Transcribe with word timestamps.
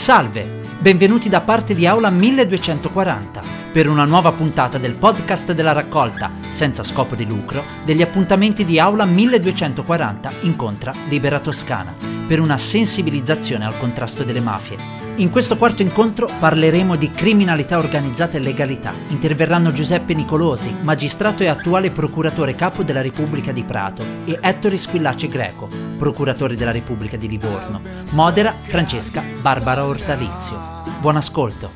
Salve, 0.00 0.62
benvenuti 0.78 1.28
da 1.28 1.42
parte 1.42 1.74
di 1.74 1.86
Aula 1.86 2.08
1240 2.08 3.42
per 3.70 3.86
una 3.86 4.06
nuova 4.06 4.32
puntata 4.32 4.78
del 4.78 4.96
podcast 4.96 5.52
della 5.52 5.72
raccolta, 5.72 6.30
senza 6.48 6.82
scopo 6.82 7.14
di 7.14 7.26
lucro, 7.26 7.62
degli 7.84 8.00
appuntamenti 8.00 8.64
di 8.64 8.80
Aula 8.80 9.04
1240 9.04 10.32
Incontra 10.40 10.94
Libera 11.10 11.38
Toscana, 11.38 11.94
per 12.30 12.38
una 12.38 12.58
sensibilizzazione 12.58 13.64
al 13.64 13.76
contrasto 13.76 14.22
delle 14.22 14.38
mafie 14.38 15.00
in 15.16 15.30
questo 15.30 15.58
quarto 15.58 15.82
incontro 15.82 16.28
parleremo 16.38 16.94
di 16.94 17.10
criminalità 17.10 17.76
organizzata 17.76 18.36
e 18.36 18.40
legalità. 18.40 18.94
Interverranno 19.08 19.70
Giuseppe 19.70 20.14
Nicolosi, 20.14 20.74
magistrato 20.80 21.42
e 21.42 21.48
attuale 21.48 21.90
procuratore 21.90 22.54
capo 22.54 22.82
della 22.82 23.02
Repubblica 23.02 23.52
di 23.52 23.62
Prato, 23.62 24.02
e 24.24 24.38
Ettore 24.40 24.78
Squillace 24.78 25.26
Greco, 25.26 25.68
procuratore 25.98 26.54
della 26.54 26.70
Repubblica 26.70 27.18
di 27.18 27.28
Livorno. 27.28 27.82
Modera 28.14 28.52
Francesca 28.52 29.22
Barbara 29.42 29.84
Ortalizio. 29.84 30.56
Buon 31.00 31.16
ascolto. 31.16 31.70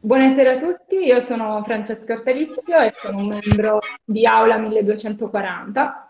Buonasera 0.00 0.52
a 0.52 0.58
tutti, 0.58 0.94
io 0.94 1.20
sono 1.20 1.62
Francesca 1.62 2.14
Ortalizio 2.14 2.78
e 2.78 2.92
sono 2.94 3.18
un 3.18 3.38
membro 3.42 3.80
di 4.02 4.24
Aula 4.24 4.56
1240 4.56 6.09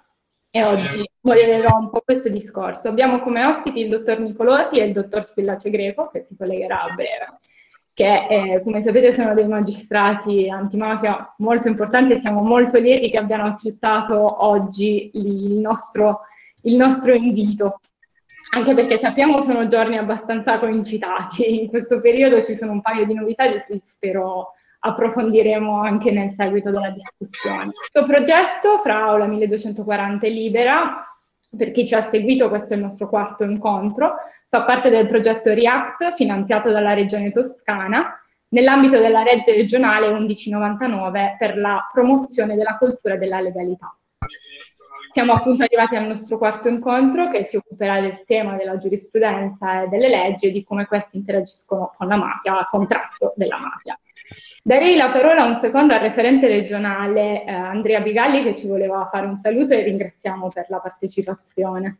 e 0.50 0.64
oggi 0.64 1.08
modellerò 1.20 1.78
un 1.78 1.90
po' 1.90 2.02
questo 2.04 2.28
discorso. 2.28 2.88
Abbiamo 2.88 3.20
come 3.20 3.44
ospiti 3.44 3.80
il 3.80 3.88
dottor 3.88 4.18
Nicolosi 4.18 4.78
e 4.78 4.86
il 4.86 4.92
dottor 4.92 5.24
Spillace 5.24 5.70
Greco, 5.70 6.10
che 6.10 6.24
si 6.24 6.36
collegherà 6.36 6.82
a 6.82 6.94
breve, 6.94 7.38
che 7.94 8.26
eh, 8.28 8.62
come 8.62 8.82
sapete 8.82 9.12
sono 9.12 9.32
dei 9.34 9.46
magistrati 9.46 10.48
antimafia 10.48 11.34
molto 11.38 11.68
importanti 11.68 12.14
e 12.14 12.18
siamo 12.18 12.42
molto 12.42 12.78
lieti 12.78 13.10
che 13.10 13.18
abbiano 13.18 13.44
accettato 13.44 14.44
oggi 14.44 15.10
il 15.14 15.58
nostro, 15.58 16.22
il 16.62 16.74
nostro 16.76 17.12
invito. 17.12 17.78
Anche 18.52 18.74
perché 18.74 18.98
sappiamo 18.98 19.40
sono 19.40 19.68
giorni 19.68 19.96
abbastanza 19.96 20.58
coincitati, 20.58 21.62
in 21.62 21.68
questo 21.68 22.00
periodo 22.00 22.42
ci 22.42 22.56
sono 22.56 22.72
un 22.72 22.80
paio 22.80 23.06
di 23.06 23.14
novità 23.14 23.46
di 23.46 23.62
cui 23.64 23.80
spero 23.80 24.54
approfondiremo 24.80 25.80
anche 25.80 26.10
nel 26.10 26.32
seguito 26.36 26.70
della 26.70 26.90
discussione. 26.90 27.64
Questo 27.64 28.04
progetto 28.04 28.78
fra 28.82 29.04
Aula 29.04 29.26
1240 29.26 30.26
e 30.26 30.30
Libera, 30.30 31.06
per 31.56 31.70
chi 31.72 31.86
ci 31.86 31.94
ha 31.94 32.02
seguito, 32.02 32.48
questo 32.48 32.74
è 32.74 32.76
il 32.76 32.82
nostro 32.82 33.08
quarto 33.08 33.44
incontro, 33.44 34.14
fa 34.48 34.62
parte 34.62 34.88
del 34.88 35.06
progetto 35.06 35.52
REACT 35.52 36.14
finanziato 36.14 36.70
dalla 36.70 36.94
Regione 36.94 37.30
Toscana 37.30 38.20
nell'ambito 38.48 38.98
della 38.98 39.22
legge 39.22 39.52
regionale 39.52 40.10
1199 40.10 41.36
per 41.38 41.58
la 41.58 41.88
promozione 41.92 42.56
della 42.56 42.76
cultura 42.76 43.16
della 43.16 43.40
legalità. 43.40 43.94
Siamo 45.10 45.32
appunto 45.32 45.64
arrivati 45.64 45.96
al 45.96 46.06
nostro 46.06 46.38
quarto 46.38 46.68
incontro 46.68 47.30
che 47.30 47.44
si 47.44 47.56
occuperà 47.56 48.00
del 48.00 48.22
tema 48.24 48.56
della 48.56 48.78
giurisprudenza 48.78 49.82
e 49.82 49.88
delle 49.88 50.08
leggi 50.08 50.46
e 50.46 50.52
di 50.52 50.62
come 50.62 50.86
queste 50.86 51.16
interagiscono 51.16 51.92
con 51.96 52.06
la 52.06 52.16
mafia, 52.16 52.58
al 52.58 52.68
contrasto 52.68 53.32
della 53.34 53.58
mafia. 53.58 53.98
Darei 54.62 54.96
la 54.96 55.10
parola 55.10 55.44
un 55.44 55.58
secondo 55.60 55.94
al 55.94 56.00
referente 56.00 56.46
regionale 56.46 57.44
eh, 57.44 57.50
Andrea 57.50 58.00
Bigalli 58.00 58.42
che 58.42 58.54
ci 58.54 58.66
voleva 58.66 59.08
fare 59.10 59.26
un 59.26 59.36
saluto 59.36 59.72
e 59.72 59.82
ringraziamo 59.82 60.48
per 60.48 60.66
la 60.68 60.78
partecipazione. 60.78 61.98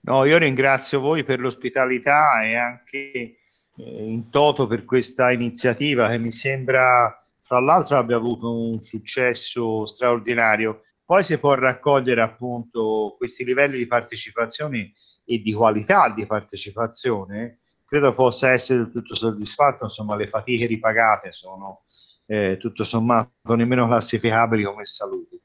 No, 0.00 0.24
io 0.24 0.38
ringrazio 0.38 1.00
voi 1.00 1.24
per 1.24 1.40
l'ospitalità 1.40 2.42
e 2.42 2.56
anche 2.56 3.12
eh, 3.12 3.36
in 3.76 4.30
toto 4.30 4.66
per 4.66 4.84
questa 4.84 5.30
iniziativa 5.30 6.08
che 6.08 6.18
mi 6.18 6.32
sembra, 6.32 7.24
tra 7.46 7.60
l'altro, 7.60 7.98
abbia 7.98 8.16
avuto 8.16 8.52
un 8.52 8.80
successo 8.80 9.86
straordinario. 9.86 10.82
Poi 11.04 11.22
si 11.22 11.38
può 11.38 11.54
raccogliere 11.54 12.20
appunto 12.20 13.14
questi 13.16 13.44
livelli 13.44 13.76
di 13.76 13.86
partecipazione 13.86 14.92
e 15.24 15.40
di 15.40 15.52
qualità 15.52 16.12
di 16.14 16.24
partecipazione 16.26 17.58
credo 17.90 18.14
possa 18.14 18.52
essere 18.52 18.84
del 18.84 18.92
tutto 18.92 19.16
soddisfatto, 19.16 19.82
insomma 19.82 20.14
le 20.14 20.28
fatiche 20.28 20.66
ripagate 20.66 21.32
sono 21.32 21.86
eh, 22.26 22.56
tutto 22.56 22.84
sommato 22.84 23.56
nemmeno 23.56 23.88
classificabili 23.88 24.62
come 24.62 24.84
saluti. 24.84 25.36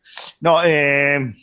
No, 0.42 0.62
eh, 0.62 1.34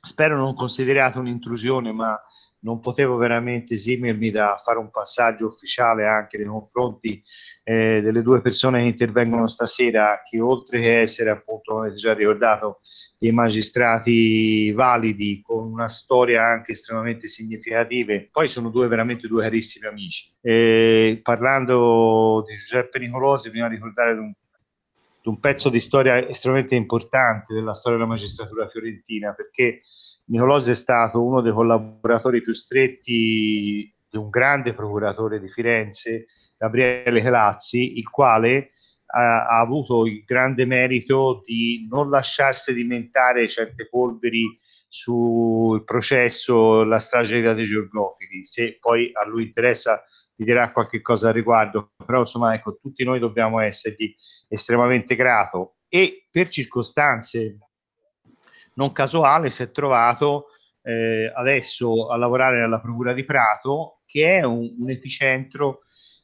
spero 0.00 0.36
non 0.36 0.54
considerate 0.54 1.18
un'intrusione, 1.18 1.90
ma 1.90 2.16
non 2.60 2.78
potevo 2.78 3.16
veramente 3.16 3.74
esimermi 3.74 4.30
da 4.30 4.60
fare 4.64 4.78
un 4.78 4.92
passaggio 4.92 5.46
ufficiale 5.46 6.06
anche 6.06 6.38
nei 6.38 6.46
confronti 6.46 7.20
eh, 7.64 8.00
delle 8.00 8.22
due 8.22 8.40
persone 8.40 8.82
che 8.82 8.90
intervengono 8.90 9.48
stasera, 9.48 10.22
che 10.22 10.40
oltre 10.40 10.80
che 10.80 11.00
essere 11.00 11.30
appunto, 11.30 11.74
come 11.74 11.94
già 11.94 12.14
ricordato, 12.14 12.78
dei 13.18 13.32
magistrati 13.32 14.70
validi 14.70 15.42
con 15.42 15.72
una 15.72 15.88
storia 15.88 16.44
anche 16.44 16.72
estremamente 16.72 17.26
significativa. 17.26 18.14
Poi 18.30 18.48
sono 18.48 18.70
due 18.70 18.86
veramente 18.86 19.26
due 19.26 19.42
carissimi 19.42 19.86
amici. 19.86 20.32
E 20.40 21.18
parlando 21.22 22.44
di 22.46 22.54
Giuseppe 22.54 23.00
Nicolosi, 23.00 23.50
bisogna 23.50 23.68
ricordare 23.68 24.12
un, 24.12 24.32
un 25.24 25.40
pezzo 25.40 25.68
di 25.68 25.80
storia 25.80 26.28
estremamente 26.28 26.76
importante 26.76 27.52
della 27.52 27.74
storia 27.74 27.98
della 27.98 28.10
magistratura 28.10 28.68
fiorentina, 28.68 29.32
perché 29.32 29.82
Nicolosi 30.26 30.70
è 30.70 30.74
stato 30.74 31.20
uno 31.20 31.40
dei 31.40 31.52
collaboratori 31.52 32.40
più 32.40 32.52
stretti 32.52 33.92
di 34.10 34.16
un 34.16 34.28
grande 34.28 34.74
procuratore 34.74 35.40
di 35.40 35.48
Firenze, 35.48 36.26
Gabriele 36.56 37.20
Calazzi, 37.20 37.98
il 37.98 38.08
quale 38.08 38.70
ha, 39.10 39.46
ha 39.46 39.60
avuto 39.60 40.06
il 40.06 40.24
grande 40.24 40.64
merito 40.64 41.42
di 41.44 41.86
non 41.90 42.10
lasciarsi 42.10 42.70
alimentare 42.70 43.48
certe 43.48 43.88
polveri 43.88 44.58
sul 44.88 45.84
processo, 45.84 46.82
la 46.84 46.98
strage 46.98 47.40
dei 47.40 47.66
Georgofili. 47.66 48.44
Se 48.44 48.78
poi 48.80 49.10
a 49.14 49.26
lui 49.26 49.44
interessa, 49.44 50.02
vi 50.34 50.44
dirà 50.44 50.72
qualche 50.72 51.00
cosa 51.00 51.28
al 51.28 51.34
riguardo, 51.34 51.92
però 52.04 52.20
insomma, 52.20 52.54
ecco, 52.54 52.78
tutti 52.80 53.04
noi 53.04 53.18
dobbiamo 53.18 53.60
essergli 53.60 54.14
estremamente 54.48 55.14
grato 55.14 55.76
e 55.88 56.26
per 56.30 56.48
circostanze 56.48 57.58
non 58.74 58.92
casuali 58.92 59.50
si 59.50 59.64
è 59.64 59.70
trovato 59.70 60.50
eh, 60.82 61.30
adesso 61.34 62.08
a 62.08 62.16
lavorare 62.16 62.62
alla 62.62 62.80
Procura 62.80 63.12
di 63.12 63.24
Prato, 63.24 63.98
che 64.06 64.38
è 64.38 64.42
un, 64.44 64.74
un 64.78 64.90
epicentro 64.90 65.80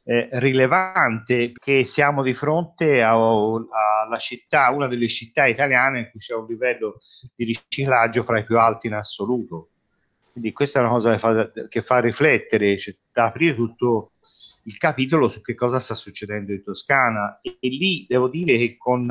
eh, 0.07 0.29
rilevante 0.33 1.51
che 1.51 1.83
siamo 1.83 2.21
di 2.21 2.35
fronte 2.35 3.01
alla 3.01 4.17
città, 4.19 4.69
una 4.69 4.87
delle 4.87 5.07
città 5.07 5.47
italiane 5.47 5.99
in 5.99 6.09
cui 6.11 6.19
c'è 6.19 6.35
un 6.35 6.45
livello 6.45 7.01
di 7.35 7.43
riciclaggio 7.43 8.23
fra 8.23 8.39
i 8.39 8.45
più 8.45 8.59
alti 8.59 8.87
in 8.87 8.93
assoluto. 8.93 9.69
Quindi 10.31 10.51
questa 10.51 10.79
è 10.79 10.81
una 10.83 10.91
cosa 10.91 11.11
che 11.11 11.19
fa, 11.19 11.51
che 11.67 11.81
fa 11.81 11.99
riflettere, 11.99 12.77
cioè, 12.77 12.95
da 13.11 13.25
aprire 13.25 13.55
tutto 13.55 14.11
il 14.63 14.77
capitolo 14.77 15.27
su 15.27 15.41
che 15.41 15.55
cosa 15.55 15.79
sta 15.79 15.95
succedendo 15.95 16.51
in 16.51 16.63
Toscana 16.63 17.39
e, 17.41 17.57
e 17.59 17.67
lì 17.69 18.05
devo 18.07 18.27
dire 18.27 18.57
che 18.57 18.77
con 18.77 19.09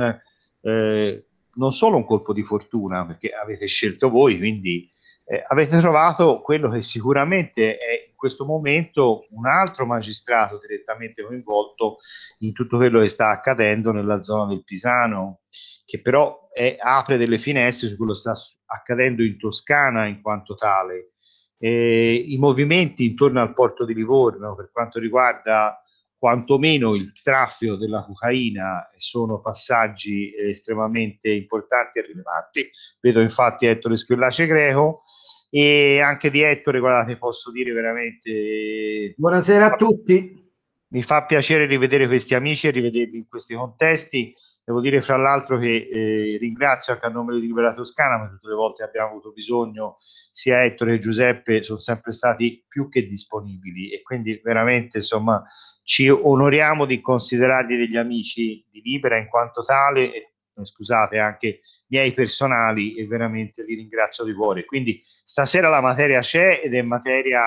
eh, 0.61 1.25
non 1.55 1.71
solo 1.71 1.97
un 1.97 2.05
colpo 2.05 2.31
di 2.31 2.43
fortuna, 2.43 3.05
perché 3.05 3.31
avete 3.31 3.65
scelto 3.65 4.09
voi, 4.09 4.37
quindi 4.37 4.89
eh, 5.25 5.43
avete 5.47 5.79
trovato 5.79 6.39
quello 6.41 6.69
che 6.69 6.81
sicuramente 6.81 7.77
è 7.77 8.05
in 8.07 8.15
questo 8.15 8.45
momento 8.45 9.25
un 9.31 9.47
altro 9.47 9.85
magistrato 9.85 10.59
direttamente 10.59 11.23
coinvolto 11.23 11.97
in 12.39 12.53
tutto 12.53 12.77
quello 12.77 12.99
che 12.99 13.07
sta 13.07 13.29
accadendo 13.29 13.91
nella 13.91 14.21
zona 14.21 14.45
del 14.45 14.63
Pisano, 14.63 15.41
che 15.83 15.99
però 15.99 16.49
è, 16.51 16.77
apre 16.79 17.17
delle 17.17 17.39
finestre 17.39 17.87
su 17.87 17.97
quello 17.97 18.13
che 18.13 18.19
sta 18.19 18.35
accadendo 18.67 19.23
in 19.23 19.37
Toscana 19.37 20.05
in 20.05 20.21
quanto 20.21 20.53
tale. 20.53 21.13
Eh, 21.57 22.23
I 22.27 22.37
movimenti 22.37 23.05
intorno 23.05 23.41
al 23.41 23.53
porto 23.53 23.85
di 23.85 23.93
Livorno 23.93 24.55
per 24.55 24.69
quanto 24.71 24.99
riguarda 24.99 25.81
quantomeno 26.25 26.95
il 26.95 27.11
traffico 27.21 27.75
della 27.75 28.03
cocaina 28.03 28.89
sono 28.97 29.41
passaggi 29.41 30.33
estremamente 30.35 31.29
importanti 31.29 31.99
e 31.99 32.01
rilevanti. 32.01 32.67
Vedo 32.99 33.21
infatti 33.21 33.67
Ettore 33.67 33.95
Squillace 33.95 34.47
Greco 34.47 35.03
e 35.51 36.01
anche 36.01 36.31
di 36.31 36.41
Ettore, 36.41 36.79
guardate, 36.79 37.17
posso 37.17 37.51
dire 37.51 37.71
veramente... 37.73 39.13
Buonasera 39.15 39.73
a 39.73 39.75
tutti. 39.75 40.51
Mi 40.87 41.03
fa 41.03 41.25
piacere 41.25 41.67
rivedere 41.67 42.07
questi 42.07 42.33
amici 42.33 42.69
e 42.69 42.71
rivederli 42.71 43.17
in 43.17 43.27
questi 43.27 43.53
contesti. 43.53 44.33
Devo 44.67 44.81
dire 44.81 44.99
fra 44.99 45.15
l'altro 45.15 45.59
che 45.59 45.87
eh, 45.91 46.37
ringrazio 46.39 46.93
anche 46.93 47.05
a 47.05 47.09
nome 47.09 47.35
di 47.35 47.41
Libera 47.41 47.71
Toscana, 47.71 48.17
ma 48.17 48.29
tutte 48.29 48.47
le 48.47 48.55
volte 48.55 48.81
abbiamo 48.81 49.09
avuto 49.09 49.31
bisogno, 49.31 49.97
sia 50.31 50.63
Ettore 50.63 50.93
che 50.93 50.99
Giuseppe 50.99 51.61
sono 51.61 51.77
sempre 51.79 52.11
stati 52.11 52.65
più 52.67 52.89
che 52.89 53.05
disponibili 53.05 53.93
e 53.93 54.01
quindi 54.01 54.41
veramente 54.43 54.97
insomma 54.97 55.43
ci 55.83 56.09
onoriamo 56.09 56.85
di 56.85 56.99
considerarli 56.99 57.77
degli 57.77 57.95
amici 57.95 58.65
di 58.71 58.81
Libera 58.81 59.17
in 59.19 59.27
quanto 59.27 59.61
tale, 59.61 60.11
e, 60.11 60.33
scusate, 60.63 61.19
anche 61.19 61.59
miei 61.89 62.13
personali 62.13 62.95
e 62.95 63.05
veramente 63.05 63.63
li 63.63 63.75
ringrazio 63.75 64.23
di 64.23 64.33
cuore. 64.33 64.65
Quindi 64.65 64.99
stasera 65.23 65.69
la 65.69 65.79
materia 65.79 66.21
c'è 66.21 66.61
ed 66.63 66.73
è 66.73 66.81
materia 66.81 67.43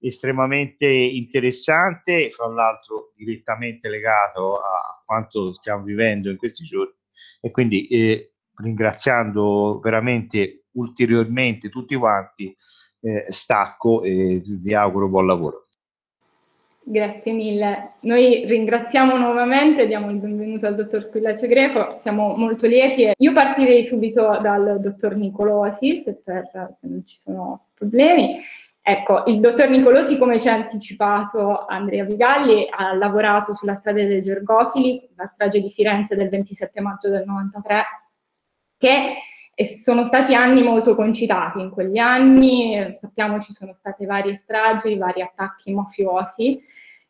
estremamente 0.00 0.86
interessante, 0.86 2.30
fra 2.30 2.48
l'altro 2.48 3.12
direttamente 3.16 3.88
legato 3.88 4.56
a 4.56 5.02
quanto 5.04 5.52
stiamo 5.54 5.84
vivendo 5.84 6.30
in 6.30 6.36
questi 6.36 6.64
giorni 6.64 6.94
e 7.40 7.50
quindi 7.50 7.86
eh, 7.86 8.32
ringraziando 8.56 9.78
veramente 9.82 10.64
ulteriormente 10.72 11.68
tutti 11.68 11.94
quanti, 11.96 12.54
eh, 13.02 13.26
stacco 13.28 14.02
e 14.02 14.42
vi 14.44 14.74
auguro 14.74 15.08
buon 15.08 15.26
lavoro. 15.26 15.66
Grazie 16.82 17.32
mille. 17.32 17.92
Noi 18.00 18.44
ringraziamo 18.46 19.16
nuovamente, 19.16 19.86
diamo 19.86 20.10
il 20.10 20.16
benvenuto 20.16 20.66
al 20.66 20.74
dottor 20.74 21.04
Squillace 21.04 21.46
Greco, 21.46 21.96
siamo 21.98 22.34
molto 22.36 22.66
lieti. 22.66 23.10
Io 23.16 23.32
partirei 23.32 23.84
subito 23.84 24.38
dal 24.40 24.80
dottor 24.80 25.14
Nicolosi, 25.14 25.98
se, 25.98 26.14
per, 26.16 26.48
se 26.78 26.88
non 26.88 27.06
ci 27.06 27.16
sono 27.16 27.68
problemi. 27.74 28.40
Ecco, 28.82 29.24
il 29.26 29.40
dottor 29.40 29.68
Nicolosi, 29.68 30.16
come 30.16 30.40
ci 30.40 30.48
ha 30.48 30.54
anticipato 30.54 31.66
Andrea 31.66 32.04
Vigalli, 32.04 32.66
ha 32.70 32.94
lavorato 32.94 33.52
sulla 33.52 33.76
strage 33.76 34.06
dei 34.06 34.22
Gergofili, 34.22 35.08
la 35.16 35.26
strage 35.26 35.60
di 35.60 35.70
Firenze 35.70 36.16
del 36.16 36.30
27 36.30 36.80
maggio 36.80 37.10
del 37.10 37.24
93, 37.26 37.84
che 38.78 39.14
sono 39.82 40.04
stati 40.04 40.34
anni 40.34 40.62
molto 40.62 40.94
concitati 40.94 41.60
in 41.60 41.70
quegli 41.70 41.98
anni, 41.98 42.92
sappiamo 42.92 43.40
ci 43.40 43.52
sono 43.52 43.74
state 43.74 44.06
varie 44.06 44.36
stragi, 44.36 44.96
vari 44.96 45.20
attacchi 45.20 45.74
mafiosi. 45.74 46.62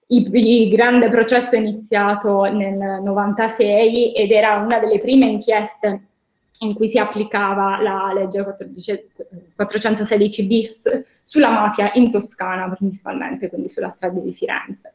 Il, 0.08 0.34
il, 0.34 0.68
grande 0.70 1.08
processo 1.08 1.54
è 1.54 1.60
iniziato 1.60 2.42
nel 2.44 3.00
96 3.00 4.12
ed 4.12 4.32
era 4.32 4.56
una 4.56 4.80
delle 4.80 4.98
prime 4.98 5.26
inchieste 5.26 6.08
in 6.62 6.74
cui 6.74 6.88
si 6.88 6.98
applicava 6.98 7.80
la 7.80 8.12
legge 8.12 8.44
416 9.56 10.46
bis 10.46 11.04
sulla 11.22 11.50
mafia 11.50 11.90
in 11.94 12.10
Toscana 12.10 12.68
principalmente, 12.74 13.48
quindi 13.48 13.68
sulla 13.68 13.90
strada 13.90 14.18
di 14.20 14.32
Firenze. 14.32 14.94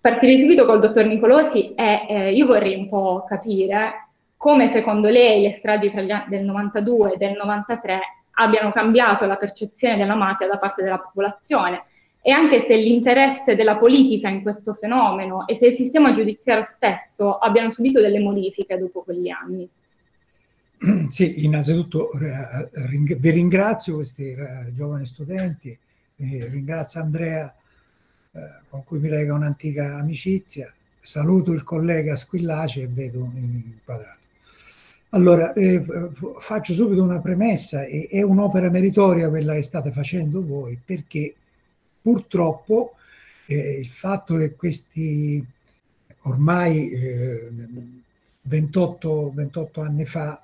Partirei 0.00 0.38
subito 0.38 0.64
col 0.64 0.80
dottor 0.80 1.04
Nicolosi 1.06 1.74
e 1.74 2.06
eh, 2.08 2.32
io 2.32 2.46
vorrei 2.46 2.76
un 2.76 2.88
po' 2.88 3.24
capire 3.26 4.08
come 4.36 4.68
secondo 4.68 5.08
lei 5.08 5.42
le 5.42 5.52
stragi 5.52 5.90
del 5.90 6.44
92 6.44 7.14
e 7.14 7.16
del 7.16 7.36
93 7.36 8.00
abbiano 8.34 8.70
cambiato 8.70 9.26
la 9.26 9.36
percezione 9.36 9.96
della 9.96 10.14
mafia 10.14 10.46
da 10.46 10.58
parte 10.58 10.82
della 10.82 10.98
popolazione 10.98 11.84
e 12.20 12.30
anche 12.30 12.60
se 12.60 12.76
l'interesse 12.76 13.56
della 13.56 13.76
politica 13.76 14.28
in 14.28 14.42
questo 14.42 14.74
fenomeno 14.74 15.46
e 15.46 15.56
se 15.56 15.68
il 15.68 15.74
sistema 15.74 16.12
giudiziario 16.12 16.62
stesso 16.62 17.38
abbiano 17.38 17.70
subito 17.70 18.00
delle 18.00 18.20
modifiche 18.20 18.78
dopo 18.78 19.02
quegli 19.02 19.28
anni. 19.28 19.68
Sì, 21.08 21.44
innanzitutto 21.44 22.10
eh, 22.12 23.16
vi 23.18 23.30
ringrazio 23.30 23.96
questi 23.96 24.30
eh, 24.30 24.72
giovani 24.72 25.06
studenti, 25.06 25.76
ringrazio 26.16 27.00
Andrea 27.00 27.52
eh, 28.32 28.40
con 28.68 28.84
cui 28.84 28.98
mi 28.98 29.08
lega 29.08 29.34
un'antica 29.34 29.96
amicizia, 29.96 30.72
saluto 31.00 31.52
il 31.52 31.64
collega 31.64 32.16
Squillace 32.16 32.82
e 32.82 32.86
vedo 32.88 33.30
inquadrato. 33.34 34.16
Allora, 35.10 35.54
faccio 36.38 36.74
subito 36.74 37.02
una 37.02 37.20
premessa, 37.20 37.84
è, 37.84 38.20
un'opera 38.20 38.68
meritoria 38.68 39.30
quella 39.30 39.54
che 39.54 39.62
state 39.62 39.90
facendo 39.90 40.44
voi, 40.44 40.78
perché 40.84 41.34
purtroppo 42.02 42.92
il 43.46 43.88
fatto 43.88 44.36
che 44.36 44.54
questi 44.54 45.42
ormai 46.24 46.90
eh, 46.90 47.50
28, 48.42 49.32
28, 49.34 49.80
anni 49.80 50.04
fa 50.04 50.42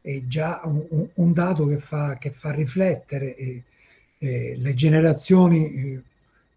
è 0.00 0.22
già 0.26 0.60
un, 0.64 1.08
un 1.14 1.32
dato 1.32 1.66
che 1.66 1.78
fa, 1.78 2.16
che 2.18 2.30
fa 2.30 2.52
riflettere 2.52 3.64
le 4.20 4.74
generazioni 4.74 5.72
eh, 5.72 6.02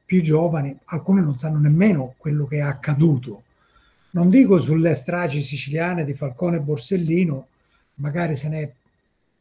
più 0.05 0.21
giovani, 0.21 0.77
alcune 0.85 1.21
non 1.21 1.37
sanno 1.37 1.59
nemmeno 1.59 2.13
quello 2.17 2.45
che 2.45 2.57
è 2.57 2.61
accaduto. 2.61 3.43
Non 4.11 4.29
dico 4.29 4.59
sulle 4.59 4.93
stragi 4.95 5.41
siciliane 5.41 6.03
di 6.03 6.13
Falcone 6.13 6.57
e 6.57 6.61
Borsellino, 6.61 7.47
magari 7.95 8.35
se 8.35 8.49
ne 8.49 8.73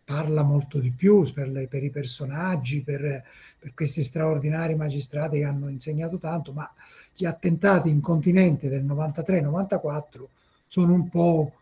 parla 0.04 0.42
molto 0.42 0.78
di 0.78 0.90
più 0.90 1.30
per, 1.32 1.48
le, 1.48 1.66
per 1.66 1.82
i 1.82 1.90
personaggi, 1.90 2.80
per, 2.80 3.22
per, 3.58 3.74
questi 3.74 4.02
straordinari 4.02 4.74
magistrati 4.74 5.38
che 5.38 5.44
hanno 5.44 5.68
insegnato 5.68 6.18
tanto, 6.18 6.52
ma 6.52 6.70
gli 7.14 7.24
attentati 7.24 7.88
in 7.88 8.00
continente 8.00 8.68
del 8.68 8.84
93-94 8.84 10.24
sono 10.66 10.92
un 10.94 11.08
po', 11.08 11.52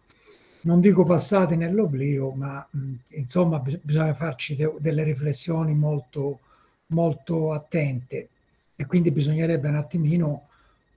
non 0.63 0.81
dico 0.81 1.05
passati 1.05 1.57
nell'oblio, 1.57 2.31
ma 2.33 2.67
mh, 2.71 2.93
insomma 3.11 3.63
bisogna 3.83 4.15
farci 4.15 4.57
de, 4.57 4.75
delle 4.79 5.05
riflessioni 5.05 5.75
molto, 5.75 6.41
molto 6.87 7.53
attente. 7.53 8.29
E 8.77 8.87
quindi 8.87 9.11
bisognerebbe 9.11 9.69
un 9.69 9.77
attimino 9.77 10.49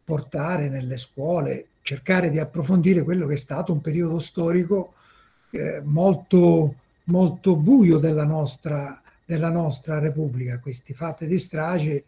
portare 0.03 0.69
nelle 0.69 0.97
scuole 0.97 1.67
cercare 1.81 2.29
di 2.29 2.39
approfondire 2.39 3.03
quello 3.03 3.27
che 3.27 3.33
è 3.33 3.37
stato 3.37 3.73
un 3.73 3.81
periodo 3.81 4.19
storico 4.19 4.93
eh, 5.51 5.81
molto, 5.83 6.75
molto 7.05 7.55
buio 7.55 7.97
della 7.97 8.25
nostra, 8.25 9.01
della 9.25 9.49
nostra 9.49 9.99
Repubblica, 9.99 10.59
questi 10.59 10.93
fatti 10.93 11.27
di 11.27 11.37
strage 11.37 12.03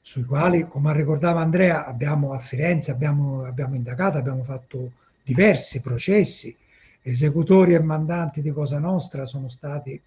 sui 0.00 0.24
quali, 0.24 0.66
come 0.68 0.92
ricordava 0.92 1.40
Andrea, 1.40 1.86
abbiamo 1.86 2.32
a 2.32 2.38
Firenze 2.38 2.90
abbiamo, 2.90 3.44
abbiamo 3.44 3.74
indagato, 3.74 4.18
abbiamo 4.18 4.44
fatto 4.44 4.92
diversi 5.24 5.80
processi, 5.80 6.54
esecutori 7.00 7.74
e 7.74 7.80
mandanti 7.80 8.42
di 8.42 8.50
Cosa 8.50 8.78
Nostra 8.78 9.26
sono 9.26 9.48
stati 9.48 10.00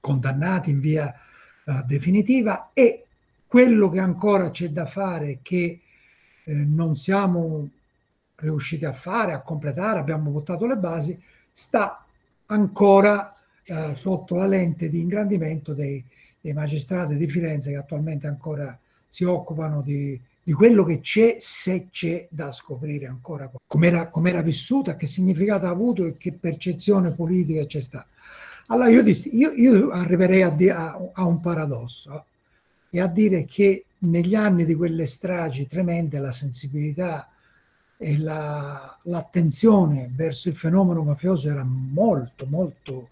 condannati 0.00 0.70
in 0.70 0.80
via 0.80 1.14
uh, 1.64 1.84
definitiva 1.86 2.70
e 2.72 3.04
quello 3.46 3.90
che 3.90 4.00
ancora 4.00 4.50
c'è 4.50 4.68
da 4.68 4.86
fare 4.86 5.40
che 5.42 5.80
eh, 6.44 6.52
non 6.52 6.96
siamo 6.96 7.68
riusciti 8.36 8.84
a 8.84 8.92
fare, 8.92 9.32
a 9.32 9.40
completare, 9.40 9.98
abbiamo 9.98 10.30
buttato 10.30 10.66
le 10.66 10.76
basi, 10.76 11.20
sta 11.50 12.04
ancora 12.46 13.34
eh, 13.64 13.94
sotto 13.96 14.36
la 14.36 14.46
lente 14.46 14.88
di 14.88 15.00
ingrandimento 15.00 15.74
dei, 15.74 16.02
dei, 16.40 16.52
magistrati 16.52 17.16
di 17.16 17.26
Firenze 17.26 17.70
che 17.70 17.76
attualmente 17.76 18.26
ancora 18.26 18.78
si 19.08 19.24
occupano 19.24 19.82
di, 19.82 20.18
di 20.42 20.52
quello 20.52 20.84
che 20.84 21.00
c'è, 21.00 21.36
se 21.38 21.88
c'è 21.90 22.26
da 22.30 22.50
scoprire 22.50 23.06
ancora, 23.06 23.50
come 23.66 24.08
era 24.30 24.42
vissuta, 24.42 24.96
che 24.96 25.06
significato 25.06 25.66
ha 25.66 25.70
avuto 25.70 26.04
e 26.06 26.16
che 26.16 26.32
percezione 26.32 27.12
politica 27.12 27.66
c'è 27.66 27.80
stata. 27.80 28.06
Allora 28.68 28.88
io, 28.88 29.02
io, 29.02 29.52
io 29.52 29.90
arriverei 29.90 30.42
a, 30.42 30.54
a, 30.76 31.10
a, 31.12 31.24
un 31.24 31.40
paradosso 31.40 32.24
e 32.88 33.00
a 33.00 33.08
dire 33.08 33.44
che 33.44 33.84
negli 33.98 34.34
anni 34.34 34.64
di 34.64 34.74
quelle 34.74 35.06
stragi 35.06 35.66
tremende 35.66 36.18
la 36.20 36.30
sensibilità 36.30 37.28
e 37.96 38.18
la, 38.18 38.96
l'attenzione 39.02 40.10
verso 40.14 40.48
il 40.48 40.56
fenomeno 40.56 41.02
mafioso 41.02 41.50
era 41.50 41.64
molto, 41.64 42.46
molto, 42.46 43.08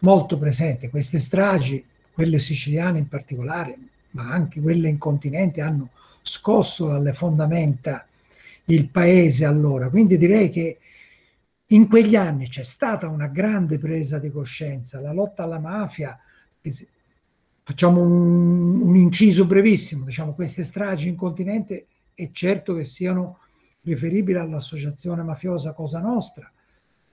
molto 0.00 0.38
presente. 0.38 0.90
Queste 0.90 1.18
stragi, 1.18 1.84
quelle 2.12 2.38
siciliane 2.38 2.98
in 2.98 3.08
particolare, 3.08 3.78
ma 4.12 4.30
anche 4.30 4.60
quelle 4.60 4.88
in 4.88 4.98
continente, 4.98 5.60
hanno 5.60 5.90
scosso 6.26 6.88
dalle 6.88 7.12
fondamenta 7.12 8.06
il 8.64 8.88
paese 8.88 9.44
allora. 9.44 9.88
Quindi 9.88 10.18
direi 10.18 10.50
che 10.50 10.78
in 11.66 11.88
quegli 11.88 12.16
anni 12.16 12.48
c'è 12.48 12.62
stata 12.62 13.08
una 13.08 13.26
grande 13.28 13.78
presa 13.78 14.18
di 14.18 14.30
coscienza, 14.30 15.00
la 15.00 15.12
lotta 15.12 15.44
alla 15.44 15.58
mafia, 15.58 16.18
Facciamo 17.68 18.00
un, 18.00 18.80
un 18.80 18.94
inciso 18.94 19.44
brevissimo, 19.44 20.04
diciamo 20.04 20.34
queste 20.34 20.62
stragi 20.62 21.08
in 21.08 21.16
continente 21.16 21.86
è 22.14 22.30
certo 22.30 22.74
che 22.74 22.84
siano 22.84 23.38
riferibili 23.82 24.38
all'associazione 24.38 25.24
mafiosa 25.24 25.72
Cosa 25.72 26.00
Nostra. 26.00 26.48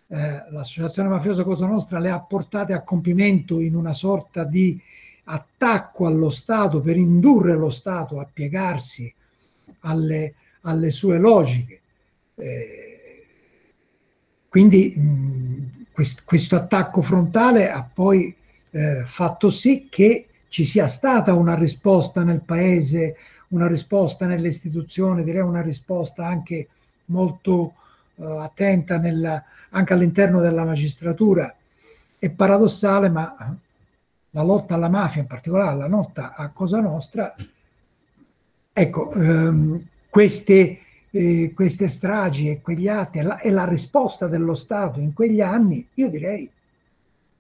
Eh, 0.06 0.44
l'associazione 0.52 1.10
mafiosa 1.10 1.44
Cosa 1.44 1.66
Nostra 1.66 1.98
le 1.98 2.12
ha 2.12 2.22
portate 2.22 2.74
a 2.74 2.84
compimento 2.84 3.60
in 3.60 3.76
una 3.76 3.94
sorta 3.94 4.44
di 4.44 4.80
attacco 5.26 6.06
allo 6.06 6.30
Stato 6.30 6.82
per 6.82 6.98
indurre 6.98 7.56
lo 7.56 7.70
Stato 7.70 8.20
a 8.20 8.28
piegarsi 8.32 9.14
alle, 9.82 10.36
alle 10.62 10.92
sue 10.92 11.18
logiche. 11.18 11.82
Eh, 12.36 13.26
quindi 14.50 14.94
mh, 14.96 15.86
quest, 15.92 16.24
questo 16.26 16.56
attacco 16.56 17.02
frontale 17.02 17.72
ha 17.72 17.88
poi 17.92 18.36
eh, 18.72 19.04
fatto 19.06 19.50
sì 19.50 19.88
che 19.90 20.28
ci 20.50 20.64
sia 20.64 20.88
stata 20.88 21.34
una 21.34 21.56
risposta 21.56 22.24
nel 22.24 22.42
paese, 22.42 23.16
una 23.50 23.68
risposta 23.68 24.28
nelle 24.28 24.50
istituzioni, 24.50 25.24
direi 25.24 25.42
una 25.42 25.62
risposta 25.62 26.28
anche 26.28 26.68
molto 27.06 27.74
uh, 28.16 28.24
attenta 28.24 29.00
nella, 29.00 29.44
anche 29.72 29.94
all'interno 29.94 30.42
della 30.42 30.64
magistratura. 30.64 31.56
È 32.20 32.30
paradossale, 32.30 33.10
ma 33.10 33.58
la 34.36 34.44
lotta 34.44 34.76
alla 34.76 34.90
mafia, 34.90 35.22
in 35.22 35.28
particolare 35.28 35.78
la 35.78 35.88
lotta 35.88 36.36
a 36.36 36.50
Cosa 36.50 36.80
Nostra, 36.80 37.36
ecco, 38.72 39.12
ehm, 39.12 39.88
queste, 40.10 40.80
eh, 41.12 41.52
queste 41.56 41.88
stragi 41.88 42.50
e 42.50 42.62
quegli 42.62 42.88
atti 42.88 43.20
e 43.20 43.24
la, 43.24 43.40
e 43.40 43.52
la, 43.52 43.66
risposta 43.66 44.28
dello 44.28 44.54
Stato 44.54 45.00
in 45.00 45.14
quegli 45.14 45.42
anni, 45.42 45.88
io 45.94 46.10
direi 46.10 46.50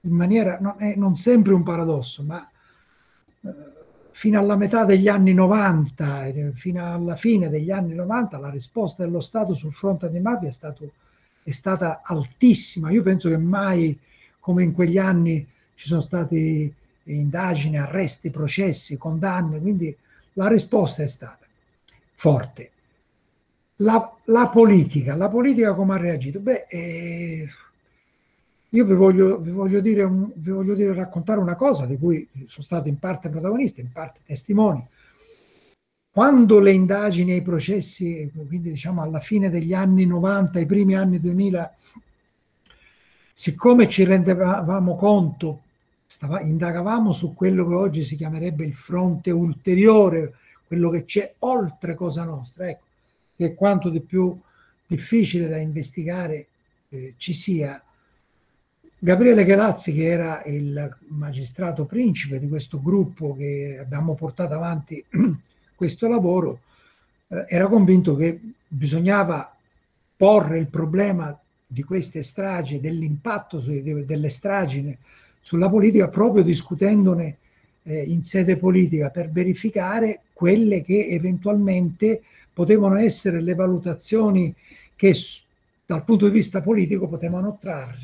in 0.02 0.16
maniera, 0.16 0.58
non, 0.60 0.76
è 0.78 0.96
non 0.96 1.16
sempre 1.16 1.54
un 1.54 1.64
paradosso, 1.64 2.24
ma 2.24 2.48
fino 4.14 4.40
alla 4.40 4.56
metà 4.56 4.86
degli 4.86 5.08
anni 5.08 5.34
90, 5.34 6.32
fino 6.54 6.94
alla 6.94 7.16
fine 7.16 7.50
degli 7.50 7.72
anni 7.72 7.96
90, 7.96 8.38
la 8.38 8.50
risposta 8.50 9.04
dello 9.04 9.20
Stato 9.20 9.56
sul 9.56 9.74
fronte 9.74 10.10
di 10.10 10.20
mafia 10.20 10.48
è, 10.48 10.52
stato, 10.52 10.92
è 11.42 11.50
stata 11.50 12.02
altissima. 12.04 12.92
Io 12.92 13.02
penso 13.02 13.30
che 13.30 13.38
mai 13.38 13.98
come 14.40 14.64
in 14.64 14.74
quegli 14.74 15.00
anni 15.00 15.46
ci 15.74 15.88
sono 15.88 16.02
state 16.02 16.74
indagini, 17.04 17.78
arresti, 17.78 18.30
processi, 18.30 18.98
condanne, 18.98 19.60
quindi 19.60 19.96
la 20.34 20.48
risposta 20.48 21.04
è 21.04 21.08
stata. 21.08 21.46
forte. 22.16 22.72
La, 23.78 24.16
la, 24.26 24.50
politica, 24.50 25.16
la 25.16 25.30
politica 25.30 25.74
come 25.74 25.96
ha 25.96 25.98
reagito? 25.98 26.40
Beh, 26.40 26.66
eh, 26.70 27.48
io 28.70 28.86
vi 28.86 28.94
voglio, 28.94 29.40
vi, 29.40 29.52
voglio 29.52 29.82
dire 29.82 30.08
vi 30.08 30.52
voglio 30.52 30.76
dire, 30.76 30.94
raccontare 30.94 31.40
una 31.40 31.56
cosa 31.56 31.86
di 31.86 31.98
cui 31.98 32.28
sono 32.46 32.64
stato 32.64 32.88
in 32.88 32.98
parte 32.98 33.30
protagonista, 33.30 33.82
in 33.82 33.92
parte 33.92 34.22
testimone. 34.26 34.88
Quando 36.12 36.60
le 36.60 36.72
indagini 36.72 37.32
e 37.32 37.38
i 37.38 37.42
processi, 37.42 38.32
quindi 38.48 38.70
diciamo 38.70 39.02
alla 39.02 39.20
fine 39.20 39.50
degli 39.50 39.74
anni 39.74 40.06
90, 40.06 40.60
i 40.60 40.66
primi 40.66 40.96
anni 40.96 41.20
2000, 41.20 41.76
siccome 43.34 43.90
ci 43.90 44.04
rendevamo 44.04 44.96
conto, 44.96 45.62
stava, 46.14 46.42
indagavamo 46.42 47.12
su 47.12 47.34
quello 47.34 47.68
che 47.68 47.74
oggi 47.74 48.04
si 48.04 48.16
chiamerebbe 48.16 48.64
il 48.64 48.76
fronte 48.76 49.32
ulteriore, 49.32 50.36
quello 50.68 50.92
che 50.92 51.06
c'è 51.06 51.34
oltre 51.40 51.96
Cosa 51.96 52.24
Nostra, 52.24 52.70
ecco, 52.70 52.84
che 53.36 53.56
quanto 53.56 53.90
di 53.90 54.00
più 54.00 54.40
difficile 54.86 55.48
da 55.48 55.58
investigare 55.58 56.48
eh, 56.90 57.16
ci 57.18 57.34
sia. 57.34 57.84
Gabriele 59.00 59.44
Gelazzi, 59.44 59.92
che 59.92 60.06
era 60.06 60.44
il 60.44 60.98
magistrato 61.08 61.86
principe 61.86 62.40
di 62.40 62.48
questo 62.48 62.80
gruppo 62.80 63.36
che 63.36 63.80
abbiamo 63.82 64.14
portato 64.14 64.54
avanti 64.54 65.04
questo 65.74 66.08
lavoro, 66.08 66.60
eh, 67.30 67.46
era 67.50 67.68
convinto 67.68 68.16
che 68.16 68.40
bisognava 68.68 69.52
porre 70.16 70.60
il 70.60 70.68
problema 70.68 71.36
di 71.66 71.82
queste 71.82 72.22
stragi, 72.22 72.80
dell'impatto 72.80 73.58
delle 73.58 74.30
stragi 74.30 74.96
sulla 75.44 75.70
politica, 75.70 76.08
proprio 76.08 76.42
discutendone 76.42 77.38
eh, 77.84 78.02
in 78.02 78.24
sede 78.24 78.58
politica 78.58 79.10
per 79.10 79.30
verificare 79.30 80.22
quelle 80.32 80.82
che 80.82 81.08
eventualmente 81.10 82.24
potevano 82.52 82.96
essere 82.96 83.42
le 83.42 83.54
valutazioni 83.54 84.56
che 84.96 85.14
dal 85.86 86.06
punto 86.06 86.28
di 86.28 86.32
vista 86.32 86.62
politico 86.62 87.10
potevano 87.10 87.58
trarre 87.60 88.00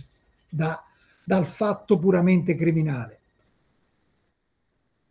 da, 0.50 0.84
dal 1.24 1.46
fatto 1.46 1.98
puramente 1.98 2.56
criminale. 2.56 3.18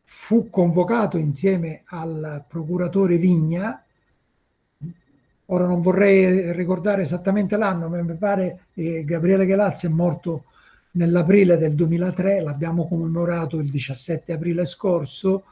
Fu 0.02 0.50
convocato 0.50 1.16
insieme 1.16 1.82
al 1.87 2.44
procuratore 2.47 3.16
Vigna, 3.16 3.82
ora 5.47 5.66
non 5.66 5.80
vorrei 5.80 6.52
ricordare 6.52 7.02
esattamente 7.02 7.56
l'anno, 7.56 7.88
ma 7.88 8.02
mi 8.02 8.16
pare 8.16 8.66
che 8.75 9.02
Gabriele 9.06 9.47
Gelazzi 9.47 9.87
è 9.87 9.88
morto 9.88 10.44
nell'aprile 10.99 11.57
del 11.57 11.75
2003, 11.75 12.43
l'abbiamo 12.43 12.87
commemorato 12.87 13.59
il 13.59 13.71
17 13.71 14.33
aprile 14.33 14.64
scorso, 14.64 15.45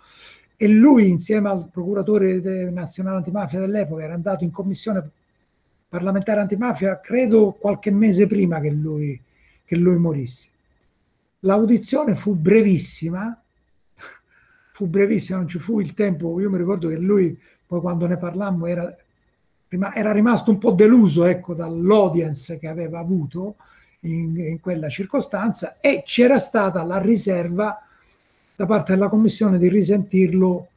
e 0.57 0.67
lui 0.67 1.09
insieme 1.09 1.49
al 1.49 1.69
procuratore 1.71 2.71
nazionale 2.71 3.19
antimafia 3.19 3.61
dell'epoca 3.61 4.03
era 4.03 4.15
andato 4.15 4.43
in 4.43 4.51
commissione 4.51 5.11
parlamentare 5.89 6.41
antimafia, 6.41 6.99
credo 7.01 7.53
qualche 7.53 7.93
mese 7.93 8.27
prima 8.27 8.59
che 8.59 8.71
lui, 8.71 9.21
che 9.65 9.77
lui 9.77 9.99
morisse. 9.99 10.49
L'audizione 11.41 12.17
fu 12.17 12.35
brevissima, 12.35 13.41
fu 14.73 14.87
brevissima, 14.87 15.39
non 15.39 15.49
ci 15.49 15.59
fu 15.59 15.79
il 15.79 15.95
tempo, 15.95 16.41
io 16.41 16.51
mi 16.51 16.59
ricordo 16.59 16.89
che 16.89 16.99
lui 16.99 17.39
poi 17.67 17.81
quando 17.81 18.07
ne 18.07 18.17
parlammo 18.17 18.67
era, 18.67 18.97
era 19.95 20.13
rimasto 20.13 20.51
un 20.51 20.59
po' 20.59 20.73
deluso 20.73 21.25
ecco, 21.25 21.55
dall'audience 21.55 22.59
che 22.59 22.67
aveva 22.67 22.99
avuto 22.99 23.57
in, 24.07 24.39
in 24.39 24.61
quella 24.61 24.89
circostanza 24.89 25.79
e 25.81 26.03
c'era 26.05 26.39
stata 26.39 26.83
la 26.83 26.99
riserva 26.99 27.81
da 28.57 28.67
parte 28.67 28.93
della 28.93 29.09
Commissione 29.09 29.59
di 29.59 29.69
risentirlo 29.69 30.69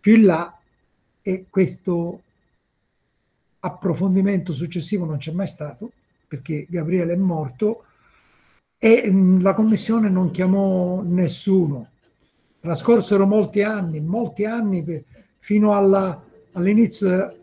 più 0.00 0.16
in 0.16 0.24
là 0.24 0.58
e 1.22 1.46
questo 1.50 2.22
approfondimento 3.60 4.52
successivo 4.52 5.04
non 5.04 5.18
c'è 5.18 5.32
mai 5.32 5.46
stato 5.46 5.90
perché 6.26 6.66
Gabriele 6.68 7.12
è 7.12 7.16
morto 7.16 7.84
e 8.78 9.08
mm, 9.10 9.40
la 9.40 9.54
Commissione 9.54 10.08
non 10.08 10.30
chiamò 10.30 11.02
nessuno. 11.02 11.90
Trascorsero 12.60 13.26
molti 13.26 13.62
anni, 13.62 14.00
molti 14.00 14.44
anni 14.44 15.04
fino 15.38 15.74
alla, 15.74 16.22
all'inizio. 16.52 17.34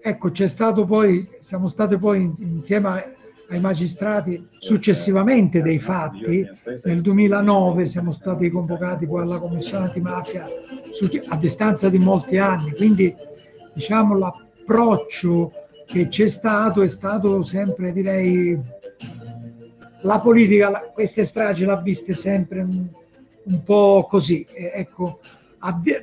Ecco, 0.00 0.30
c'è 0.30 0.48
stato 0.48 0.86
poi, 0.86 1.28
siamo 1.40 1.68
stati 1.68 1.98
poi 1.98 2.32
insieme 2.38 2.88
a 2.88 3.14
ai 3.50 3.60
magistrati 3.60 4.48
successivamente 4.58 5.60
dei 5.60 5.78
fatti. 5.78 6.46
Nel 6.84 7.00
2009 7.00 7.84
siamo 7.84 8.12
stati 8.12 8.48
convocati 8.48 9.06
poi 9.06 9.22
alla 9.22 9.38
Commissione 9.38 9.86
antimafia 9.86 10.48
a 11.28 11.36
distanza 11.36 11.88
di 11.88 11.98
molti 11.98 12.38
anni, 12.38 12.74
quindi 12.74 13.14
diciamo 13.74 14.16
l'approccio 14.16 15.52
che 15.84 16.08
c'è 16.08 16.28
stato 16.28 16.82
è 16.82 16.88
stato 16.88 17.42
sempre, 17.42 17.92
direi, 17.92 18.58
la 20.02 20.20
politica, 20.20 20.90
queste 20.94 21.24
stragi 21.24 21.64
l'ha 21.64 21.76
viste 21.76 22.14
sempre 22.14 22.60
un, 22.60 22.86
un 23.44 23.62
po' 23.64 24.06
così, 24.08 24.46
ecco, 24.52 25.18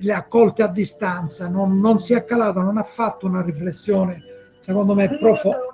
le 0.01 0.13
ha 0.13 0.17
accolte 0.17 0.63
a 0.63 0.67
distanza, 0.67 1.47
non, 1.47 1.79
non 1.79 1.99
si 1.99 2.13
è 2.13 2.25
calato, 2.25 2.61
non 2.61 2.77
ha 2.77 2.83
fatto 2.83 3.25
una 3.25 3.41
riflessione, 3.41 4.21
secondo 4.59 4.93
me, 4.93 5.17
profonda 5.17 5.66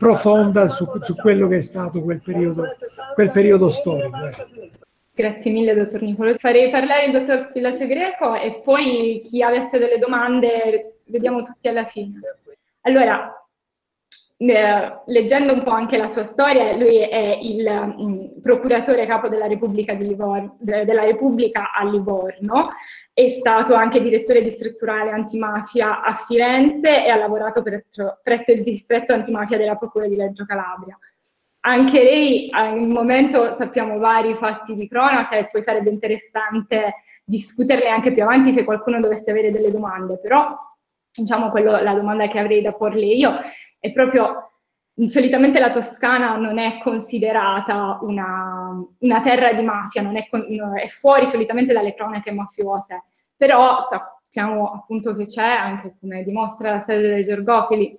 profonda 0.00 0.66
su, 0.68 0.88
su, 1.02 1.14
quello 1.14 1.46
che 1.46 1.58
è 1.58 1.60
stato 1.60 2.02
quel 2.02 2.22
periodo, 2.22 2.74
quel 3.12 3.30
periodo 3.30 3.68
storico. 3.68 4.16
Eh. 4.24 4.70
Grazie 5.12 5.52
mille, 5.52 5.74
dottor 5.74 6.00
Nicolo. 6.00 6.32
Farei 6.32 6.70
parlare 6.70 7.04
il 7.04 7.12
dottor 7.12 7.40
Spillace 7.40 7.86
Greco 7.86 8.34
e 8.34 8.62
poi 8.64 9.20
chi 9.22 9.42
avesse 9.42 9.76
delle 9.76 9.98
domande 9.98 11.00
vediamo 11.04 11.42
tutti 11.42 11.68
alla 11.68 11.84
fine. 11.84 12.18
Allora, 12.80 13.30
eh, 14.38 15.02
leggendo 15.04 15.52
un 15.52 15.62
po' 15.62 15.70
anche 15.72 15.98
la 15.98 16.08
sua 16.08 16.24
storia, 16.24 16.74
lui 16.74 16.96
è 17.00 17.38
il 17.38 17.62
mh, 17.62 18.02
mm, 18.02 18.40
procuratore 18.40 19.04
capo 19.04 19.28
della 19.28 19.46
Repubblica, 19.46 19.92
Livorno, 19.92 20.56
de, 20.60 20.86
della 20.86 21.04
Repubblica 21.04 21.72
a 21.74 21.84
Livorno, 21.84 22.70
è 23.12 23.28
stato 23.30 23.74
anche 23.74 24.00
direttore 24.00 24.42
distrettuale 24.42 25.10
antimafia 25.10 26.02
a 26.02 26.14
Firenze 26.14 27.04
e 27.04 27.10
ha 27.10 27.16
lavorato 27.16 27.62
presso 27.62 28.52
il 28.52 28.62
distretto 28.62 29.12
antimafia 29.12 29.58
della 29.58 29.76
Procura 29.76 30.06
di 30.06 30.14
Reggio 30.14 30.44
Calabria. 30.46 30.98
Anche 31.62 32.02
lei, 32.02 32.48
al 32.52 32.78
momento 32.78 33.52
sappiamo 33.52 33.98
vari 33.98 34.34
fatti 34.34 34.74
di 34.74 34.88
cronaca 34.88 35.36
e 35.36 35.50
poi 35.50 35.62
sarebbe 35.62 35.90
interessante 35.90 36.94
discuterle 37.24 37.88
anche 37.88 38.12
più 38.12 38.22
avanti 38.22 38.52
se 38.52 38.64
qualcuno 38.64 38.98
dovesse 39.00 39.30
avere 39.30 39.50
delle 39.50 39.70
domande, 39.70 40.18
però 40.18 40.56
diciamo 41.12 41.50
quello, 41.50 41.80
la 41.82 41.94
domanda 41.94 42.28
che 42.28 42.38
avrei 42.38 42.62
da 42.62 42.72
porle 42.72 43.04
io 43.04 43.38
è 43.78 43.92
proprio 43.92 44.49
solitamente 45.08 45.58
la 45.58 45.70
Toscana 45.70 46.36
non 46.36 46.58
è 46.58 46.78
considerata 46.82 47.98
una, 48.02 48.84
una 48.98 49.22
terra 49.22 49.52
di 49.52 49.62
mafia, 49.62 50.02
è, 50.12 50.28
è, 50.28 50.88
fuori 50.88 51.26
solitamente 51.26 51.72
dalle 51.72 51.94
cronache 51.94 52.32
mafiose, 52.32 53.04
però 53.36 53.86
sappiamo 53.88 54.72
appunto 54.72 55.14
che 55.14 55.26
c'è, 55.26 55.46
anche 55.46 55.96
come 56.00 56.22
dimostra 56.22 56.70
la 56.72 56.80
sede 56.80 57.08
dei 57.08 57.24
Gergofili, 57.24 57.98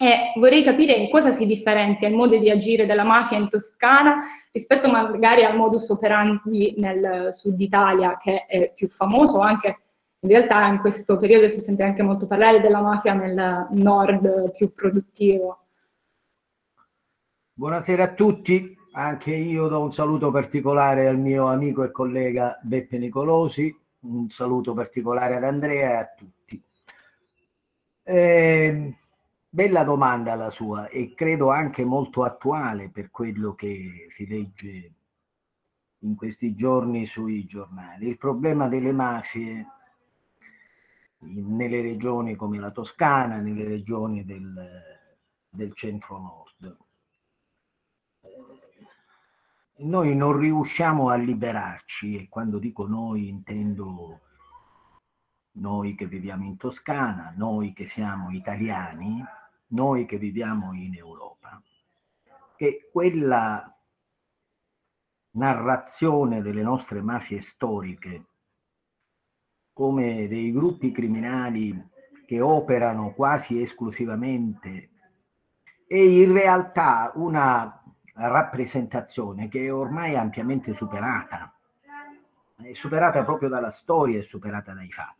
e 0.00 0.32
vorrei 0.36 0.62
capire 0.62 0.92
in 0.92 1.10
cosa 1.10 1.32
si 1.32 1.44
differenzia 1.44 2.06
il 2.06 2.14
modo 2.14 2.38
di 2.38 2.50
agire 2.50 2.86
della 2.86 3.02
mafia 3.02 3.36
in 3.36 3.48
Toscana 3.48 4.20
rispetto 4.52 4.88
magari 4.88 5.42
al 5.42 5.56
modus 5.56 5.88
operandi 5.88 6.74
nel 6.76 7.30
sud 7.32 7.60
Italia, 7.60 8.16
che 8.16 8.46
è 8.46 8.72
più 8.76 8.88
famoso 8.88 9.40
anche 9.40 9.80
in 10.20 10.30
realtà 10.30 10.66
in 10.66 10.78
questo 10.78 11.16
periodo 11.16 11.48
si 11.48 11.60
sente 11.60 11.84
anche 11.84 12.02
molto 12.02 12.26
parlare 12.26 12.60
della 12.60 12.80
mafia 12.80 13.12
nel 13.12 13.68
nord 13.70 14.52
più 14.52 14.72
produttivo. 14.72 15.67
Buonasera 17.58 18.04
a 18.04 18.14
tutti, 18.14 18.78
anche 18.92 19.34
io 19.34 19.66
do 19.66 19.80
un 19.82 19.90
saluto 19.90 20.30
particolare 20.30 21.08
al 21.08 21.18
mio 21.18 21.48
amico 21.48 21.82
e 21.82 21.90
collega 21.90 22.56
Beppe 22.62 22.98
Nicolosi, 22.98 23.76
un 24.02 24.30
saluto 24.30 24.74
particolare 24.74 25.34
ad 25.34 25.42
Andrea 25.42 25.90
e 25.90 25.94
a 25.94 26.06
tutti. 26.06 26.62
Eh, 28.04 28.94
bella 29.48 29.82
domanda 29.82 30.36
la 30.36 30.50
sua 30.50 30.86
e 30.86 31.14
credo 31.14 31.50
anche 31.50 31.84
molto 31.84 32.22
attuale 32.22 32.90
per 32.90 33.10
quello 33.10 33.56
che 33.56 34.06
si 34.08 34.28
legge 34.28 34.92
in 36.02 36.14
questi 36.14 36.54
giorni 36.54 37.06
sui 37.06 37.44
giornali. 37.44 38.06
Il 38.06 38.18
problema 38.18 38.68
delle 38.68 38.92
mafie 38.92 39.66
nelle 41.22 41.80
regioni 41.80 42.36
come 42.36 42.60
la 42.60 42.70
Toscana, 42.70 43.38
nelle 43.38 43.64
regioni 43.64 44.24
del, 44.24 44.54
del 45.50 45.74
centro-nord. 45.74 46.86
Eh, 48.20 48.36
noi 49.78 50.14
non 50.16 50.36
riusciamo 50.36 51.08
a 51.08 51.16
liberarci, 51.16 52.16
e 52.16 52.28
quando 52.28 52.58
dico 52.58 52.86
noi 52.86 53.28
intendo 53.28 54.20
noi 55.58 55.94
che 55.94 56.06
viviamo 56.06 56.44
in 56.44 56.56
Toscana, 56.56 57.32
noi 57.36 57.72
che 57.72 57.84
siamo 57.84 58.30
italiani, 58.30 59.22
noi 59.68 60.06
che 60.06 60.18
viviamo 60.18 60.72
in 60.72 60.94
Europa, 60.94 61.60
che 62.56 62.88
quella 62.90 63.72
narrazione 65.32 66.42
delle 66.42 66.62
nostre 66.62 67.02
mafie 67.02 67.40
storiche 67.40 68.26
come 69.72 70.26
dei 70.26 70.50
gruppi 70.50 70.90
criminali 70.90 71.88
che 72.26 72.40
operano 72.40 73.12
quasi 73.14 73.60
esclusivamente 73.60 74.90
e 75.86 76.20
in 76.20 76.32
realtà 76.32 77.12
una 77.14 77.77
rappresentazione 78.18 79.48
che 79.48 79.66
è 79.66 79.72
ormai 79.72 80.16
ampiamente 80.16 80.74
superata, 80.74 81.52
è 82.60 82.72
superata 82.72 83.24
proprio 83.24 83.48
dalla 83.48 83.70
storia, 83.70 84.18
è 84.18 84.22
superata 84.22 84.74
dai 84.74 84.90
fatti. 84.90 85.16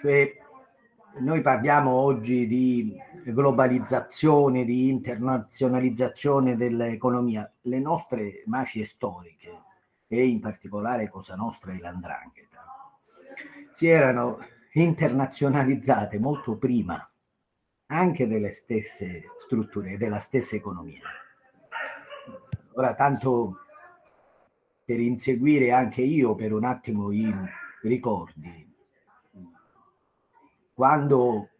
Cioè, 0.00 0.42
noi 1.18 1.40
parliamo 1.42 1.90
oggi 1.90 2.46
di 2.46 2.96
globalizzazione, 3.24 4.64
di 4.64 4.88
internazionalizzazione 4.88 6.56
dell'economia. 6.56 7.50
Le 7.62 7.78
nostre 7.78 8.42
mafie 8.46 8.84
storiche, 8.84 9.62
e 10.06 10.26
in 10.26 10.40
particolare 10.40 11.08
Cosa 11.08 11.34
Nostra 11.34 11.72
e 11.72 11.78
l'Andrangheta, 11.78 12.64
si 13.70 13.86
erano 13.86 14.38
internazionalizzate 14.72 16.18
molto 16.18 16.56
prima 16.56 17.08
anche 17.86 18.26
delle 18.26 18.52
stesse 18.52 19.30
strutture 19.38 19.92
e 19.92 19.96
della 19.96 20.20
stessa 20.20 20.56
economia. 20.56 21.02
Ora, 22.74 22.94
tanto 22.94 23.58
per 24.84 25.00
inseguire 25.00 25.72
anche 25.72 26.02
io 26.02 26.34
per 26.34 26.52
un 26.52 26.64
attimo 26.64 27.12
i 27.12 27.32
ricordi, 27.82 28.72
quando 30.74 31.50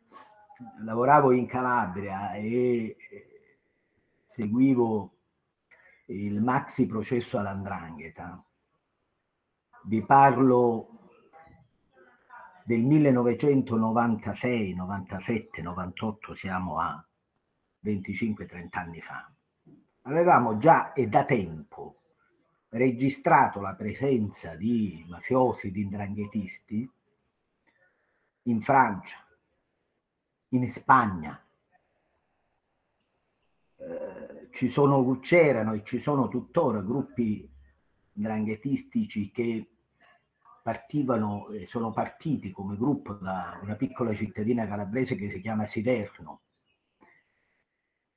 lavoravo 0.82 1.32
in 1.32 1.46
Calabria 1.46 2.32
e 2.34 2.96
seguivo 4.24 5.12
il 6.06 6.42
maxi 6.42 6.86
processo 6.86 7.38
all'andrangheta, 7.38 8.44
vi 9.84 10.04
parlo 10.04 11.03
del 12.64 12.82
1996, 12.82 14.74
97, 14.74 15.60
98, 15.60 16.34
siamo 16.34 16.78
a 16.78 17.06
25-30 17.84 18.68
anni 18.72 19.02
fa. 19.02 19.30
Avevamo 20.02 20.56
già 20.56 20.92
e 20.92 21.06
da 21.06 21.26
tempo 21.26 22.00
registrato 22.70 23.60
la 23.60 23.74
presenza 23.74 24.56
di 24.56 25.04
mafiosi, 25.08 25.70
di 25.70 25.82
indranghetisti 25.82 26.90
in 28.44 28.60
Francia, 28.62 29.18
in 30.48 30.70
Spagna. 30.70 31.38
Eh, 33.76 34.48
ci 34.52 34.68
sono, 34.68 35.18
c'erano 35.20 35.74
e 35.74 35.84
ci 35.84 35.98
sono 35.98 36.28
tuttora 36.28 36.80
gruppi 36.80 37.46
ndranghetistici 38.12 39.30
che 39.30 39.73
partivano 40.64 41.48
e 41.48 41.66
sono 41.66 41.90
partiti 41.90 42.50
come 42.50 42.78
gruppo 42.78 43.12
da 43.12 43.60
una 43.62 43.76
piccola 43.76 44.14
cittadina 44.14 44.66
calabrese 44.66 45.14
che 45.14 45.28
si 45.28 45.38
chiama 45.38 45.66
Siderno 45.66 46.40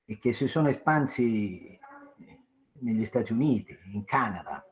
e 0.06 0.18
che 0.18 0.32
si 0.32 0.48
sono 0.48 0.70
espansi 0.70 1.78
negli 2.80 3.04
Stati 3.04 3.34
Uniti, 3.34 3.78
in 3.92 4.06
Canada. 4.06 4.66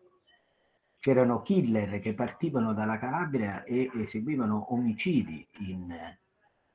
C'erano 0.98 1.42
killer 1.42 2.00
che 2.00 2.14
partivano 2.14 2.74
dalla 2.74 2.98
Calabria 2.98 3.66
e 3.66 3.92
eseguivano 3.94 4.74
omicidi 4.74 5.46
in, 5.68 5.94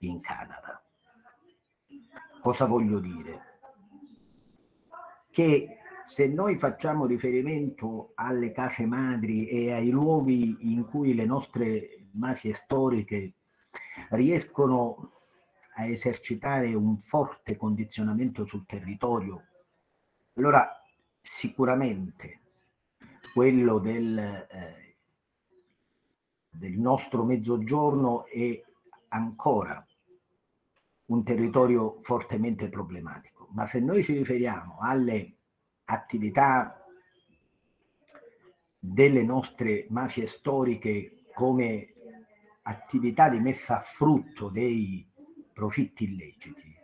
in 0.00 0.20
Canada. 0.20 0.84
Cosa 2.42 2.66
voglio 2.66 3.00
dire? 3.00 3.60
Che 5.30 5.79
se 6.10 6.26
noi 6.26 6.56
facciamo 6.56 7.06
riferimento 7.06 8.10
alle 8.16 8.50
case 8.50 8.84
madri 8.84 9.46
e 9.46 9.70
ai 9.72 9.90
luoghi 9.90 10.56
in 10.72 10.84
cui 10.84 11.14
le 11.14 11.24
nostre 11.24 12.08
mafie 12.14 12.52
storiche 12.52 13.34
riescono 14.10 15.08
a 15.74 15.86
esercitare 15.86 16.74
un 16.74 16.98
forte 16.98 17.56
condizionamento 17.56 18.44
sul 18.44 18.66
territorio, 18.66 19.44
allora 20.34 20.82
sicuramente 21.20 22.40
quello 23.32 23.78
del, 23.78 24.18
eh, 24.18 24.96
del 26.50 26.76
nostro 26.76 27.22
mezzogiorno 27.22 28.26
è 28.26 28.60
ancora 29.10 29.86
un 31.06 31.22
territorio 31.22 32.00
fortemente 32.02 32.68
problematico. 32.68 33.46
Ma 33.52 33.64
se 33.64 33.78
noi 33.78 34.02
ci 34.02 34.14
riferiamo 34.14 34.78
alle 34.80 35.34
attività 35.90 36.84
delle 38.78 39.22
nostre 39.22 39.86
mafie 39.90 40.26
storiche 40.26 41.24
come 41.34 41.94
attività 42.62 43.28
di 43.28 43.40
messa 43.40 43.78
a 43.78 43.80
frutto 43.80 44.48
dei 44.48 45.06
profitti 45.52 46.04
illeciti, 46.04 46.78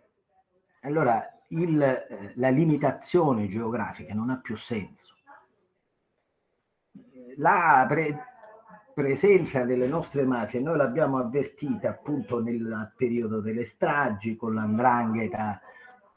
allora 0.82 1.24
il, 1.48 1.80
eh, 1.80 2.32
la 2.34 2.48
limitazione 2.48 3.48
geografica 3.48 4.12
non 4.14 4.30
ha 4.30 4.38
più 4.38 4.56
senso. 4.56 5.14
La 7.36 7.84
pre- 7.88 8.18
presenza 8.94 9.64
delle 9.64 9.86
nostre 9.86 10.24
mafie 10.24 10.60
noi 10.60 10.76
l'abbiamo 10.76 11.18
avvertita 11.18 11.90
appunto 11.90 12.42
nel 12.42 12.92
periodo 12.96 13.40
delle 13.40 13.64
stragi 13.64 14.36
con 14.36 14.54
l'andrangheta 14.54 15.60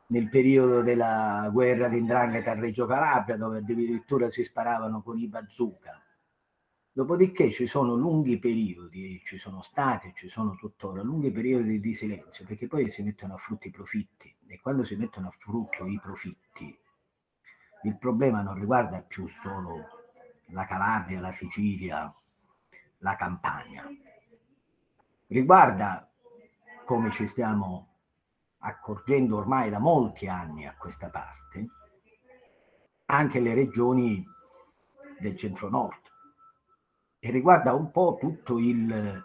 nel 0.10 0.30
periodo 0.30 0.82
della 0.82 1.50
guerra 1.52 1.88
di 1.88 2.02
Ndrangheta 2.02 2.52
a 2.52 2.60
Reggio 2.60 2.86
Calabria, 2.86 3.38
dove 3.38 3.58
addirittura 3.58 4.30
si 4.30 4.44
sparavano 4.44 5.02
con 5.02 5.20
i 5.20 5.28
bazooka. 5.28 6.02
Dopodiché 6.92 7.52
ci 7.52 7.68
sono 7.68 7.96
lunghi 7.96 8.40
periodi, 8.40 9.22
ci 9.24 9.38
sono 9.38 9.62
stati, 9.62 10.12
ci 10.16 10.28
sono 10.28 10.56
tuttora, 10.56 11.04
lunghi 11.04 11.32
periodi 11.32 11.80
di 11.80 11.94
silenzio, 11.94 12.46
perché 12.46 12.68
poi 12.68 12.90
si 12.90 13.04
mettono 13.04 13.36
a 13.36 13.38
frutto 13.38 13.68
i 13.68 13.72
profitti 13.72 14.36
e 14.48 14.60
quando 14.60 14.84
si 14.84 14.96
mettono 14.96 15.28
a 15.28 15.36
frutto 15.38 15.86
i 15.86 16.00
profitti, 16.02 16.78
il 17.84 17.98
problema 17.98 18.42
non 18.42 18.56
riguarda 18.56 19.02
più 19.02 19.28
solo 19.28 19.86
la 20.48 20.66
Calabria, 20.66 21.22
la 21.22 21.32
Sicilia, 21.32 22.14
la 22.98 23.16
Campania, 23.16 23.88
riguarda, 25.28 26.12
come 26.84 27.12
ci 27.12 27.28
stiamo 27.28 27.89
accorgendo 28.60 29.38
ormai 29.38 29.70
da 29.70 29.80
molti 29.80 30.28
anni 30.28 30.68
a 30.68 30.76
questa 30.78 31.10
parte, 31.10 31.68
anche 33.06 33.40
le 33.40 33.54
regioni 33.54 34.26
del 35.20 35.36
centro-nord 35.36 36.02
e 37.20 37.32
riguarda 37.32 37.74
un 37.74 37.92
po' 37.92 38.18
tutto 38.20 38.58
il, 38.60 38.92
eh, 38.92 39.24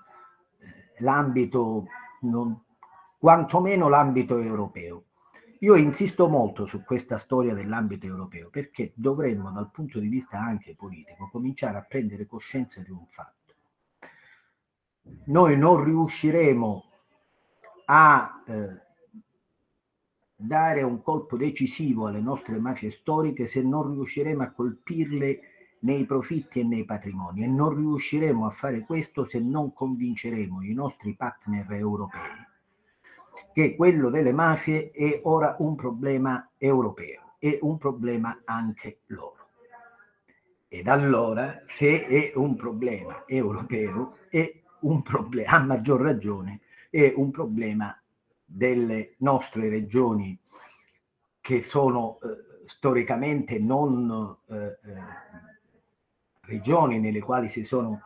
l'ambito, 0.98 1.86
non, 2.22 2.64
quantomeno 3.18 3.88
l'ambito 3.88 4.38
europeo. 4.38 5.04
Io 5.60 5.76
insisto 5.76 6.28
molto 6.28 6.66
su 6.66 6.82
questa 6.82 7.16
storia 7.16 7.54
dell'ambito 7.54 8.06
europeo 8.06 8.50
perché 8.50 8.92
dovremmo 8.94 9.50
dal 9.50 9.70
punto 9.70 9.98
di 9.98 10.08
vista 10.08 10.38
anche 10.38 10.74
politico 10.74 11.30
cominciare 11.30 11.78
a 11.78 11.82
prendere 11.82 12.26
coscienza 12.26 12.82
di 12.82 12.90
un 12.90 13.06
fatto. 13.08 13.54
Noi 15.26 15.56
non 15.56 15.82
riusciremo 15.82 16.84
a 17.86 18.42
eh, 18.46 18.83
dare 20.36 20.82
un 20.82 21.02
colpo 21.02 21.36
decisivo 21.36 22.06
alle 22.06 22.20
nostre 22.20 22.58
mafie 22.58 22.90
storiche 22.90 23.46
se 23.46 23.62
non 23.62 23.92
riusciremo 23.92 24.42
a 24.42 24.50
colpirle 24.50 25.40
nei 25.80 26.04
profitti 26.06 26.60
e 26.60 26.64
nei 26.64 26.84
patrimoni 26.84 27.44
e 27.44 27.46
non 27.46 27.74
riusciremo 27.74 28.46
a 28.46 28.50
fare 28.50 28.80
questo 28.80 29.24
se 29.24 29.38
non 29.38 29.72
convinceremo 29.72 30.62
i 30.62 30.72
nostri 30.72 31.14
partner 31.14 31.70
europei 31.72 32.52
che 33.52 33.74
quello 33.76 34.10
delle 34.10 34.32
mafie 34.32 34.90
è 34.90 35.20
ora 35.24 35.56
un 35.58 35.74
problema 35.74 36.50
europeo 36.58 37.36
e 37.38 37.58
un 37.62 37.78
problema 37.78 38.42
anche 38.44 39.00
loro. 39.06 39.48
Ed 40.68 40.88
allora, 40.88 41.62
se 41.66 42.06
è 42.06 42.32
un 42.34 42.56
problema 42.56 43.24
europeo, 43.26 44.18
è 44.28 44.60
un 44.80 45.02
problema, 45.02 45.50
a 45.50 45.58
maggior 45.60 46.00
ragione, 46.00 46.60
è 46.90 47.12
un 47.14 47.30
problema 47.30 47.96
delle 48.44 49.14
nostre 49.18 49.68
regioni 49.68 50.38
che 51.40 51.62
sono 51.62 52.18
eh, 52.22 52.66
storicamente 52.66 53.58
non 53.58 54.36
eh, 54.48 54.56
eh, 54.56 54.78
regioni 56.42 56.98
nelle 56.98 57.20
quali 57.20 57.48
si 57.48 57.64
sono 57.64 58.02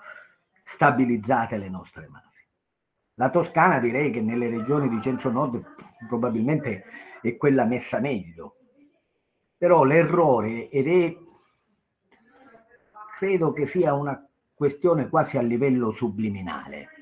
stabilizzate 0.64 1.56
le 1.56 1.68
nostre 1.68 2.08
mafie. 2.08 2.46
La 3.14 3.30
Toscana 3.30 3.78
direi 3.78 4.10
che 4.10 4.20
nelle 4.20 4.48
regioni 4.48 4.88
di 4.88 5.00
centro-nord 5.00 5.64
probabilmente 6.06 6.84
è 7.20 7.36
quella 7.36 7.64
messa 7.64 8.00
meglio, 8.00 8.56
però 9.56 9.82
l'errore, 9.82 10.68
ed 10.68 10.86
è, 10.86 11.16
credo 13.18 13.52
che 13.52 13.66
sia 13.66 13.94
una 13.94 14.24
questione 14.54 15.08
quasi 15.08 15.36
a 15.36 15.42
livello 15.42 15.90
subliminale, 15.90 16.97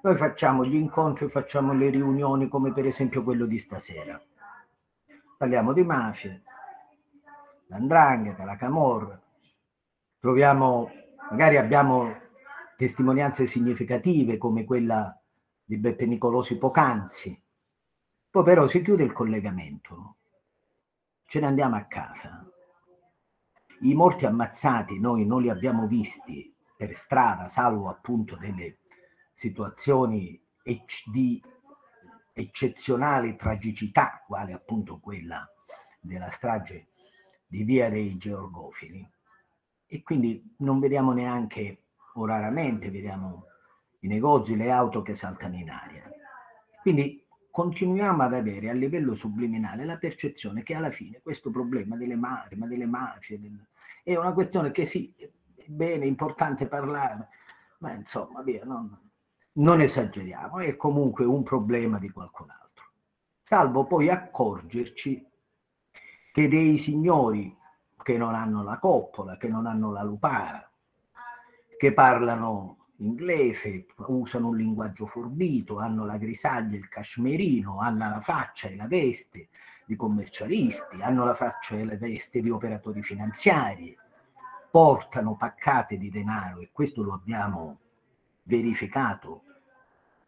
noi 0.00 0.16
facciamo 0.16 0.64
gli 0.64 0.76
incontri, 0.76 1.28
facciamo 1.28 1.72
le 1.72 1.90
riunioni 1.90 2.48
come 2.48 2.72
per 2.72 2.86
esempio 2.86 3.24
quello 3.24 3.46
di 3.46 3.58
stasera. 3.58 4.20
Parliamo 5.36 5.72
di 5.72 5.82
mafie, 5.82 6.42
l'andrangheta, 7.66 8.44
la 8.44 8.56
camorra, 8.56 9.20
troviamo, 10.18 10.90
magari 11.30 11.56
abbiamo 11.56 12.14
testimonianze 12.76 13.46
significative 13.46 14.36
come 14.36 14.64
quella 14.64 15.20
di 15.64 15.76
Beppe 15.76 16.06
Nicolosi 16.06 16.56
poc'anzi. 16.58 17.42
Poi 18.30 18.44
però 18.44 18.68
si 18.68 18.82
chiude 18.82 19.02
il 19.02 19.12
collegamento, 19.12 20.16
ce 21.24 21.40
ne 21.40 21.46
andiamo 21.46 21.76
a 21.76 21.84
casa. 21.84 22.48
I 23.80 23.94
morti 23.94 24.26
ammazzati 24.26 24.98
noi 24.98 25.26
non 25.26 25.42
li 25.42 25.50
abbiamo 25.50 25.86
visti 25.86 26.54
per 26.76 26.94
strada, 26.94 27.48
salvo 27.48 27.88
appunto 27.88 28.36
delle 28.36 28.77
situazioni 29.38 30.42
di 31.12 31.40
eccezionale 32.32 33.36
tragicità, 33.36 34.24
quale 34.26 34.52
appunto 34.52 34.98
quella 34.98 35.48
della 36.00 36.28
strage 36.30 36.88
di 37.46 37.62
Via 37.62 37.88
dei 37.88 38.16
Georgofili. 38.16 39.08
E 39.86 40.02
quindi 40.02 40.56
non 40.58 40.80
vediamo 40.80 41.12
neanche, 41.12 41.84
o 42.14 42.26
raramente 42.26 42.90
vediamo 42.90 43.44
i 44.00 44.08
negozi, 44.08 44.56
le 44.56 44.72
auto 44.72 45.02
che 45.02 45.14
saltano 45.14 45.54
in 45.54 45.70
aria. 45.70 46.10
Quindi 46.82 47.24
continuiamo 47.48 48.24
ad 48.24 48.34
avere 48.34 48.70
a 48.70 48.74
livello 48.74 49.14
subliminale 49.14 49.84
la 49.84 49.98
percezione 49.98 50.64
che 50.64 50.74
alla 50.74 50.90
fine 50.90 51.20
questo 51.22 51.50
problema 51.50 51.96
delle 51.96 52.16
mafie, 52.16 52.58
delle 52.58 52.86
mafie 52.86 53.38
del, 53.38 53.56
è 54.02 54.16
una 54.16 54.32
questione 54.32 54.72
che 54.72 54.84
sì, 54.84 55.14
è 55.16 55.30
bene, 55.68 56.02
è 56.02 56.08
importante 56.08 56.66
parlare, 56.66 57.28
ma 57.78 57.92
insomma, 57.92 58.42
via, 58.42 58.64
non, 58.64 59.07
non 59.58 59.80
esageriamo, 59.80 60.58
è 60.58 60.76
comunque 60.76 61.24
un 61.24 61.42
problema 61.42 61.98
di 61.98 62.10
qualcun 62.10 62.50
altro. 62.50 62.84
Salvo 63.40 63.86
poi 63.86 64.08
accorgerci 64.08 65.26
che 66.32 66.48
dei 66.48 66.78
signori 66.78 67.56
che 68.02 68.16
non 68.16 68.34
hanno 68.34 68.62
la 68.62 68.78
coppola, 68.78 69.36
che 69.36 69.48
non 69.48 69.66
hanno 69.66 69.90
la 69.90 70.02
lupara, 70.02 70.70
che 71.76 71.92
parlano 71.92 72.76
inglese, 72.98 73.86
usano 74.06 74.48
un 74.48 74.56
linguaggio 74.56 75.06
forbito, 75.06 75.78
hanno 75.78 76.04
la 76.04 76.16
grisaglia, 76.16 76.76
il 76.76 76.88
cashmerino, 76.88 77.80
hanno 77.80 78.08
la 78.08 78.20
faccia 78.20 78.68
e 78.68 78.76
la 78.76 78.86
veste 78.86 79.48
di 79.86 79.96
commercialisti, 79.96 81.02
hanno 81.02 81.24
la 81.24 81.34
faccia 81.34 81.76
e 81.76 81.84
la 81.84 81.96
veste 81.96 82.40
di 82.40 82.50
operatori 82.50 83.02
finanziari, 83.02 83.96
portano 84.70 85.36
paccate 85.36 85.96
di 85.96 86.10
denaro 86.10 86.60
e 86.60 86.70
questo 86.72 87.02
lo 87.02 87.14
abbiamo 87.14 87.78
verificato 88.44 89.42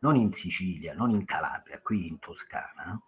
non 0.01 0.17
in 0.17 0.33
Sicilia, 0.33 0.95
non 0.95 1.11
in 1.11 1.25
Calabria, 1.25 1.81
qui 1.81 2.09
in 2.09 2.19
Toscana. 2.19 3.01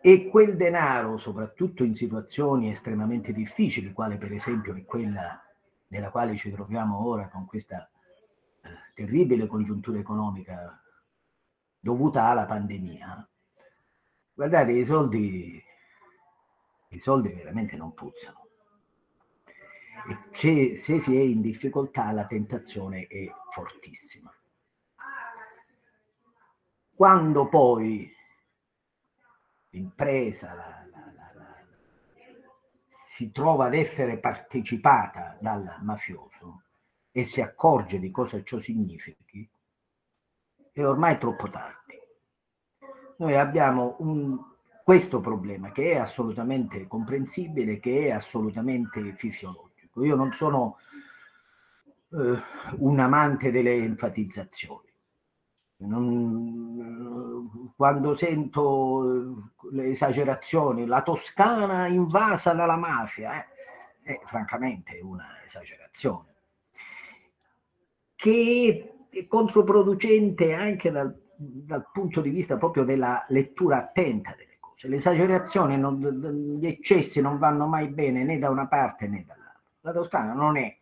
E 0.00 0.28
quel 0.28 0.56
denaro, 0.56 1.16
soprattutto 1.16 1.82
in 1.82 1.94
situazioni 1.94 2.70
estremamente 2.70 3.32
difficili, 3.32 3.92
quale 3.92 4.16
per 4.16 4.32
esempio 4.32 4.74
è 4.74 4.84
quella 4.84 5.42
nella 5.88 6.10
quale 6.10 6.36
ci 6.36 6.50
troviamo 6.50 7.06
ora 7.06 7.28
con 7.28 7.46
questa 7.46 7.90
eh, 8.62 8.68
terribile 8.94 9.46
congiuntura 9.46 9.98
economica 9.98 10.80
dovuta 11.80 12.24
alla 12.24 12.46
pandemia, 12.46 13.28
guardate, 14.34 14.72
i 14.72 14.84
soldi, 14.84 15.62
i 16.90 17.00
soldi 17.00 17.32
veramente 17.32 17.76
non 17.76 17.94
puzzano. 17.94 18.46
E 20.32 20.76
se 20.76 20.76
si 20.76 21.16
è 21.16 21.20
in 21.20 21.40
difficoltà 21.40 22.12
la 22.12 22.26
tentazione 22.26 23.06
è 23.06 23.26
fortissima. 23.50 24.32
Quando 26.98 27.48
poi 27.48 28.12
l'impresa, 29.70 30.52
la, 30.52 30.88
si 32.88 33.30
trova 33.30 33.66
ad 33.66 33.74
essere 33.74 34.18
partecipata 34.18 35.38
dal 35.40 35.78
mafioso 35.82 36.64
e 37.12 37.22
si 37.22 37.40
accorge 37.40 38.00
di 38.00 38.10
cosa 38.10 38.42
ciò 38.42 38.58
significhi, 38.58 39.48
è 40.72 40.84
ormai 40.84 41.18
troppo 41.18 41.48
tardi. 41.48 41.94
Noi 43.18 43.36
abbiamo 43.36 43.94
un, 44.00 44.36
questo 44.82 45.20
problema 45.20 45.70
che 45.70 45.92
è 45.92 45.98
assolutamente 45.98 46.88
comprensibile, 46.88 47.78
che 47.78 48.06
è 48.06 48.10
assolutamente 48.10 49.14
fisiologico. 49.14 50.02
Io 50.02 50.16
non 50.16 50.32
sono 50.32 50.78
eh, 52.10 52.42
un 52.78 52.98
amante 52.98 53.52
delle 53.52 53.74
enfatizzazioni. 53.74 54.86
Non, 55.80 57.72
quando 57.76 58.16
sento 58.16 59.04
eh, 59.04 59.34
le 59.70 59.86
esagerazioni, 59.86 60.86
la 60.86 61.02
Toscana 61.02 61.86
invasa 61.86 62.52
dalla 62.52 62.76
mafia, 62.76 63.44
eh, 63.44 63.46
è 64.02 64.20
francamente 64.24 64.98
una 65.00 65.40
esagerazione, 65.44 66.34
che 68.16 69.06
è 69.08 69.26
controproducente 69.28 70.52
anche 70.54 70.90
dal, 70.90 71.16
dal, 71.36 71.88
punto 71.92 72.20
di 72.20 72.30
vista 72.30 72.56
proprio 72.56 72.82
della 72.82 73.24
lettura 73.28 73.76
attenta 73.76 74.34
delle 74.36 74.56
cose. 74.58 74.88
Le 74.88 74.96
esagerazioni, 74.96 75.78
non, 75.78 76.00
gli 76.58 76.66
eccessi 76.66 77.20
non 77.20 77.38
vanno 77.38 77.68
mai 77.68 77.88
bene 77.88 78.24
né 78.24 78.38
da 78.38 78.50
una 78.50 78.66
parte 78.66 79.06
né 79.06 79.24
dall'altra. 79.24 79.62
La 79.82 79.92
Toscana 79.92 80.32
non 80.32 80.56
è 80.56 80.76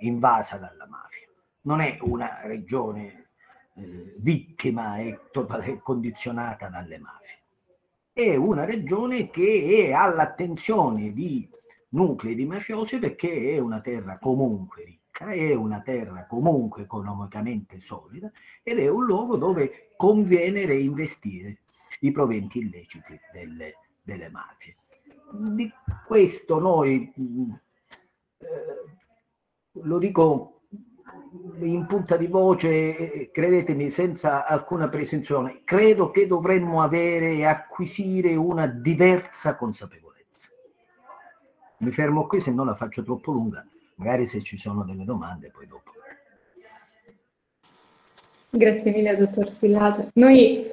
invasa 0.00 0.58
dalla 0.58 0.86
mafia, 0.86 1.28
non 1.62 1.80
è 1.80 1.96
una 2.02 2.40
regione 2.42 3.19
eh, 3.80 4.14
vittima 4.18 4.98
e 4.98 5.20
totale, 5.30 5.80
condizionata 5.80 6.68
dalle 6.68 6.98
mafie. 6.98 7.38
È 8.12 8.36
una 8.36 8.64
regione 8.64 9.30
che 9.30 9.86
è 9.86 9.92
all'attenzione 9.92 11.12
di 11.12 11.48
nuclei 11.90 12.34
di 12.34 12.44
mafiosi 12.44 12.98
perché 12.98 13.52
è 13.52 13.58
una 13.58 13.80
terra 13.80 14.18
comunque 14.18 14.84
ricca, 14.84 15.30
è 15.30 15.54
una 15.54 15.80
terra 15.80 16.26
comunque 16.26 16.82
economicamente 16.82 17.80
solida 17.80 18.30
ed 18.62 18.78
è 18.78 18.88
un 18.88 19.04
luogo 19.04 19.36
dove 19.36 19.92
conviene 19.96 20.66
reinvestire 20.66 21.60
i 22.00 22.12
proventi 22.12 22.58
illeciti 22.58 23.18
delle, 23.32 23.74
delle 24.02 24.28
mafie. 24.30 24.76
Di 25.32 25.72
questo 26.06 26.58
noi, 26.58 27.12
eh, 28.38 28.46
lo 29.72 29.98
dico 29.98 30.59
in 31.60 31.86
punta 31.86 32.16
di 32.16 32.26
voce, 32.26 33.30
credetemi, 33.30 33.88
senza 33.88 34.46
alcuna 34.46 34.88
presunzione, 34.88 35.60
credo 35.64 36.10
che 36.10 36.26
dovremmo 36.26 36.82
avere 36.82 37.32
e 37.32 37.44
acquisire 37.44 38.34
una 38.34 38.66
diversa 38.66 39.54
consapevolezza. 39.54 40.48
Mi 41.78 41.92
fermo 41.92 42.26
qui, 42.26 42.40
se 42.40 42.50
non 42.50 42.66
la 42.66 42.74
faccio 42.74 43.02
troppo 43.02 43.32
lunga, 43.32 43.64
magari 43.96 44.26
se 44.26 44.42
ci 44.42 44.56
sono 44.56 44.82
delle 44.82 45.04
domande 45.04 45.50
poi 45.50 45.66
dopo. 45.66 45.90
Grazie 48.52 48.90
mille, 48.90 49.16
dottor 49.16 49.48
Stillace. 49.48 50.10
Noi 50.14 50.68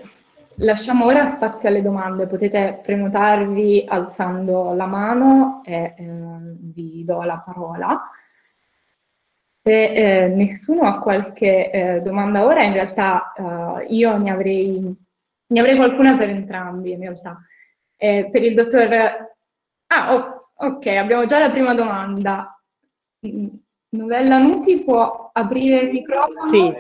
lasciamo 0.56 1.06
ora 1.06 1.30
spazio 1.36 1.70
alle 1.70 1.84
domande, 1.84 2.26
potete 2.26 2.80
prenotarvi 2.84 3.86
alzando 3.88 4.74
la 4.74 4.88
mano 4.88 5.62
e 5.64 5.94
eh, 5.96 6.56
vi 6.60 7.04
do 7.06 7.22
la 7.22 7.38
parola. 7.38 8.10
Se 9.68 9.84
eh, 9.84 10.28
nessuno 10.30 10.84
ha 10.84 11.02
qualche 11.02 11.70
eh, 11.70 12.00
domanda 12.00 12.46
ora, 12.46 12.64
in 12.64 12.72
realtà 12.72 13.34
eh, 13.36 13.88
io 13.94 14.16
ne 14.18 14.32
avrei, 14.32 14.96
ne 15.48 15.60
avrei, 15.60 15.76
qualcuna 15.76 16.16
per 16.16 16.30
entrambi, 16.30 16.92
in 16.94 17.02
realtà. 17.02 17.38
Eh, 17.98 18.30
per 18.32 18.44
il 18.44 18.54
dottor... 18.54 19.36
Ah, 19.88 20.16
oh, 20.16 20.52
ok, 20.56 20.86
abbiamo 20.88 21.26
già 21.26 21.40
la 21.40 21.52
prima 21.52 21.74
domanda. 21.74 22.58
Novella 23.90 24.38
Nuti 24.38 24.86
può 24.86 25.32
aprire 25.34 25.80
il 25.82 25.92
microfono? 25.92 26.46
Sì, 26.50 26.74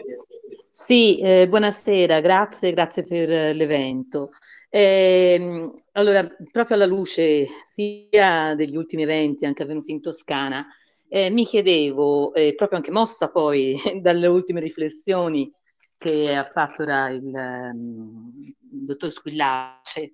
sì 0.71 1.19
eh, 1.19 1.45
buonasera, 1.49 2.21
grazie, 2.21 2.71
grazie 2.71 3.03
per 3.03 3.53
l'evento. 3.53 4.29
Eh, 4.69 5.73
allora, 5.91 6.25
proprio 6.53 6.77
alla 6.77 6.85
luce 6.85 7.47
sia 7.65 8.55
degli 8.55 8.77
ultimi 8.77 9.03
eventi 9.03 9.45
anche 9.45 9.63
avvenuti 9.63 9.91
in 9.91 9.99
Toscana, 9.99 10.65
eh, 11.09 11.29
mi 11.29 11.45
chiedevo, 11.45 12.33
eh, 12.33 12.53
proprio 12.55 12.77
anche 12.77 12.91
mossa 12.91 13.29
poi 13.29 13.75
dalle 14.01 14.27
ultime 14.27 14.59
riflessioni 14.59 15.51
che 15.97 16.33
ha 16.35 16.43
fatto 16.43 16.83
il, 16.83 17.31
um, 17.33 18.53
dottor 18.59 19.11
Squillace, 19.11 20.11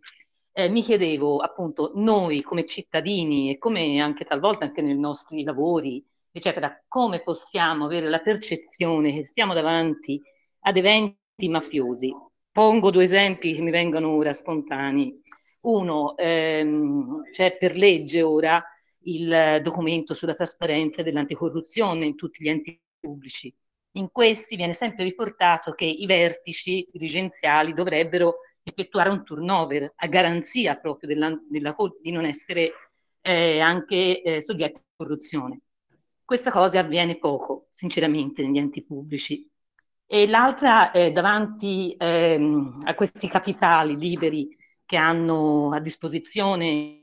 eh, 0.54 0.70
mi 0.70 0.82
chiedevo 0.82 1.38
appunto 1.40 1.92
noi 1.96 2.42
come 2.42 2.66
cittadini 2.66 3.52
e 3.52 3.58
come 3.58 4.00
anche 4.00 4.24
talvolta 4.24 4.66
anche 4.66 4.82
nei 4.82 4.98
nostri 4.98 5.44
lavori, 5.44 6.04
eccetera, 6.32 6.84
come 6.88 7.22
possiamo 7.22 7.86
avere 7.86 8.08
la 8.08 8.20
percezione 8.20 9.12
che 9.14 9.26
siamo 9.26 9.54
davanti 9.54 10.22
ad 10.62 10.78
eventi 10.78 11.50
mafiosi. 11.50 12.14
Pongo 12.52 12.92
due 12.92 13.04
esempi 13.04 13.54
che 13.54 13.62
mi 13.62 13.72
vengono 13.72 14.12
ora 14.12 14.32
spontanei. 14.32 15.20
Uno, 15.62 16.16
ehm, 16.18 17.30
c'è 17.32 17.58
per 17.58 17.76
legge 17.76 18.22
ora 18.22 18.64
il 19.04 19.60
documento 19.62 20.14
sulla 20.14 20.34
trasparenza 20.34 21.02
dell'anticorruzione 21.02 22.06
in 22.06 22.16
tutti 22.16 22.44
gli 22.44 22.50
enti 22.50 22.80
pubblici. 23.00 23.54
In 23.96 24.10
questi 24.12 24.56
viene 24.56 24.74
sempre 24.74 25.04
riportato 25.04 25.74
che 25.74 25.86
i 25.86 26.06
vertici 26.06 26.88
dirigenziali 26.92 27.74
dovrebbero 27.74 28.38
effettuare 28.64 29.10
un 29.10 29.24
turnover 29.24 29.94
a 29.96 30.08
garanzia 30.08 30.78
proprio 30.78 31.10
della, 31.10 31.38
della, 31.48 31.76
di 32.02 32.12
non 32.12 32.26
essere 32.26 32.72
eh, 33.22 33.60
anche 33.60 34.22
eh, 34.22 34.42
soggetti 34.42 34.80
a 34.80 34.84
corruzione. 34.96 35.62
questa 36.26 36.52
cosa 36.52 36.80
avviene 36.80 37.18
poco, 37.18 37.68
sinceramente, 37.70 38.42
negli 38.44 38.58
enti 38.58 38.84
pubblici. 38.84 39.48
E 40.06 40.28
l'altra 40.28 40.92
è 40.92 41.12
davanti 41.12 41.96
ehm, 41.98 42.80
a 42.84 42.96
questi 42.96 43.28
capitali 43.28 43.98
liberi 43.98 44.56
che 44.86 44.96
hanno 44.98 45.72
a 45.72 45.80
disposizione 45.80 47.02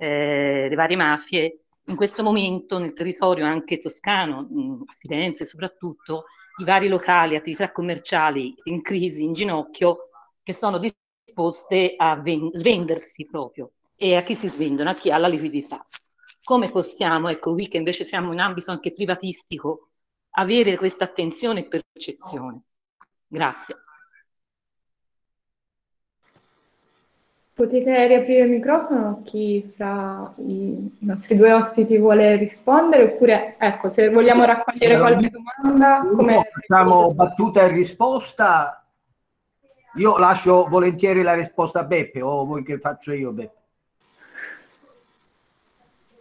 eh, 0.00 0.66
le 0.68 0.74
varie 0.74 0.96
mafie, 0.96 1.58
in 1.86 1.96
questo 1.96 2.22
momento 2.22 2.78
nel 2.78 2.94
territorio 2.94 3.44
anche 3.44 3.76
toscano, 3.76 4.48
a 4.86 4.92
Firenze 4.92 5.44
soprattutto, 5.44 6.24
i 6.60 6.64
vari 6.64 6.88
locali, 6.88 7.36
attività 7.36 7.70
commerciali 7.70 8.54
in 8.64 8.80
crisi, 8.80 9.24
in 9.24 9.34
ginocchio, 9.34 10.08
che 10.42 10.54
sono 10.54 10.78
disposte 10.78 11.94
a 11.96 12.16
ven- 12.16 12.50
svendersi 12.52 13.26
proprio. 13.26 13.72
E 13.94 14.16
a 14.16 14.22
chi 14.22 14.34
si 14.34 14.48
svendono? 14.48 14.90
A 14.90 14.94
chi 14.94 15.10
ha 15.10 15.18
la 15.18 15.28
liquidità. 15.28 15.86
Come 16.42 16.70
possiamo, 16.70 17.28
ecco, 17.28 17.52
qui 17.52 17.68
che 17.68 17.76
invece 17.76 18.04
siamo 18.04 18.32
in 18.32 18.40
ambito 18.40 18.70
anche 18.70 18.92
privatistico, 18.92 19.90
avere 20.30 20.76
questa 20.76 21.04
attenzione 21.04 21.60
e 21.60 21.68
percezione? 21.68 22.62
Grazie. 23.26 23.76
Potete 27.60 28.06
riaprire 28.06 28.44
il 28.44 28.48
microfono 28.48 29.20
chi 29.22 29.70
fra 29.76 30.32
i 30.38 30.96
nostri 31.00 31.36
due 31.36 31.52
ospiti 31.52 31.98
vuole 31.98 32.36
rispondere 32.36 33.02
oppure 33.02 33.56
ecco 33.58 33.90
se 33.90 34.08
vogliamo 34.08 34.46
raccogliere 34.46 34.96
qualche 34.96 35.28
domanda 35.28 36.00
come 36.10 36.42
facciamo 36.50 37.12
battuta 37.12 37.60
e 37.60 37.68
risposta. 37.68 38.82
Io 39.96 40.16
lascio 40.16 40.68
volentieri 40.70 41.20
la 41.20 41.34
risposta 41.34 41.80
a 41.80 41.84
Beppe 41.84 42.22
o 42.22 42.46
vuoi 42.46 42.64
che 42.64 42.78
faccio 42.78 43.12
io 43.12 43.30
Beppe? 43.30 43.58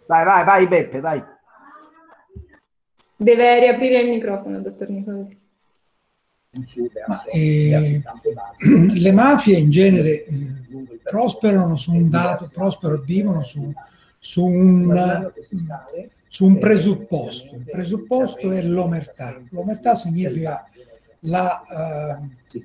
Vai 0.08 0.26
vai 0.26 0.44
vai 0.44 0.68
Beppe 0.68 1.00
vai. 1.00 1.24
Deve 3.16 3.60
riaprire 3.60 4.02
il 4.02 4.10
microfono 4.10 4.60
dottor 4.60 4.90
Nicolesi. 4.90 5.38
Ma, 7.08 7.24
eh, 7.32 8.02
le 8.66 9.12
mafie 9.12 9.58
in 9.58 9.70
genere 9.70 10.26
eh, 10.26 10.60
prosperano 11.04 11.76
su 11.76 11.94
un 11.94 12.10
dato, 12.10 12.50
prosperano, 12.54 13.02
vivono 13.02 13.44
su, 13.44 13.72
su, 14.18 14.46
un, 14.46 15.32
su 16.28 16.46
un 16.46 16.58
presupposto. 16.60 17.56
Il 17.56 17.70
presupposto 17.70 18.52
è 18.52 18.62
l'omertà. 18.62 19.42
L'omertà 19.50 19.96
significa 19.96 20.68
la 21.22 22.20
uh, 22.20 22.58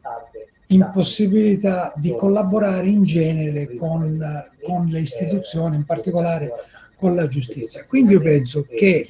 impossibilità 0.67 1.93
di 1.97 2.15
collaborare 2.15 2.89
in 2.89 3.03
genere 3.03 3.75
con, 3.75 4.47
con 4.63 4.87
le 4.87 5.01
istituzioni, 5.01 5.77
in 5.77 5.85
particolare 5.85 6.51
con 6.97 7.15
la 7.15 7.29
giustizia. 7.29 7.85
Quindi 7.85 8.15
io 8.15 8.21
penso 8.21 8.65
che 8.65 9.07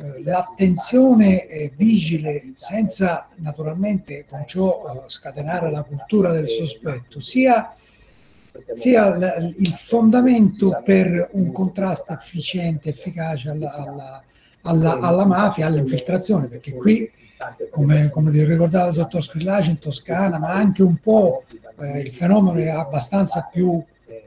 eh, 0.00 0.22
l'attenzione 0.22 1.46
eh, 1.46 1.72
vigile 1.74 2.52
senza 2.54 3.28
naturalmente 3.36 4.26
con 4.28 4.44
ciò 4.46 5.04
eh, 5.04 5.10
scatenare 5.10 5.70
la 5.70 5.82
cultura 5.82 6.32
del 6.32 6.48
sospetto 6.48 7.20
sia, 7.20 7.72
sia 8.74 9.16
l- 9.16 9.54
il 9.58 9.72
fondamento 9.74 10.80
per 10.84 11.28
un 11.32 11.52
contrasto 11.52 12.12
efficiente, 12.12 12.90
efficace 12.90 13.50
alla, 13.50 13.70
alla, 13.70 14.22
alla, 14.62 14.98
alla 14.98 15.26
mafia, 15.26 15.66
all'infiltrazione, 15.66 16.46
perché 16.46 16.74
qui 16.74 17.10
come, 17.70 18.10
come 18.10 18.30
ricordava 18.44 18.88
il 18.88 18.96
dottor 18.96 19.22
Scrillaci 19.22 19.70
in 19.70 19.78
Toscana, 19.78 20.38
ma 20.38 20.52
anche 20.52 20.82
un 20.82 20.96
po' 20.96 21.44
eh, 21.78 22.00
il 22.00 22.12
fenomeno 22.12 22.58
è 22.58 22.68
abbastanza 22.68 23.48
più 23.50 23.82
eh, 24.06 24.24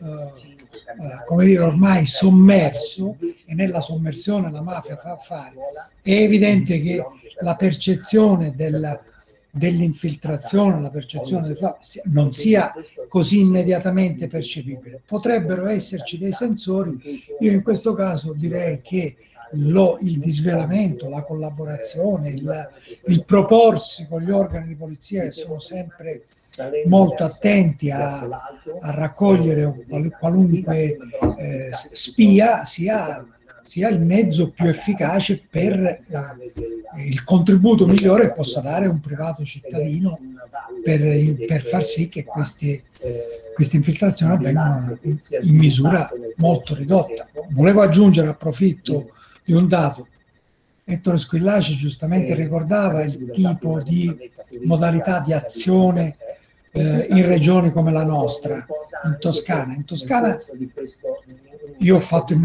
eh, 0.92 1.24
come 1.26 1.46
dire, 1.46 1.62
ormai 1.62 2.06
sommerso 2.06 3.18
e 3.20 3.54
nella 3.54 3.82
sommersione 3.82 4.52
la 4.52 4.62
mafia 4.62 4.98
fa 4.98 5.12
affari, 5.14 5.56
è 6.02 6.12
evidente 6.12 6.82
che 6.82 7.04
la 7.40 7.56
percezione 7.56 8.54
della, 8.56 9.00
dell'infiltrazione, 9.52 10.82
la 10.82 10.90
percezione 10.90 11.48
del 11.48 11.58
fatto 11.58 11.86
non 12.06 12.34
sia 12.34 12.74
così 13.08 13.42
immediatamente 13.42 14.28
percepibile. 14.28 15.02
Potrebbero 15.06 15.68
esserci 15.68 16.18
dei 16.18 16.32
sensori, 16.32 16.98
io 17.40 17.52
in 17.52 17.62
questo 17.62 17.94
caso 17.94 18.34
direi 18.34 18.82
che 18.82 19.16
lo, 19.54 19.98
il 20.02 20.20
disvelamento, 20.20 21.10
la 21.10 21.24
collaborazione, 21.24 22.30
il, 22.30 22.70
il, 23.08 23.26
proporsi 23.26 24.08
con 24.08 24.22
gli 24.22 24.32
organi 24.32 24.68
di 24.68 24.76
polizia 24.76 25.24
che 25.24 25.32
sono 25.32 25.60
sempre 25.60 26.24
molto 26.86 27.24
attenti 27.24 27.90
a, 27.90 28.20
a 28.22 28.92
raccogliere 28.92 29.86
qualunque 30.18 30.98
eh, 31.38 31.70
spia 31.72 32.64
sia, 32.64 33.26
sia, 33.64 33.90
il 33.90 34.02
mezzo 34.02 34.50
più 34.50 34.68
efficace 34.68 35.42
per 35.50 35.74
eh, 35.80 36.02
il 37.06 37.24
contributo 37.24 37.88
migliore 37.88 38.28
che 38.28 38.34
possa 38.34 38.62
dare 38.62 38.88
un 38.88 39.00
privato 39.00 39.44
cittadino 39.44 40.20
per, 40.84 41.00
per 41.48 41.64
far 41.64 41.84
sì 41.84 42.10
che 42.10 42.24
queste, 42.24 42.84
queste 43.54 43.78
infiltrazioni 43.78 44.34
avvengano 44.34 44.98
in 45.04 45.56
misura 45.56 46.10
molto 46.38 46.76
ridotta. 46.76 47.28
Volevo 47.52 47.82
aggiungere, 47.82 48.30
approfitto 48.30 49.12
di 49.44 49.54
un 49.54 49.68
dato. 49.68 50.08
Ettore 50.84 51.18
Squillaci 51.18 51.76
giustamente 51.76 52.34
ricordava 52.34 53.04
il 53.04 53.32
tipo 53.32 53.82
di 53.82 54.14
modalità 54.64 55.20
di 55.20 55.32
azione 55.32 56.16
eh, 56.72 57.08
in 57.10 57.26
regioni 57.26 57.72
come 57.72 57.92
la 57.92 58.04
nostra, 58.04 58.66
in 59.06 59.18
Toscana. 59.20 59.74
In 59.74 59.86
Toscana 59.86 60.38
io 61.82 61.96
ho 61.96 62.00
fatto 62.00 62.34
il, 62.34 62.40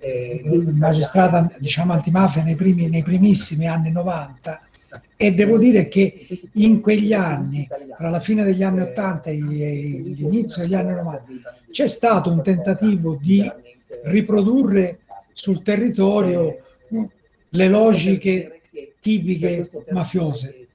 il 0.00 0.74
magistrato 0.74 1.54
diciamo, 1.58 1.92
antimafia 1.92 2.42
nei, 2.42 2.56
primi, 2.56 2.88
nei 2.88 3.02
primissimi 3.02 3.66
anni 3.66 3.90
90 3.90 4.62
e 5.16 5.34
devo 5.34 5.58
dire 5.58 5.88
che 5.88 6.26
in 6.54 6.80
quegli 6.80 7.12
anni, 7.12 7.68
tra 7.96 8.08
la 8.08 8.20
fine 8.20 8.44
degli 8.44 8.62
anni 8.62 8.80
80 8.80 9.30
e 9.30 9.34
l'inizio 9.34 10.62
degli 10.62 10.74
anni 10.74 10.94
90, 10.94 11.56
c'è 11.70 11.88
stato 11.88 12.30
un 12.30 12.42
tentativo 12.42 13.18
di 13.20 13.50
riprodurre 14.04 15.00
sul 15.32 15.62
territorio 15.62 16.62
le 17.50 17.68
logiche 17.68 18.60
tipiche 19.00 19.68
mafiose. 19.90 20.66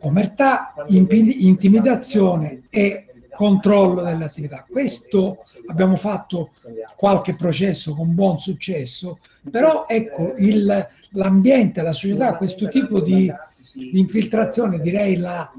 Omertà, 0.00 0.74
intimidazione 0.88 2.62
e 2.70 3.06
controllo 3.34 4.02
delle 4.02 4.24
attività. 4.24 4.64
Questo 4.68 5.44
abbiamo 5.66 5.96
fatto 5.96 6.50
qualche 6.96 7.34
processo 7.34 7.94
con 7.94 8.14
buon 8.14 8.38
successo, 8.38 9.18
però 9.50 9.86
ecco 9.88 10.34
il, 10.36 10.88
l'ambiente, 11.10 11.82
la 11.82 11.92
società, 11.92 12.36
questo 12.36 12.68
tipo 12.68 13.00
di, 13.00 13.32
di 13.74 13.98
infiltrazione 13.98 14.80
direi 14.80 15.16
l'ha, 15.16 15.50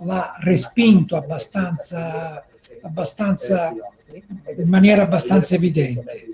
l'ha 0.00 0.36
respinto 0.40 1.16
abbastanza, 1.16 2.44
abbastanza, 2.82 3.72
in 4.56 4.68
maniera 4.68 5.02
abbastanza 5.02 5.54
evidente. 5.54 6.28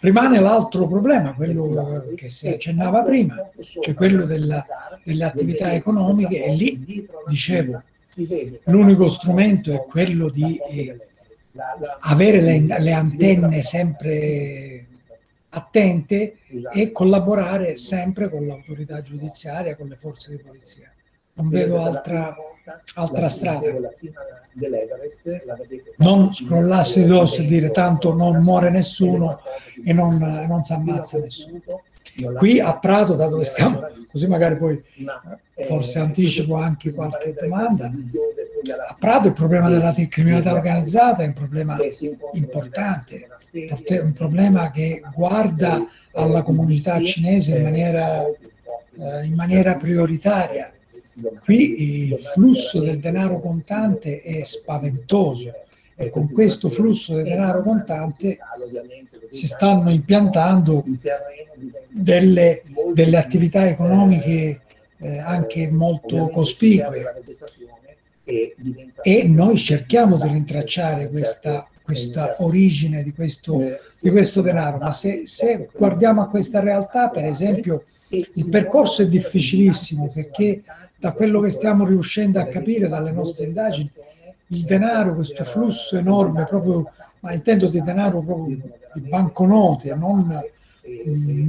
Rimane 0.00 0.40
l'altro 0.40 0.88
problema, 0.88 1.32
quello 1.34 2.06
che 2.16 2.28
si 2.28 2.48
accennava 2.48 3.02
prima, 3.02 3.50
cioè 3.60 3.94
quello 3.94 4.24
della, 4.24 4.64
delle 5.04 5.24
attività 5.24 5.72
economiche 5.72 6.44
e 6.44 6.54
lì, 6.54 7.06
dicevo, 7.28 7.82
l'unico 8.64 9.08
strumento 9.08 9.72
è 9.72 9.84
quello 9.84 10.28
di 10.28 10.58
eh, 10.70 10.98
avere 12.00 12.40
le, 12.40 12.78
le 12.78 12.92
antenne 12.92 13.62
sempre 13.62 14.86
attente 15.54 16.38
e 16.72 16.92
collaborare 16.92 17.76
sempre 17.76 18.28
con 18.28 18.46
l'autorità 18.46 19.00
giudiziaria, 19.00 19.76
con 19.76 19.88
le 19.88 19.96
forze 19.96 20.36
di 20.36 20.42
polizia. 20.42 20.90
Non 21.34 21.48
vedo 21.48 21.80
altra, 21.80 22.34
altra 22.94 23.28
strada. 23.28 23.70
Non 25.96 26.34
scrollarsi 26.34 27.02
addosso 27.02 27.40
e 27.40 27.44
dire 27.44 27.70
tanto 27.70 28.14
non 28.14 28.42
muore 28.42 28.70
nessuno 28.70 29.40
e 29.84 29.92
non, 29.92 30.16
non 30.18 30.62
si 30.62 30.72
ammazza 30.72 31.18
nessuno. 31.18 31.60
Qui 32.36 32.60
a 32.60 32.78
Prato, 32.78 33.14
da 33.14 33.26
dove 33.26 33.44
stiamo, 33.44 33.80
così 34.10 34.26
magari 34.26 34.56
poi 34.56 34.78
forse 35.66 35.98
anticipo 35.98 36.56
anche 36.56 36.92
qualche 36.92 37.34
domanda, 37.40 37.86
a 37.86 38.96
Prato 38.98 39.28
il 39.28 39.32
problema 39.32 39.68
della 39.70 39.94
criminalità 40.08 40.52
organizzata 40.52 41.22
è 41.22 41.26
un 41.26 41.32
problema 41.32 41.78
importante, 42.32 43.28
un 44.02 44.12
problema 44.12 44.70
che 44.70 45.02
guarda 45.14 45.86
alla 46.12 46.42
comunità 46.42 47.02
cinese 47.02 47.56
in 47.56 47.62
maniera, 47.62 48.26
eh, 48.26 49.24
in 49.24 49.34
maniera 49.34 49.76
prioritaria. 49.76 50.72
Qui 51.44 52.10
il 52.10 52.18
flusso 52.18 52.80
del 52.80 52.98
denaro 52.98 53.40
contante 53.40 54.20
è 54.22 54.44
spaventoso 54.44 55.52
e 56.02 56.10
con 56.10 56.30
questo 56.32 56.68
flusso 56.68 57.14
del 57.14 57.24
denaro 57.24 57.62
contante 57.62 58.38
si 59.30 59.46
stanno 59.46 59.90
impiantando 59.90 60.84
delle, 61.88 62.62
delle 62.92 63.16
attività 63.16 63.68
economiche 63.68 64.60
eh, 64.98 65.18
anche 65.18 65.70
molto 65.70 66.28
cospicue. 66.28 67.22
E 68.24 69.24
noi 69.28 69.58
cerchiamo 69.58 70.16
di 70.16 70.28
rintracciare 70.28 71.08
questa, 71.08 71.68
questa 71.82 72.36
origine 72.38 73.02
di 73.02 73.12
questo, 73.12 73.60
di 73.98 74.10
questo 74.10 74.40
denaro, 74.40 74.78
ma 74.78 74.92
se, 74.92 75.22
se 75.26 75.68
guardiamo 75.72 76.22
a 76.22 76.28
questa 76.28 76.60
realtà, 76.60 77.08
per 77.10 77.24
esempio, 77.24 77.84
il 78.08 78.48
percorso 78.50 79.02
è 79.02 79.08
difficilissimo 79.08 80.10
perché 80.12 80.62
da 80.98 81.12
quello 81.12 81.40
che 81.40 81.50
stiamo 81.50 81.84
riuscendo 81.84 82.38
a 82.38 82.46
capire 82.46 82.88
dalle 82.88 83.10
nostre 83.10 83.46
indagini, 83.46 83.90
il 84.52 84.64
denaro, 84.64 85.14
questo 85.14 85.44
flusso 85.44 85.96
enorme, 85.96 86.44
proprio, 86.44 86.90
ma 87.20 87.32
intendo 87.32 87.68
di 87.68 87.82
denaro 87.82 88.20
proprio 88.20 88.56
di 88.94 89.00
banconote, 89.00 89.94
non, 89.94 90.40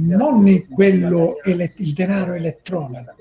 non 0.06 0.66
quello, 0.68 1.36
il 1.44 1.92
denaro 1.92 2.32
elettronico, 2.32 3.14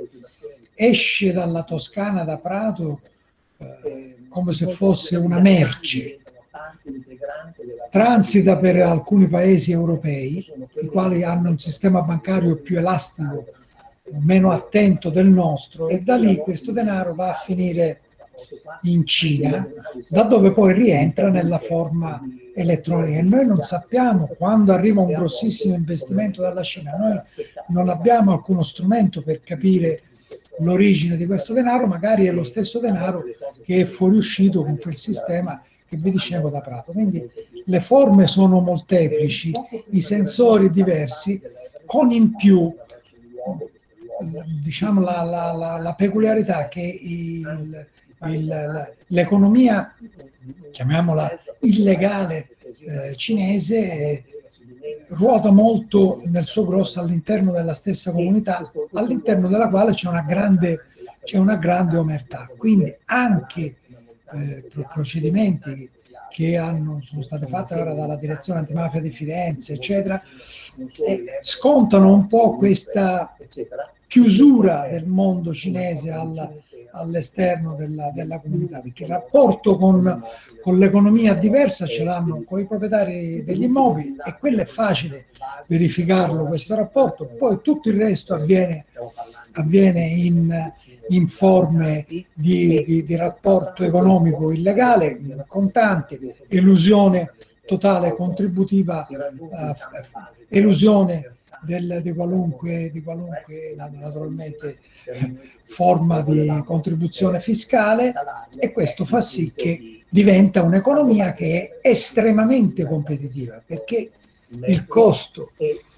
esce 0.73 1.33
dalla 1.33 1.63
Toscana 1.63 2.23
da 2.23 2.37
Prato 2.37 3.01
eh, 3.57 4.17
come 4.29 4.53
se 4.53 4.67
fosse 4.67 5.17
una 5.17 5.39
merce. 5.39 6.19
Transita 7.91 8.57
per 8.57 8.81
alcuni 8.81 9.27
paesi 9.27 9.71
europei, 9.71 10.43
i 10.81 10.87
quali 10.87 11.23
hanno 11.23 11.49
un 11.49 11.59
sistema 11.59 12.01
bancario 12.01 12.55
più 12.55 12.77
elastico, 12.77 13.45
meno 14.21 14.51
attento 14.51 15.09
del 15.09 15.27
nostro, 15.27 15.89
e 15.89 15.99
da 15.99 16.15
lì 16.15 16.37
questo 16.37 16.71
denaro 16.71 17.13
va 17.13 17.31
a 17.31 17.35
finire 17.35 18.01
in 18.83 19.05
Cina, 19.05 19.67
da 20.09 20.23
dove 20.23 20.51
poi 20.51 20.73
rientra 20.73 21.29
nella 21.29 21.59
forma 21.59 22.21
elettronica. 22.55 23.19
E 23.19 23.21
noi 23.21 23.45
non 23.45 23.61
sappiamo 23.61 24.27
quando 24.37 24.73
arriva 24.73 25.01
un 25.01 25.11
grossissimo 25.11 25.75
investimento 25.75 26.41
dalla 26.41 26.63
Cina, 26.63 26.95
noi 26.97 27.19
non 27.69 27.89
abbiamo 27.89 28.31
alcuno 28.31 28.63
strumento 28.63 29.21
per 29.21 29.39
capire 29.39 30.01
l'origine 30.59 31.17
di 31.17 31.25
questo 31.25 31.53
denaro, 31.53 31.87
magari 31.87 32.25
è 32.25 32.31
lo 32.31 32.43
stesso 32.43 32.79
denaro 32.79 33.23
che 33.63 33.81
è 33.81 33.85
fuoriuscito 33.85 34.63
con 34.63 34.77
quel 34.77 34.95
sistema 34.95 35.61
che 35.87 35.97
vi 35.97 36.11
dicevo 36.11 36.49
da 36.49 36.61
Prato. 36.61 36.91
Quindi 36.91 37.27
le 37.65 37.79
forme 37.79 38.27
sono 38.27 38.59
molteplici, 38.59 39.51
i 39.91 40.01
sensori 40.01 40.69
diversi, 40.69 41.41
con 41.85 42.11
in 42.11 42.35
più 42.35 42.73
diciamo, 44.61 45.01
la, 45.01 45.23
la, 45.23 45.51
la, 45.51 45.77
la 45.77 45.93
peculiarità 45.93 46.67
che 46.67 46.81
il, 46.81 47.87
l'economia, 49.07 49.95
chiamiamola 50.71 51.39
illegale 51.61 52.49
eh, 52.85 53.15
cinese, 53.15 54.23
ruota 55.09 55.51
molto 55.51 56.21
nel 56.25 56.45
suo 56.45 56.63
grosso 56.65 56.99
all'interno 56.99 57.51
della 57.51 57.73
stessa 57.73 58.11
comunità, 58.11 58.61
all'interno 58.93 59.47
della 59.47 59.69
quale 59.69 59.93
c'è 59.93 60.07
una 60.07 60.23
grande, 60.23 60.85
c'è 61.23 61.37
una 61.37 61.55
grande 61.55 61.97
omertà. 61.97 62.49
Quindi 62.57 62.95
anche 63.05 63.75
eh, 64.33 64.67
procedimenti 64.91 65.89
che 66.31 66.57
hanno, 66.57 66.99
sono 67.03 67.21
state 67.21 67.45
fatte 67.45 67.75
ora 67.75 67.93
dalla 67.93 68.15
direzione 68.15 68.59
antimafia 68.59 68.99
di 68.99 69.11
Firenze, 69.11 69.73
eccetera, 69.73 70.19
eh, 70.19 71.39
scontano 71.41 72.11
un 72.11 72.25
po' 72.27 72.55
questa 72.57 73.35
chiusura 74.07 74.87
del 74.89 75.05
mondo 75.05 75.53
cinese 75.53 76.11
al, 76.11 76.62
all'esterno 76.93 77.75
della, 77.75 78.11
della, 78.13 78.39
comunità, 78.39 78.79
perché 78.79 79.03
il 79.03 79.09
rapporto 79.09 79.77
con, 79.77 80.23
con, 80.61 80.77
l'economia 80.77 81.33
diversa 81.33 81.85
ce 81.85 82.03
l'hanno 82.03 82.43
con 82.43 82.59
i 82.59 82.65
proprietari 82.65 83.43
degli 83.43 83.63
immobili 83.63 84.15
e 84.23 84.37
quello 84.39 84.61
è 84.61 84.65
facile 84.65 85.25
verificarlo 85.67 86.45
questo 86.45 86.75
rapporto, 86.75 87.25
poi 87.25 87.59
tutto 87.61 87.89
il 87.89 87.97
resto 87.97 88.33
avviene 88.33 88.85
avviene 89.53 90.07
in, 90.07 90.73
in 91.09 91.27
forme 91.27 92.05
di, 92.07 92.25
di, 92.33 93.03
di, 93.05 93.15
rapporto 93.15 93.83
economico 93.83 94.51
illegale, 94.51 95.07
in 95.07 95.43
contanti, 95.47 96.33
elusione 96.47 97.33
totale 97.65 98.15
contributiva, 98.15 99.05
eh, 99.07 100.57
elusione 100.57 101.35
del, 101.61 101.99
di, 102.01 102.13
qualunque, 102.13 102.89
di 102.91 103.01
qualunque 103.01 103.75
naturalmente 103.75 104.79
forma 105.65 106.21
di 106.21 106.63
contribuzione 106.65 107.39
fiscale 107.39 108.13
e 108.57 108.71
questo 108.71 109.05
fa 109.05 109.21
sì 109.21 109.51
che 109.55 110.03
diventa 110.09 110.61
un'economia 110.61 111.33
che 111.33 111.79
è 111.81 111.89
estremamente 111.89 112.85
competitiva 112.85 113.61
perché 113.65 114.11
il 114.67 114.85
costo 114.85 115.51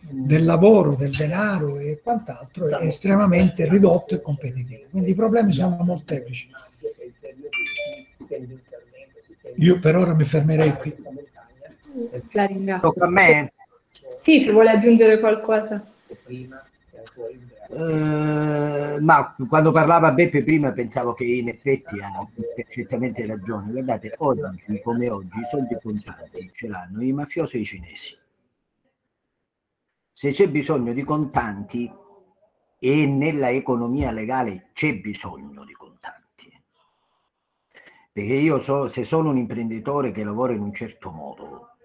del 0.09 0.45
lavoro, 0.45 0.95
del 0.95 1.11
denaro 1.11 1.77
e 1.77 1.99
quant'altro 2.01 2.65
è 2.65 2.85
estremamente 2.85 3.67
ridotto 3.67 4.15
e 4.15 4.21
competitivo. 4.21 4.83
Quindi 4.89 5.11
i 5.11 5.15
problemi 5.15 5.51
sono 5.51 5.77
molteplici. 5.83 6.49
Io 9.57 9.79
per 9.79 9.95
ora 9.95 10.13
mi 10.13 10.25
fermerei 10.25 10.73
qui. 10.75 10.95
La 12.31 12.45
ringrazio. 12.45 12.89
Tocca 12.89 13.05
a 13.05 13.09
me? 13.09 13.53
Sì, 14.25 14.41
se 14.41 14.51
vuole 14.51 14.71
aggiungere 14.71 15.19
qualcosa. 15.19 15.85
Uh, 17.67 18.97
ma 18.99 19.35
quando 19.47 19.69
parlava 19.69 20.11
Beppe 20.11 20.43
prima 20.43 20.71
pensavo 20.71 21.13
che 21.13 21.25
in 21.25 21.49
effetti 21.49 21.99
ha 21.99 22.27
perfettamente 22.55 23.23
ragione. 23.27 23.71
Guardate, 23.71 24.15
oggi 24.17 24.81
come 24.81 25.09
oggi 25.09 25.37
i 25.37 25.47
soldi 25.47 25.77
contanti 25.79 26.49
ce 26.51 26.67
l'hanno 26.67 27.03
i 27.03 27.11
mafiosi 27.11 27.57
e 27.57 27.59
i 27.59 27.65
cinesi 27.65 28.17
se 30.17 30.31
c'è 30.31 30.47
bisogno 30.47 30.93
di 30.93 31.03
contanti 31.03 31.93
e 32.79 33.05
nella 33.05 33.49
economia 33.49 34.11
legale 34.11 34.69
c'è 34.71 34.95
bisogno 34.95 35.65
di 35.65 35.73
contanti. 35.73 36.49
Perché 38.13 38.33
io 38.33 38.59
so, 38.59 38.87
se 38.87 39.03
sono 39.03 39.31
un 39.31 39.37
imprenditore 39.37 40.11
che 40.11 40.23
lavora 40.23 40.53
in 40.53 40.61
un 40.61 40.73
certo 40.73 41.11
modo 41.11 41.75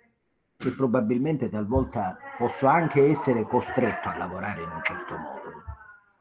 e 0.56 0.70
probabilmente 0.70 1.48
talvolta 1.48 2.18
posso 2.40 2.68
anche 2.68 3.06
essere 3.06 3.42
costretto 3.42 4.08
a 4.08 4.16
lavorare 4.16 4.62
in 4.62 4.70
un 4.70 4.82
certo 4.82 5.14
modo, 5.14 5.62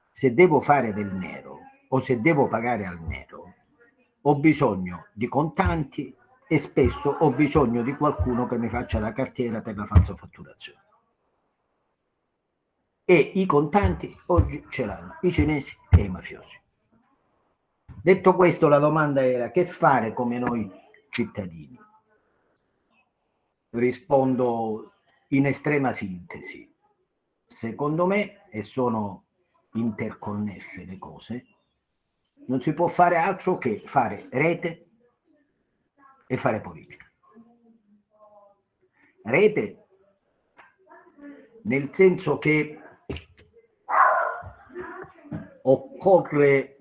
se 0.10 0.34
devo 0.34 0.60
fare 0.60 0.92
del 0.92 1.14
nero 1.14 1.60
o 1.88 2.00
se 2.02 2.20
devo 2.20 2.50
pagare 2.50 2.86
al 2.86 3.00
nero, 3.00 3.54
ho 4.24 4.36
bisogno 4.36 5.06
di 5.14 5.30
contanti 5.30 6.14
e 6.46 6.58
spesso 6.58 7.12
ho 7.12 7.32
bisogno 7.32 7.84
di 7.84 7.96
qualcuno 7.96 8.46
che 8.48 8.58
mi 8.58 8.68
faccia 8.68 9.00
da 9.00 9.14
cartiera 9.14 9.62
per 9.62 9.78
la 9.78 9.86
falsa 9.86 10.14
fatturazione 10.14 10.84
e 13.06 13.32
i 13.36 13.46
contanti 13.46 14.14
oggi 14.26 14.66
ce 14.68 14.86
l'hanno 14.86 15.20
i 15.22 15.32
cinesi 15.32 15.74
e 15.90 16.02
i 16.02 16.10
mafiosi. 16.10 16.62
Detto 18.04 18.36
questo, 18.36 18.68
la 18.68 18.80
domanda 18.80 19.26
era 19.26 19.52
che 19.52 19.66
fare 19.66 20.14
come 20.14 20.38
noi 20.38 20.70
cittadini? 21.12 21.80
Rispondo 23.70 24.96
in 25.30 25.46
estrema 25.46 25.94
sintesi. 25.94 26.72
Secondo 27.46 28.06
me, 28.06 28.48
e 28.50 28.62
sono 28.62 29.26
interconnesse 29.74 30.86
le 30.86 30.98
cose, 30.98 31.46
non 32.48 32.62
si 32.62 32.74
può 32.74 32.88
fare 32.88 33.18
altro 33.18 33.58
che 33.58 33.82
fare 33.86 34.28
rete 34.32 34.90
e 36.28 36.38
fare 36.38 36.62
politica. 36.62 37.06
Rete 39.24 39.86
nel 41.64 41.94
senso 41.94 42.38
che 42.40 42.80
occorre 45.64 46.78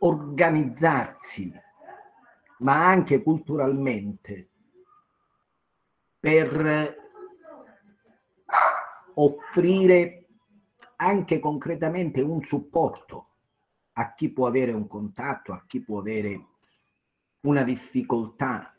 organizzarsi, 0.00 1.52
ma 2.60 2.86
anche 2.86 3.22
culturalmente, 3.22 4.48
per 6.18 6.98
offrire 9.14 10.26
anche 10.96 11.38
concretamente 11.38 12.20
un 12.20 12.42
supporto 12.42 13.28
a 13.92 14.14
chi 14.14 14.30
può 14.30 14.46
avere 14.46 14.72
un 14.72 14.86
contatto, 14.86 15.52
a 15.52 15.64
chi 15.66 15.80
può 15.80 15.98
avere 15.98 16.46
una 17.42 17.62
difficoltà 17.62 18.74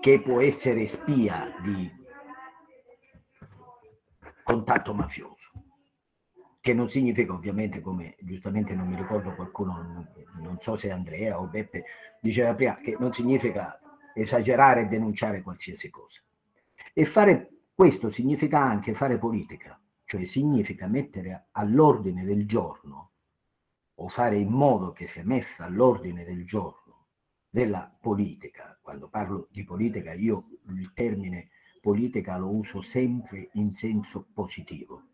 che 0.00 0.20
può 0.20 0.40
essere 0.40 0.86
spia 0.86 1.54
di 1.62 1.90
contatto 4.42 4.92
mafioso, 4.92 5.31
che 6.62 6.74
non 6.74 6.88
significa 6.88 7.32
ovviamente, 7.32 7.80
come 7.80 8.14
giustamente 8.20 8.72
non 8.72 8.86
mi 8.86 8.94
ricordo 8.94 9.34
qualcuno, 9.34 10.06
non 10.40 10.58
so 10.60 10.76
se 10.76 10.92
Andrea 10.92 11.40
o 11.40 11.48
Beppe 11.48 11.84
diceva 12.20 12.54
prima, 12.54 12.76
che 12.76 12.96
non 13.00 13.12
significa 13.12 13.80
esagerare 14.14 14.82
e 14.82 14.86
denunciare 14.86 15.42
qualsiasi 15.42 15.90
cosa. 15.90 16.22
E 16.92 17.04
fare 17.04 17.64
questo 17.74 18.10
significa 18.10 18.60
anche 18.60 18.94
fare 18.94 19.18
politica, 19.18 19.76
cioè 20.04 20.24
significa 20.24 20.86
mettere 20.86 21.48
all'ordine 21.50 22.22
del 22.24 22.46
giorno 22.46 23.10
o 23.96 24.06
fare 24.06 24.36
in 24.36 24.50
modo 24.50 24.92
che 24.92 25.08
sia 25.08 25.24
messa 25.24 25.64
all'ordine 25.64 26.24
del 26.24 26.46
giorno 26.46 27.08
della 27.50 27.92
politica. 28.00 28.78
Quando 28.80 29.08
parlo 29.08 29.48
di 29.50 29.64
politica 29.64 30.12
io 30.12 30.46
il 30.68 30.92
termine 30.92 31.48
politica 31.80 32.36
lo 32.36 32.54
uso 32.54 32.82
sempre 32.82 33.48
in 33.54 33.72
senso 33.72 34.28
positivo, 34.32 35.11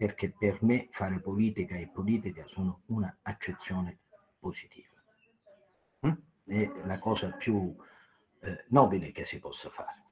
perché 0.00 0.30
per 0.30 0.62
me 0.62 0.88
fare 0.92 1.20
politica 1.20 1.76
e 1.76 1.90
politica 1.92 2.46
sono 2.46 2.84
una 2.86 3.18
accezione 3.20 3.98
positiva. 4.38 4.96
hm? 6.00 6.12
è 6.46 6.72
la 6.86 6.98
cosa 6.98 7.32
più 7.32 7.76
eh, 8.40 8.64
nobile 8.68 9.12
che 9.12 9.24
si 9.24 9.38
possa 9.38 9.68
fare, 9.68 10.04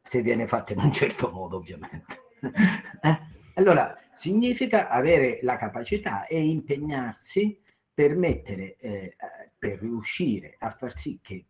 se 0.00 0.22
viene 0.22 0.46
fatta 0.46 0.74
in 0.74 0.78
un 0.78 0.92
certo 0.92 1.28
modo 1.32 1.56
ovviamente. 1.56 2.22
eh? 3.02 3.18
Allora, 3.54 3.98
significa 4.12 4.88
avere 4.88 5.40
la 5.42 5.56
capacità 5.56 6.26
e 6.26 6.40
impegnarsi 6.44 7.60
per 7.92 8.14
mettere, 8.14 8.76
eh, 8.76 9.16
per 9.58 9.80
riuscire 9.80 10.54
a 10.56 10.70
far 10.70 10.96
sì 10.96 11.18
che 11.20 11.46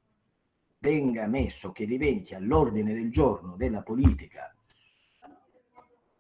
venga 0.79 1.27
messo, 1.27 1.73
che 1.73 1.85
diventi 1.85 2.35
all'ordine 2.35 2.95
del 2.95 3.11
giorno 3.11 3.55
della 3.57 3.83
politica 3.83 4.51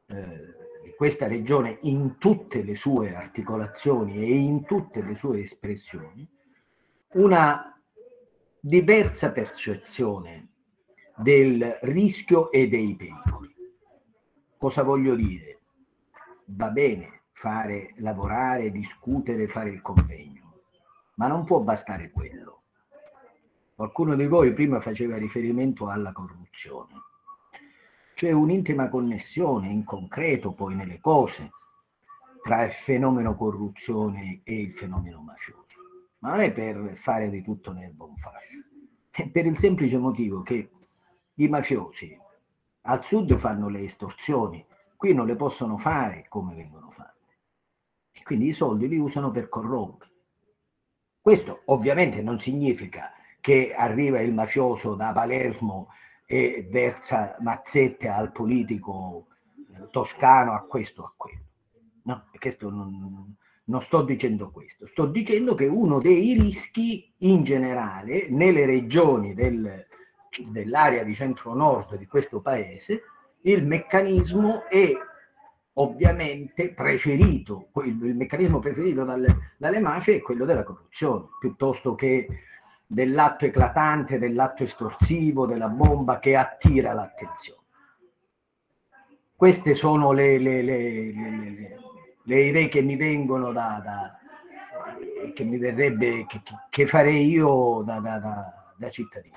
eh, 0.08 0.68
questa 0.96 1.26
regione 1.26 1.78
in 1.82 2.18
tutte 2.18 2.62
le 2.62 2.74
sue 2.74 3.14
articolazioni 3.14 4.22
e 4.22 4.34
in 4.34 4.64
tutte 4.64 5.02
le 5.02 5.14
sue 5.14 5.40
espressioni, 5.40 6.28
una 7.12 7.78
diversa 8.60 9.32
percezione 9.32 10.48
del 11.16 11.78
rischio 11.82 12.50
e 12.50 12.68
dei 12.68 12.94
pericoli. 12.96 13.54
Cosa 14.56 14.82
voglio 14.82 15.14
dire? 15.14 15.60
Va 16.44 16.70
bene 16.70 17.22
fare, 17.32 17.94
lavorare, 17.96 18.70
discutere, 18.70 19.48
fare 19.48 19.70
il 19.70 19.80
convegno, 19.80 20.60
ma 21.14 21.26
non 21.26 21.44
può 21.44 21.60
bastare 21.60 22.10
quello. 22.10 22.62
Qualcuno 23.74 24.14
di 24.14 24.26
voi 24.26 24.52
prima 24.52 24.80
faceva 24.80 25.16
riferimento 25.16 25.88
alla 25.88 26.12
corruzione. 26.12 26.94
C'è 28.20 28.32
un'intima 28.32 28.90
connessione 28.90 29.68
in 29.68 29.82
concreto 29.82 30.52
poi 30.52 30.74
nelle 30.74 31.00
cose 31.00 31.52
tra 32.42 32.64
il 32.64 32.70
fenomeno 32.70 33.34
corruzione 33.34 34.42
e 34.44 34.60
il 34.60 34.74
fenomeno 34.74 35.22
mafioso 35.22 35.78
ma 36.18 36.28
non 36.28 36.40
è 36.40 36.52
per 36.52 36.96
fare 36.96 37.30
di 37.30 37.40
tutto 37.40 37.72
l'erba 37.72 38.04
un 38.04 38.16
fascio, 38.16 38.58
è 39.10 39.26
per 39.30 39.46
il 39.46 39.56
semplice 39.56 39.96
motivo 39.96 40.42
che 40.42 40.70
i 41.36 41.48
mafiosi 41.48 42.14
al 42.82 43.02
sud 43.02 43.34
fanno 43.38 43.70
le 43.70 43.84
estorsioni, 43.84 44.66
qui 44.98 45.14
non 45.14 45.24
le 45.24 45.36
possono 45.36 45.78
fare 45.78 46.26
come 46.28 46.54
vengono 46.54 46.90
fatte. 46.90 47.38
E 48.12 48.22
quindi 48.22 48.48
i 48.48 48.52
soldi 48.52 48.86
li 48.86 48.98
usano 48.98 49.30
per 49.30 49.48
corrompere. 49.48 50.10
Questo 51.18 51.62
ovviamente 51.64 52.20
non 52.20 52.38
significa 52.38 53.14
che 53.40 53.72
arriva 53.74 54.20
il 54.20 54.34
mafioso 54.34 54.94
da 54.94 55.10
Palermo 55.10 55.88
e 56.32 56.64
versa 56.70 57.36
mazzette 57.40 58.06
al 58.06 58.30
politico 58.30 59.26
eh, 59.56 59.88
toscano, 59.90 60.52
a 60.52 60.60
questo, 60.60 61.02
a 61.02 61.12
quello. 61.16 61.40
No, 62.04 62.26
questo 62.38 62.70
non, 62.70 63.34
non 63.64 63.82
sto 63.82 64.02
dicendo 64.02 64.52
questo, 64.52 64.86
sto 64.86 65.06
dicendo 65.06 65.56
che 65.56 65.66
uno 65.66 65.98
dei 65.98 66.34
rischi 66.34 67.12
in 67.18 67.42
generale 67.42 68.28
nelle 68.28 68.64
regioni 68.64 69.34
del, 69.34 69.84
dell'area 70.46 71.02
di 71.02 71.14
centro-nord 71.16 71.96
di 71.96 72.06
questo 72.06 72.40
paese, 72.40 73.02
il 73.42 73.66
meccanismo 73.66 74.68
è 74.68 74.92
ovviamente 75.72 76.72
preferito, 76.72 77.70
il, 77.84 78.14
meccanismo 78.14 78.60
preferito 78.60 79.04
dalle, 79.04 79.54
dalle 79.58 79.80
mafie 79.80 80.18
è 80.18 80.22
quello 80.22 80.44
della 80.44 80.62
corruzione, 80.62 81.24
piuttosto 81.40 81.96
che 81.96 82.28
dell'atto 82.90 83.44
eclatante, 83.44 84.18
dell'atto 84.18 84.64
estorsivo, 84.64 85.46
della 85.46 85.68
bomba 85.68 86.18
che 86.18 86.36
attira 86.36 86.92
l'attenzione. 86.92 87.58
Queste 89.36 89.74
sono 89.74 90.12
le, 90.12 90.38
le, 90.38 90.62
le, 90.62 91.12
le 91.12 91.80
le 92.30 92.40
idee 92.44 92.68
che 92.68 92.80
mi 92.80 92.96
vengono 92.96 93.52
da, 93.52 93.80
da 93.82 94.18
eh, 95.24 95.32
che 95.32 95.44
mi 95.44 95.58
verrebbe, 95.58 96.26
che, 96.26 96.40
che 96.68 96.86
farei 96.86 97.28
io 97.28 97.82
da, 97.84 97.98
da, 97.98 98.18
da, 98.18 98.72
da 98.76 98.90
cittadino. 98.90 99.36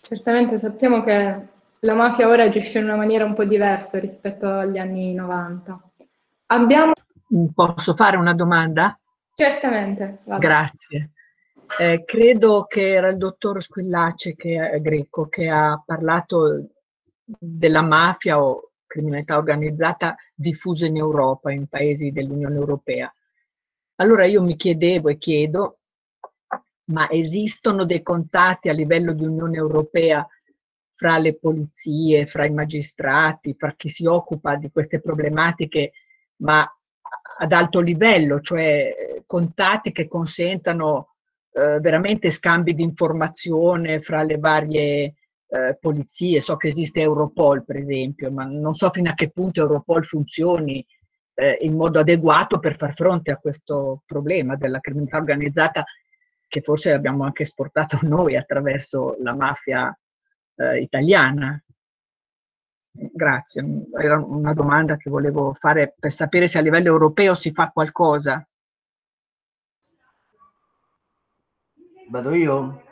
Certamente 0.00 0.58
sappiamo 0.58 1.02
che 1.04 1.48
la 1.80 1.94
mafia 1.94 2.28
ora 2.28 2.44
agisce 2.44 2.78
in 2.78 2.84
una 2.84 2.96
maniera 2.96 3.24
un 3.24 3.34
po' 3.34 3.44
diversa 3.44 3.98
rispetto 3.98 4.48
agli 4.48 4.78
anni 4.78 5.12
90. 5.12 5.80
Abbiamo... 6.46 6.92
Posso 7.54 7.94
fare 7.94 8.16
una 8.16 8.34
domanda? 8.34 8.98
Certamente. 9.34 10.20
Vado. 10.24 10.38
Grazie. 10.38 11.10
Eh, 11.78 12.04
credo 12.04 12.64
che 12.64 12.90
era 12.90 13.08
il 13.08 13.16
dottor 13.16 13.62
Squillace, 13.62 14.34
che 14.34 14.78
greco, 14.82 15.28
che 15.28 15.48
ha 15.48 15.82
parlato 15.84 16.68
della 17.24 17.82
mafia 17.82 18.42
o 18.42 18.72
criminalità 18.86 19.38
organizzata 19.38 20.14
diffusa 20.34 20.86
in 20.86 20.96
Europa, 20.96 21.50
in 21.50 21.66
paesi 21.66 22.12
dell'Unione 22.12 22.56
Europea. 22.56 23.12
Allora 23.96 24.26
io 24.26 24.42
mi 24.42 24.56
chiedevo 24.56 25.08
e 25.08 25.16
chiedo, 25.16 25.78
ma 26.86 27.08
esistono 27.08 27.84
dei 27.84 28.02
contatti 28.02 28.68
a 28.68 28.74
livello 28.74 29.14
di 29.14 29.24
Unione 29.24 29.56
Europea 29.56 30.26
fra 30.92 31.16
le 31.16 31.38
polizie, 31.38 32.26
fra 32.26 32.44
i 32.44 32.52
magistrati, 32.52 33.54
fra 33.54 33.72
chi 33.74 33.88
si 33.88 34.04
occupa 34.04 34.56
di 34.56 34.70
queste 34.70 35.00
problematiche, 35.00 35.92
ma 36.42 36.66
ad 37.38 37.52
alto 37.52 37.80
livello, 37.80 38.40
cioè 38.40 39.22
contatti 39.26 39.92
che 39.92 40.08
consentano 40.08 41.14
eh, 41.52 41.80
veramente 41.80 42.30
scambi 42.30 42.74
di 42.74 42.82
informazione 42.82 44.00
fra 44.00 44.22
le 44.22 44.38
varie 44.38 45.14
eh, 45.52 45.76
polizie, 45.78 46.40
so 46.40 46.56
che 46.56 46.68
esiste 46.68 47.00
Europol 47.00 47.64
per 47.64 47.76
esempio, 47.76 48.30
ma 48.30 48.44
non 48.44 48.74
so 48.74 48.90
fino 48.90 49.10
a 49.10 49.14
che 49.14 49.30
punto 49.30 49.60
Europol 49.60 50.04
funzioni 50.04 50.84
eh, 51.34 51.58
in 51.60 51.76
modo 51.76 51.98
adeguato 52.00 52.58
per 52.58 52.76
far 52.76 52.94
fronte 52.94 53.30
a 53.30 53.36
questo 53.36 54.02
problema 54.06 54.56
della 54.56 54.80
criminalità 54.80 55.18
organizzata 55.18 55.84
che 56.48 56.60
forse 56.60 56.92
abbiamo 56.92 57.24
anche 57.24 57.42
esportato 57.42 57.98
noi 58.06 58.36
attraverso 58.36 59.16
la 59.20 59.34
mafia 59.34 59.96
eh, 60.56 60.80
italiana. 60.80 61.62
Grazie, 62.92 63.64
era 63.98 64.18
una 64.18 64.52
domanda 64.52 64.96
che 64.96 65.10
volevo 65.10 65.52
fare 65.54 65.94
per 65.98 66.12
sapere 66.12 66.46
se 66.46 66.58
a 66.58 66.60
livello 66.60 66.88
europeo 66.88 67.34
si 67.34 67.52
fa 67.52 67.70
qualcosa. 67.70 68.46
Vado 72.08 72.34
io? 72.34 72.90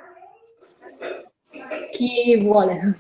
chi 1.91 2.37
vuole. 2.41 2.95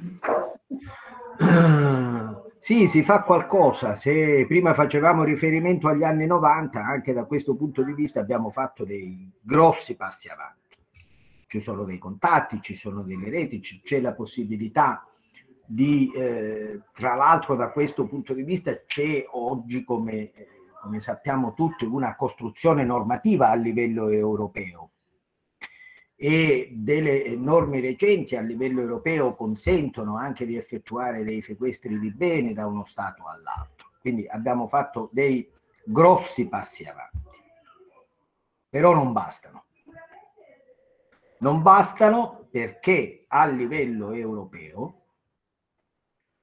Sì, 2.62 2.88
si 2.88 3.02
fa 3.02 3.22
qualcosa. 3.22 3.96
Se 3.96 4.44
prima 4.46 4.74
facevamo 4.74 5.24
riferimento 5.24 5.88
agli 5.88 6.02
anni 6.02 6.26
90, 6.26 6.84
anche 6.84 7.14
da 7.14 7.24
questo 7.24 7.56
punto 7.56 7.82
di 7.82 7.94
vista 7.94 8.20
abbiamo 8.20 8.50
fatto 8.50 8.84
dei 8.84 9.32
grossi 9.40 9.96
passi 9.96 10.28
avanti. 10.28 10.76
Ci 11.46 11.58
sono 11.58 11.84
dei 11.84 11.96
contatti, 11.96 12.60
ci 12.60 12.74
sono 12.74 13.02
delle 13.02 13.30
reti, 13.30 13.60
c'è 13.60 13.98
la 14.02 14.12
possibilità 14.12 15.06
di, 15.72 16.10
eh, 16.16 16.80
tra 16.92 17.14
l'altro 17.14 17.54
da 17.54 17.70
questo 17.70 18.04
punto 18.04 18.34
di 18.34 18.42
vista 18.42 18.84
c'è 18.86 19.24
oggi, 19.30 19.84
come, 19.84 20.32
come 20.82 20.98
sappiamo 20.98 21.54
tutti, 21.54 21.84
una 21.84 22.16
costruzione 22.16 22.82
normativa 22.82 23.50
a 23.50 23.54
livello 23.54 24.08
europeo 24.08 24.90
e 26.16 26.70
delle 26.72 27.36
norme 27.36 27.80
recenti 27.80 28.34
a 28.34 28.40
livello 28.40 28.80
europeo 28.80 29.36
consentono 29.36 30.16
anche 30.16 30.44
di 30.44 30.56
effettuare 30.56 31.22
dei 31.22 31.40
sequestri 31.40 32.00
di 32.00 32.12
beni 32.12 32.52
da 32.52 32.66
uno 32.66 32.84
Stato 32.84 33.26
all'altro. 33.28 33.92
Quindi 34.00 34.26
abbiamo 34.26 34.66
fatto 34.66 35.08
dei 35.12 35.48
grossi 35.84 36.48
passi 36.48 36.84
avanti. 36.84 37.38
Però 38.68 38.92
non 38.92 39.12
bastano. 39.12 39.66
Non 41.38 41.62
bastano 41.62 42.48
perché 42.50 43.24
a 43.28 43.46
livello 43.46 44.10
europeo 44.10 44.99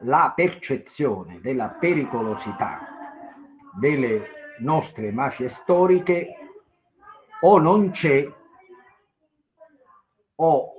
la 0.01 0.33
percezione 0.35 1.39
della 1.41 1.69
pericolosità 1.69 2.79
delle 3.79 4.55
nostre 4.59 5.11
mafie 5.11 5.49
storiche 5.49 6.35
o 7.41 7.57
non 7.59 7.91
c'è 7.91 8.31
o 10.35 10.73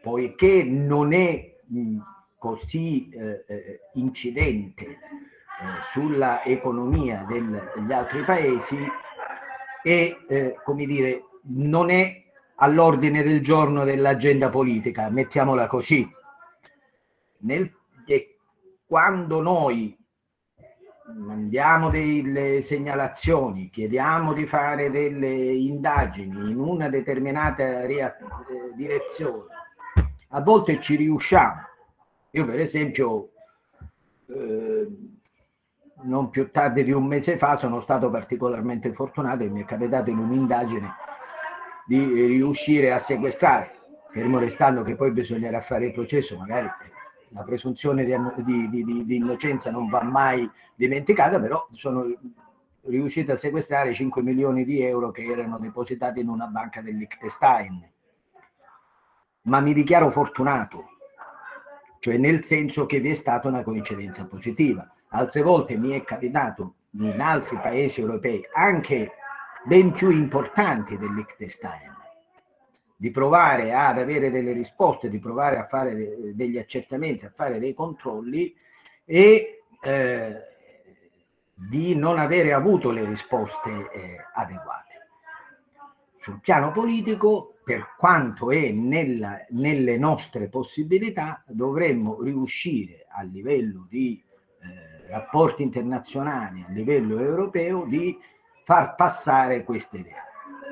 poiché 0.00 0.64
non 0.64 1.12
è 1.12 1.56
così 2.38 3.08
eh, 3.08 3.44
eh, 3.46 3.80
incidente 3.94 4.84
eh, 4.86 4.98
sulla 5.82 6.44
economia 6.44 7.24
degli 7.24 7.92
altri 7.92 8.22
paesi 8.24 8.78
e 9.82 10.24
eh, 10.28 10.60
come 10.64 10.84
dire 10.86 11.24
non 11.48 11.90
è 11.90 12.24
all'ordine 12.56 13.22
del 13.22 13.40
giorno 13.40 13.84
dell'agenda 13.84 14.48
politica, 14.48 15.10
mettiamola 15.10 15.66
così. 15.66 16.08
Nel, 17.38 17.72
quando 18.86 19.42
noi 19.42 19.96
mandiamo 21.14 21.90
delle 21.90 22.60
segnalazioni, 22.60 23.68
chiediamo 23.68 24.32
di 24.32 24.46
fare 24.46 24.90
delle 24.90 25.28
indagini 25.28 26.50
in 26.50 26.58
una 26.58 26.88
determinata 26.88 27.82
eh, 27.82 28.14
direzione, 28.74 29.44
a 30.28 30.40
volte 30.40 30.80
ci 30.80 30.96
riusciamo. 30.96 31.60
Io 32.30 32.44
per 32.44 32.60
esempio 32.60 33.30
eh, 34.28 34.88
non 36.02 36.30
più 36.30 36.50
tardi 36.50 36.84
di 36.84 36.92
un 36.92 37.06
mese 37.06 37.36
fa 37.36 37.56
sono 37.56 37.80
stato 37.80 38.10
particolarmente 38.10 38.92
fortunato 38.92 39.44
e 39.44 39.48
mi 39.48 39.62
è 39.62 39.64
capitato 39.64 40.10
in 40.10 40.18
un'indagine 40.18 40.94
di 41.86 42.04
riuscire 42.26 42.92
a 42.92 42.98
sequestrare, 42.98 43.72
fermo 44.10 44.38
restando 44.38 44.82
che 44.82 44.96
poi 44.96 45.12
bisognerà 45.12 45.60
fare 45.60 45.86
il 45.86 45.92
processo, 45.92 46.36
magari 46.36 46.68
la 47.36 47.44
presunzione 47.44 48.06
di, 48.06 48.68
di, 48.70 48.82
di, 48.82 49.04
di 49.04 49.16
innocenza 49.16 49.70
non 49.70 49.90
va 49.90 50.02
mai 50.02 50.50
dimenticata, 50.74 51.38
però 51.38 51.68
sono 51.70 52.06
riuscito 52.84 53.32
a 53.32 53.36
sequestrare 53.36 53.92
5 53.92 54.22
milioni 54.22 54.64
di 54.64 54.80
euro 54.80 55.10
che 55.10 55.22
erano 55.22 55.58
depositati 55.58 56.20
in 56.20 56.28
una 56.28 56.46
banca 56.46 56.80
del 56.80 56.96
Liechtenstein. 56.96 57.92
Ma 59.42 59.60
mi 59.60 59.74
dichiaro 59.74 60.08
fortunato, 60.08 60.84
cioè 61.98 62.16
nel 62.16 62.42
senso 62.42 62.86
che 62.86 63.00
vi 63.00 63.10
è 63.10 63.14
stata 63.14 63.48
una 63.48 63.62
coincidenza 63.62 64.24
positiva. 64.24 64.90
Altre 65.08 65.42
volte 65.42 65.76
mi 65.76 65.90
è 65.90 66.02
capitato 66.04 66.76
in 66.92 67.20
altri 67.20 67.58
paesi 67.58 68.00
europei, 68.00 68.42
anche 68.54 69.12
ben 69.66 69.92
più 69.92 70.08
importanti 70.08 70.96
del 70.96 71.12
Liechtenstein, 71.12 71.94
di 72.96 73.10
provare 73.10 73.74
ad 73.74 73.98
avere 73.98 74.30
delle 74.30 74.52
risposte, 74.52 75.10
di 75.10 75.18
provare 75.18 75.58
a 75.58 75.66
fare 75.66 75.94
de- 75.94 76.34
degli 76.34 76.58
accertamenti, 76.58 77.26
a 77.26 77.32
fare 77.34 77.58
dei 77.58 77.74
controlli 77.74 78.54
e 79.04 79.62
eh, 79.82 80.36
di 81.52 81.94
non 81.94 82.18
avere 82.18 82.52
avuto 82.52 82.90
le 82.90 83.04
risposte 83.04 83.70
eh, 83.70 84.16
adeguate. 84.34 84.84
Sul 86.18 86.40
piano 86.40 86.72
politico, 86.72 87.58
per 87.62 87.94
quanto 87.96 88.50
è 88.50 88.70
nella, 88.72 89.40
nelle 89.50 89.96
nostre 89.96 90.48
possibilità, 90.48 91.42
dovremmo 91.46 92.20
riuscire 92.20 93.06
a 93.08 93.22
livello 93.22 93.86
di 93.88 94.22
eh, 94.60 95.08
rapporti 95.08 95.62
internazionali, 95.62 96.64
a 96.66 96.70
livello 96.70 97.18
europeo, 97.18 97.84
di 97.84 98.18
far 98.64 98.94
passare 98.96 99.62
questa 99.62 99.98
idea. 99.98 100.24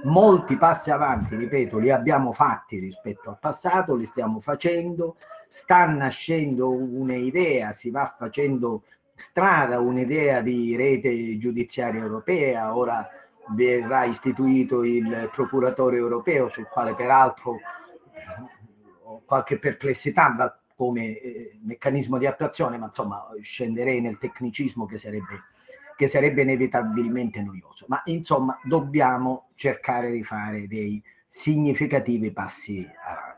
Molti 0.04 0.56
passi 0.56 0.90
avanti, 0.90 1.34
ripeto, 1.34 1.78
li 1.78 1.90
abbiamo 1.90 2.30
fatti 2.30 2.78
rispetto 2.78 3.30
al 3.30 3.38
passato, 3.38 3.94
li 3.94 4.04
stiamo 4.04 4.38
facendo, 4.38 5.16
sta 5.48 5.86
nascendo 5.86 6.70
un'idea, 6.70 7.72
si 7.72 7.90
va 7.90 8.14
facendo 8.18 8.82
strada 9.14 9.80
un'idea 9.80 10.42
di 10.42 10.76
rete 10.76 11.38
giudiziaria 11.38 12.02
europea, 12.02 12.76
ora 12.76 13.08
verrà 13.50 14.04
istituito 14.04 14.82
il 14.84 15.30
procuratore 15.32 15.96
europeo 15.96 16.48
sul 16.48 16.68
quale 16.68 16.94
peraltro 16.94 17.58
ho 19.04 19.22
qualche 19.24 19.58
perplessità 19.58 20.58
come 20.76 21.18
eh, 21.18 21.58
meccanismo 21.62 22.18
di 22.18 22.26
attuazione, 22.26 22.76
ma 22.78 22.86
insomma 22.86 23.26
scenderei 23.40 24.00
nel 24.00 24.18
tecnicismo 24.18 24.86
che 24.86 24.98
sarebbe, 24.98 25.44
che 25.96 26.08
sarebbe 26.08 26.42
inevitabilmente 26.42 27.42
noioso. 27.42 27.86
Ma 27.88 28.02
insomma 28.06 28.58
dobbiamo 28.62 29.48
cercare 29.54 30.10
di 30.10 30.24
fare 30.24 30.66
dei 30.66 31.02
significativi 31.26 32.30
passi 32.32 32.88
avanti. 33.04 33.32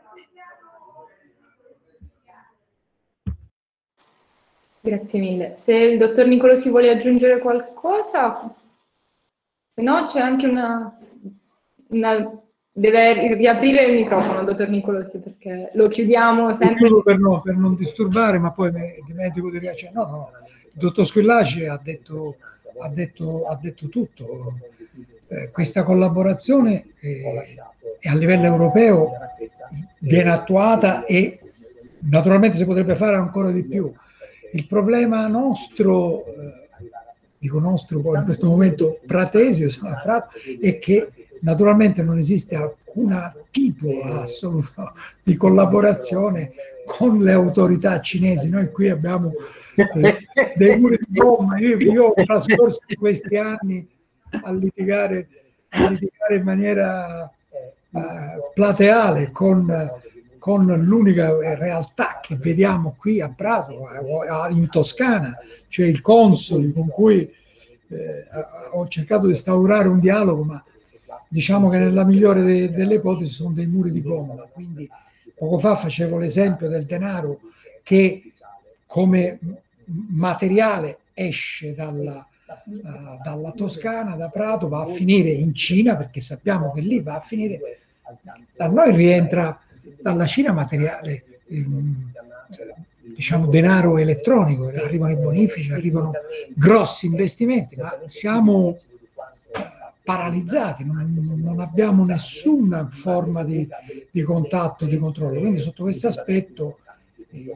Grazie 4.79 5.19
mille. 5.19 5.55
Se 5.57 5.73
il 5.73 5.97
dottor 5.97 6.27
Nicolosi 6.27 6.69
vuole 6.69 6.89
aggiungere 6.89 7.39
qualcosa, 7.39 8.55
se 9.67 9.81
no 9.81 10.05
c'è 10.05 10.19
anche 10.19 10.47
una, 10.47 10.97
una 11.87 12.41
deve 12.71 13.33
riaprire 13.35 13.85
il 13.85 13.95
microfono, 13.95 14.43
dottor 14.43 14.69
Nicolosi, 14.69 15.19
perché 15.19 15.71
lo 15.73 15.87
chiudiamo 15.87 16.55
sempre. 16.55 17.01
Per, 17.03 17.19
no, 17.19 17.41
per 17.41 17.55
non 17.55 17.75
disturbare, 17.75 18.37
ma 18.37 18.51
poi 18.51 18.71
mi 18.71 19.03
dimentico 19.05 19.49
di 19.49 19.57
riacere. 19.57 19.91
No, 19.93 20.05
no, 20.05 20.31
dottor 20.77 21.05
Squillaci 21.05 21.65
ha 21.65 21.79
detto, 21.83 22.37
ha 22.79 22.89
detto, 22.89 23.47
ha 23.47 23.57
detto 23.61 23.87
tutto. 23.89 24.53
Eh, 25.29 25.49
questa 25.51 25.83
collaborazione 25.83 26.85
eh, 26.99 27.57
a 28.03 28.15
livello 28.15 28.45
europeo 28.45 29.11
viene 29.99 30.31
attuata 30.31 31.03
e 31.03 31.39
naturalmente 31.99 32.57
si 32.57 32.65
potrebbe 32.65 32.95
fare 32.95 33.17
ancora 33.17 33.51
di 33.51 33.63
più. 33.63 33.91
Il 34.53 34.67
problema 34.67 35.27
nostro, 35.27 36.25
eh, 36.25 36.69
dico 37.37 37.59
nostro 37.59 37.99
in 38.15 38.23
questo 38.23 38.47
momento 38.47 38.99
pratesio, 39.05 39.67
è 40.61 40.79
che 40.79 41.11
naturalmente 41.41 42.03
non 42.03 42.17
esiste 42.17 42.55
alcun 42.55 43.33
tipo 43.51 44.01
assoluto 44.03 44.93
di 45.23 45.35
collaborazione 45.35 46.51
con 46.87 47.21
le 47.21 47.33
autorità 47.33 47.99
cinesi. 47.99 48.49
Noi 48.49 48.71
qui 48.71 48.89
abbiamo 48.89 49.33
eh, 49.75 50.17
dei 50.55 50.79
muri 50.79 50.97
di 51.05 51.19
gomma. 51.19 51.59
Io, 51.59 51.77
io, 51.77 52.05
ho 52.05 52.23
trascorso 52.23 52.79
questi 52.97 53.35
anni 53.35 53.85
a 54.29 54.53
litigare, 54.53 55.27
a 55.69 55.89
litigare 55.89 56.35
in 56.37 56.43
maniera 56.43 57.25
eh, 57.25 57.99
plateale 58.53 59.31
con 59.31 59.95
con 60.47 60.65
l'unica 60.65 61.55
realtà 61.55 62.21
che 62.21 62.37
vediamo 62.37 62.95
qui 62.97 63.19
a 63.19 63.29
Prato, 63.29 63.81
in 64.51 64.69
Toscana, 64.69 65.37
cioè 65.67 65.87
il 65.87 65.99
consoli 65.99 66.71
con 66.71 66.87
cui 66.87 67.29
eh, 67.89 68.25
ho 68.71 68.87
cercato 68.87 69.23
di 69.23 69.33
instaurare 69.33 69.89
un 69.89 69.99
dialogo, 69.99 70.43
ma 70.43 70.63
diciamo 71.27 71.67
che 71.67 71.79
nella 71.79 72.05
migliore 72.05 72.43
de- 72.43 72.69
delle 72.69 72.95
ipotesi 72.95 73.33
sono 73.33 73.51
dei 73.51 73.67
muri 73.67 73.91
di 73.91 74.01
gomma. 74.01 74.35
Quindi 74.53 74.89
poco 75.37 75.59
fa 75.59 75.75
facevo 75.75 76.17
l'esempio 76.17 76.67
del 76.67 76.85
denaro 76.85 77.39
che 77.83 78.31
come 78.85 79.39
materiale 79.85 80.97
esce 81.13 81.73
dalla, 81.75 82.27
uh, 82.47 83.21
dalla 83.23 83.51
Toscana, 83.51 84.15
da 84.15 84.29
Prato, 84.29 84.67
va 84.67 84.81
a 84.81 84.87
finire 84.87 85.29
in 85.29 85.53
Cina, 85.53 85.95
perché 85.95 86.21
sappiamo 86.21 86.71
che 86.73 86.81
lì 86.81 87.01
va 87.01 87.15
a 87.15 87.19
finire, 87.19 87.59
da 88.55 88.69
noi 88.69 88.95
rientra 88.95 89.59
dalla 90.01 90.25
Cina 90.25 90.53
materiale, 90.53 91.23
ehm, 91.47 92.11
diciamo 93.15 93.47
denaro 93.47 93.97
elettronico, 93.97 94.67
arrivano 94.67 95.13
i 95.13 95.17
bonifici, 95.17 95.71
arrivano 95.71 96.11
grossi 96.53 97.05
investimenti, 97.05 97.79
ma 97.79 98.01
siamo 98.05 98.75
paralizzati, 100.07 100.85
non, 100.85 101.19
non 101.35 101.59
abbiamo 101.59 102.05
nessuna 102.05 102.87
forma 102.89 103.43
di, 103.43 103.67
di, 104.09 104.21
contatto, 104.21 104.85
di 104.85 104.97
controllo. 104.97 105.41
Quindi 105.41 105.59
sotto 105.59 105.83
questo 105.83 106.07
aspetto 106.07 106.79
eh, 107.29 107.53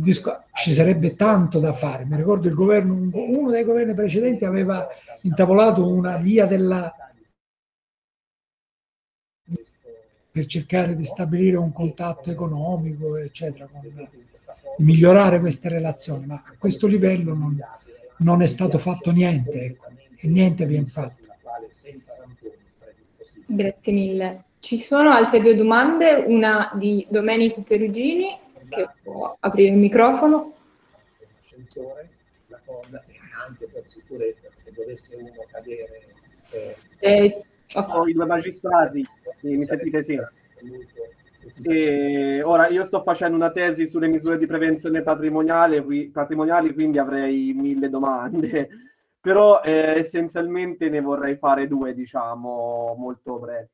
disco, 0.00 0.44
ci 0.54 0.72
sarebbe 0.72 1.14
tanto 1.14 1.58
da 1.58 1.74
fare. 1.74 2.06
Mi 2.06 2.16
ricordo 2.16 2.48
governo, 2.54 2.94
uno 2.94 3.50
dei 3.50 3.64
governi 3.64 3.92
precedenti 3.92 4.46
aveva 4.46 4.88
intavolato 5.20 5.86
una 5.86 6.16
via 6.16 6.46
della 6.46 6.90
per 10.30 10.46
cercare 10.46 10.96
di 10.96 11.04
stabilire 11.04 11.58
un 11.58 11.72
contatto 11.72 12.30
economico, 12.30 13.16
eccetera, 13.16 13.66
con, 13.66 13.80
di 13.82 14.84
migliorare 14.84 15.38
queste 15.38 15.68
relazioni, 15.68 16.24
ma 16.24 16.36
a 16.36 16.54
questo 16.56 16.86
livello 16.86 17.34
non, 17.34 17.58
non 18.18 18.40
è 18.40 18.46
stato 18.46 18.78
fatto 18.78 19.10
niente, 19.10 19.64
ecco, 19.64 19.86
e 20.16 20.28
niente 20.28 20.64
viene 20.64 20.86
fatto. 20.86 21.27
Grazie 23.46 23.92
mille. 23.92 24.44
Ci 24.60 24.78
sono 24.78 25.10
altre 25.10 25.40
due 25.40 25.54
domande, 25.54 26.24
una 26.26 26.70
di 26.74 27.06
Domenico 27.08 27.62
Perugini, 27.62 28.38
che 28.68 28.88
può 29.02 29.36
aprire 29.40 29.70
il 29.70 29.78
microfono. 29.78 30.54
La 32.48 32.60
corda 32.64 33.04
anche 33.46 33.66
per 33.66 33.86
sicurezza, 33.86 34.48
perché 34.54 34.72
dovesse 34.72 35.16
uno 35.16 35.44
cadere... 35.50 36.06
Eh, 36.50 36.76
eh, 37.00 37.44
ho 37.74 38.08
i 38.08 38.14
due 38.14 38.24
magistrati 38.24 39.06
mi 39.42 39.64
sentite 39.64 40.02
sì? 40.02 40.18
E 41.62 42.42
ora 42.42 42.68
io 42.68 42.84
sto 42.86 43.02
facendo 43.02 43.36
una 43.36 43.50
tesi 43.50 43.86
sulle 43.86 44.08
misure 44.08 44.38
di 44.38 44.46
prevenzione 44.46 45.02
patrimoniale, 45.02 45.84
patrimoniali, 46.12 46.72
quindi 46.72 46.98
avrei 46.98 47.52
mille 47.54 47.88
domande, 47.88 48.68
però 49.20 49.62
eh, 49.62 49.98
essenzialmente 49.98 50.88
ne 50.88 51.00
vorrei 51.00 51.36
fare 51.36 51.66
due, 51.66 51.94
diciamo, 51.94 52.94
molto 52.98 53.38
brevi. 53.38 53.68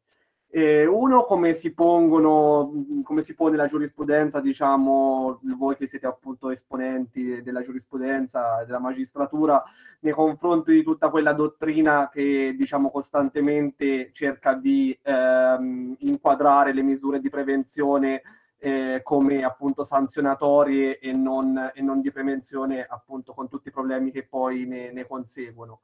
Eh, 0.57 0.87
uno, 0.87 1.25
come 1.25 1.53
si 1.53 1.75
pongono, 1.75 2.71
come 3.03 3.23
si 3.23 3.35
pone 3.35 3.57
la 3.57 3.67
giurisprudenza, 3.67 4.39
diciamo, 4.41 5.41
voi 5.57 5.75
che 5.77 5.89
siete 5.89 6.07
appunto 6.07 6.51
esponenti 6.51 7.43
della 7.43 7.63
giurisprudenza, 7.65 8.63
della 8.65 8.79
magistratura, 8.79 9.61
nei 10.01 10.13
confronti 10.13 10.71
di 10.71 10.85
tutta 10.85 11.11
quella 11.11 11.33
dottrina 11.33 12.09
che, 12.09 12.55
diciamo, 12.57 12.91
costantemente 12.91 14.11
cerca 14.13 14.55
di 14.55 14.97
ehm, 15.03 15.97
inquadrare 15.99 16.73
le 16.73 16.83
misure 16.83 17.19
di 17.19 17.31
prevenzione 17.31 18.23
eh, 18.65 19.03
come 19.03 19.45
appunto 19.45 19.85
sanzionatorie 19.85 20.99
e 20.99 21.13
non, 21.13 21.71
e 21.75 21.83
non, 21.83 22.01
di 22.01 22.11
prevenzione 22.11 22.83
appunto 22.83 23.35
con 23.35 23.47
tutti 23.47 23.69
i 23.69 23.71
problemi 23.71 24.11
che 24.11 24.25
poi 24.27 24.65
ne, 24.65 24.91
ne 24.91 25.07
conseguono. 25.07 25.83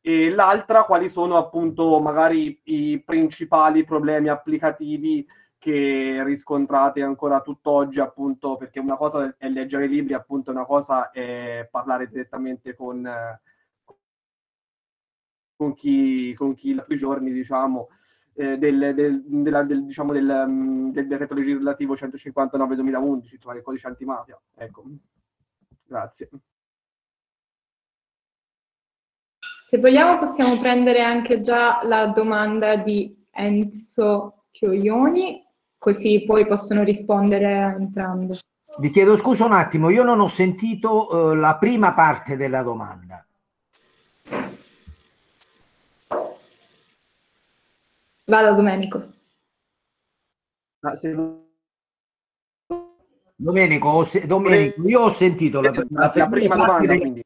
E 0.00 0.28
l'altra 0.28 0.82
quali 0.82 1.08
sono 1.08 1.36
appunto 1.36 2.00
magari 2.00 2.60
i 2.64 3.00
principali 3.04 3.84
problemi 3.84 4.26
applicativi 4.28 5.24
che 5.58 6.20
riscontrate 6.24 7.02
ancora 7.02 7.40
tutt'oggi, 7.40 8.00
appunto, 8.00 8.56
perché 8.56 8.80
una 8.80 8.96
cosa 8.96 9.36
è 9.38 9.48
leggere 9.48 9.86
libri, 9.86 10.14
appunto, 10.14 10.50
una 10.50 10.64
cosa 10.64 11.12
è 11.12 11.68
parlare 11.70 12.08
direttamente 12.08 12.74
con, 12.74 13.08
con, 15.54 15.72
chi, 15.72 16.34
con 16.34 16.54
chi 16.54 16.74
da 16.74 16.84
quei 16.84 16.98
giorni, 16.98 17.30
diciamo, 17.30 17.90
eh, 18.38 18.56
del, 18.56 18.94
del, 18.94 19.22
della, 19.26 19.64
del, 19.64 19.84
diciamo 19.84 20.12
del, 20.12 20.44
um, 20.46 20.92
del, 20.92 21.08
decreto 21.08 21.34
legislativo 21.34 21.94
159-2011, 21.94 23.32
insomma, 23.32 23.54
del 23.54 23.62
codice 23.64 23.88
antimafia. 23.88 24.40
Ecco. 24.56 24.84
Grazie. 25.84 26.28
Se 29.66 29.78
vogliamo 29.78 30.20
possiamo 30.20 30.56
prendere 30.60 31.02
anche 31.02 31.42
già 31.42 31.80
la 31.82 32.06
domanda 32.06 32.76
di 32.76 33.26
Enzo 33.32 34.44
Chioioni, 34.52 35.44
così 35.76 36.24
poi 36.24 36.46
possono 36.46 36.84
rispondere 36.84 37.74
entrambi. 37.76 38.38
Vi 38.78 38.90
chiedo 38.90 39.16
scusa 39.16 39.46
un 39.46 39.52
attimo, 39.52 39.90
io 39.90 40.04
non 40.04 40.20
ho 40.20 40.28
sentito 40.28 41.08
uh, 41.08 41.34
la 41.34 41.58
prima 41.58 41.92
parte 41.92 42.36
della 42.36 42.62
domanda. 42.62 43.27
Vado 48.28 48.54
Domenico. 48.54 49.02
Ah, 50.80 50.94
se... 50.96 51.16
Domenico, 53.34 54.04
se... 54.04 54.26
Domenico, 54.26 54.86
io 54.86 55.00
ho 55.00 55.08
sentito 55.08 55.62
la, 55.62 55.70
la, 55.88 56.12
la 56.14 56.28
prima 56.28 56.56
domanda. 56.56 56.94
Del... 56.94 57.22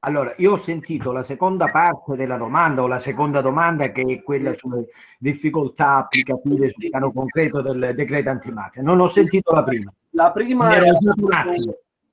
Allora, 0.00 0.34
io 0.36 0.52
ho 0.52 0.56
sentito 0.58 1.10
la 1.10 1.22
seconda 1.22 1.70
parte 1.70 2.16
della 2.16 2.36
domanda 2.36 2.82
o 2.82 2.86
la 2.86 2.98
seconda 2.98 3.40
domanda 3.40 3.90
che 3.90 4.02
è 4.02 4.22
quella 4.22 4.54
sulle 4.54 4.88
difficoltà 5.18 5.96
applicative 5.96 6.70
sul 6.70 6.90
piano 6.90 7.12
concreto 7.12 7.62
del 7.62 7.94
decreto 7.94 8.28
antimafia. 8.28 8.82
Non 8.82 9.00
ho 9.00 9.08
sentito 9.08 9.52
la 9.52 9.64
prima. 9.64 9.90
La 10.10 10.32
prima 10.32 10.74
è 10.76 10.90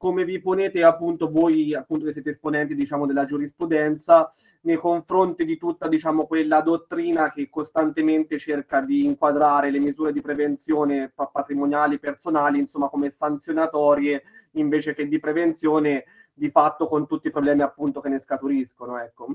come 0.04 0.26
vi 0.26 0.42
ponete 0.42 0.84
appunto 0.84 1.32
voi 1.32 1.74
appunto 1.74 2.04
che 2.04 2.12
siete 2.12 2.32
esponenti 2.32 2.76
diciamo 2.76 3.06
della 3.06 3.24
giurisprudenza 3.24 4.34
nei 4.64 4.76
confronti 4.76 5.46
di 5.46 5.58
tutta 5.58 5.88
diciamo, 5.88 6.26
quella 6.28 6.60
dottrina 6.60 7.32
che 7.32 7.50
costantemente 7.50 8.38
cerca 8.38 8.82
di 8.82 9.06
inquadrare 9.06 9.72
le 9.72 9.80
misure 9.80 10.12
di 10.12 10.20
prevenzione 10.20 11.14
patrimoniali 11.32 12.00
personali 12.00 12.60
insomma 12.60 12.90
come 12.90 13.10
sanzionatorie 13.10 14.24
invece 14.56 14.94
che 14.94 15.08
di 15.08 15.20
prevenzione 15.20 16.04
di 16.34 16.50
fatto 16.50 16.90
con 16.90 17.08
tutti 17.08 17.28
i 17.28 17.32
problemi 17.32 17.62
appunto 17.62 18.02
che 18.02 18.10
ne 18.10 18.20
scaturiscono 18.20 19.00
ecco. 19.00 19.28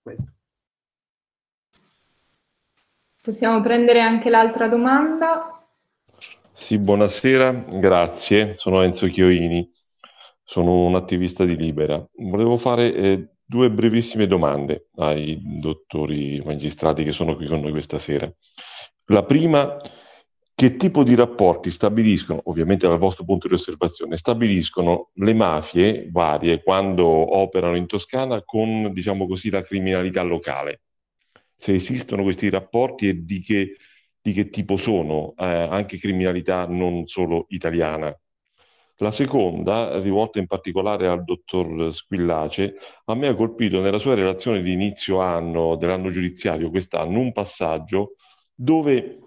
Questo. 0.00 0.32
Possiamo 3.20 3.60
prendere 3.60 4.00
anche 4.00 4.30
l'altra 4.30 4.68
domanda 4.68 5.56
sì, 6.56 6.78
buonasera, 6.78 7.66
grazie. 7.70 8.54
Sono 8.56 8.82
Enzo 8.82 9.06
Chioini, 9.06 9.70
sono 10.42 10.86
un 10.86 10.94
attivista 10.96 11.44
di 11.44 11.54
Libera. 11.54 12.04
Volevo 12.16 12.56
fare 12.56 12.94
eh, 12.94 13.28
due 13.44 13.70
brevissime 13.70 14.26
domande 14.26 14.88
ai 14.96 15.38
dottori 15.60 16.42
magistrati 16.44 17.04
che 17.04 17.12
sono 17.12 17.36
qui 17.36 17.46
con 17.46 17.60
noi 17.60 17.72
questa 17.72 17.98
sera. 17.98 18.32
La 19.06 19.22
prima, 19.24 19.76
che 20.54 20.76
tipo 20.76 21.04
di 21.04 21.14
rapporti 21.14 21.70
stabiliscono, 21.70 22.40
ovviamente 22.46 22.88
dal 22.88 22.98
vostro 22.98 23.24
punto 23.24 23.48
di 23.48 23.54
osservazione, 23.54 24.16
stabiliscono 24.16 25.10
le 25.14 25.34
mafie 25.34 26.08
varie 26.10 26.62
quando 26.62 27.06
operano 27.06 27.76
in 27.76 27.86
Toscana 27.86 28.42
con, 28.42 28.92
diciamo 28.94 29.26
così, 29.26 29.50
la 29.50 29.62
criminalità 29.62 30.22
locale? 30.22 30.80
Se 31.56 31.74
esistono 31.74 32.22
questi 32.22 32.48
rapporti 32.48 33.08
e 33.08 33.24
di 33.24 33.40
che, 33.40 33.76
di 34.26 34.32
che 34.32 34.50
tipo 34.50 34.76
sono, 34.76 35.34
eh, 35.38 35.44
anche 35.44 35.98
criminalità 35.98 36.66
non 36.66 37.06
solo 37.06 37.46
italiana? 37.50 38.12
La 38.96 39.12
seconda, 39.12 40.00
rivolta 40.00 40.40
in 40.40 40.48
particolare 40.48 41.06
al 41.06 41.22
dottor 41.22 41.94
Squillace, 41.94 42.74
a 43.04 43.14
me 43.14 43.28
ha 43.28 43.36
colpito 43.36 43.80
nella 43.80 44.00
sua 44.00 44.14
relazione 44.14 44.62
di 44.62 44.72
inizio 44.72 45.20
anno, 45.20 45.76
dell'anno 45.76 46.10
giudiziario, 46.10 46.70
quest'anno, 46.70 47.20
un 47.20 47.32
passaggio 47.32 48.16
dove 48.52 49.20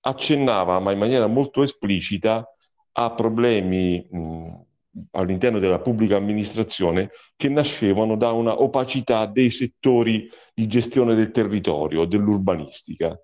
accennava, 0.00 0.78
ma 0.78 0.92
in 0.92 0.98
maniera 0.98 1.26
molto 1.26 1.62
esplicita, 1.62 2.48
a 2.92 3.10
problemi 3.10 4.06
mh, 4.10 4.64
all'interno 5.10 5.58
della 5.58 5.80
pubblica 5.80 6.16
amministrazione 6.16 7.10
che 7.36 7.50
nascevano 7.50 8.16
da 8.16 8.32
una 8.32 8.62
opacità 8.62 9.26
dei 9.26 9.50
settori 9.50 10.26
di 10.54 10.66
gestione 10.68 11.14
del 11.14 11.32
territorio, 11.32 12.06
dell'urbanistica, 12.06 13.14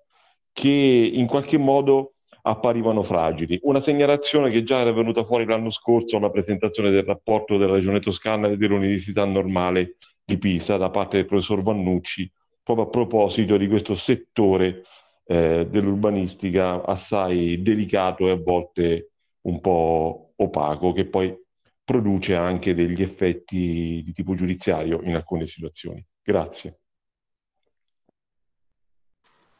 che 0.53 0.69
in 0.69 1.27
qualche 1.27 1.57
modo 1.57 2.13
apparivano 2.43 3.03
fragili. 3.03 3.59
Una 3.63 3.79
segnalazione 3.79 4.49
che 4.51 4.63
già 4.63 4.79
era 4.79 4.91
venuta 4.91 5.23
fuori 5.25 5.45
l'anno 5.45 5.69
scorso 5.69 6.17
alla 6.17 6.29
presentazione 6.29 6.91
del 6.91 7.03
rapporto 7.03 7.57
della 7.57 7.73
Regione 7.73 7.99
Toscana 7.99 8.47
e 8.47 8.57
dell'Università 8.57 9.25
Normale 9.25 9.97
di 10.23 10.37
Pisa 10.37 10.77
da 10.77 10.89
parte 10.89 11.17
del 11.17 11.25
professor 11.25 11.61
Vannucci, 11.61 12.29
proprio 12.61 12.85
a 12.85 12.89
proposito 12.89 13.57
di 13.57 13.67
questo 13.67 13.95
settore 13.95 14.83
eh, 15.25 15.67
dell'urbanistica 15.69 16.83
assai 16.85 17.61
delicato 17.61 18.27
e 18.27 18.31
a 18.31 18.41
volte 18.41 19.11
un 19.41 19.59
po' 19.59 20.33
opaco, 20.35 20.93
che 20.93 21.05
poi 21.05 21.33
produce 21.83 22.35
anche 22.35 22.73
degli 22.73 23.01
effetti 23.01 24.01
di 24.05 24.13
tipo 24.13 24.35
giudiziario 24.35 25.01
in 25.03 25.15
alcune 25.15 25.45
situazioni. 25.45 26.05
Grazie. 26.21 26.82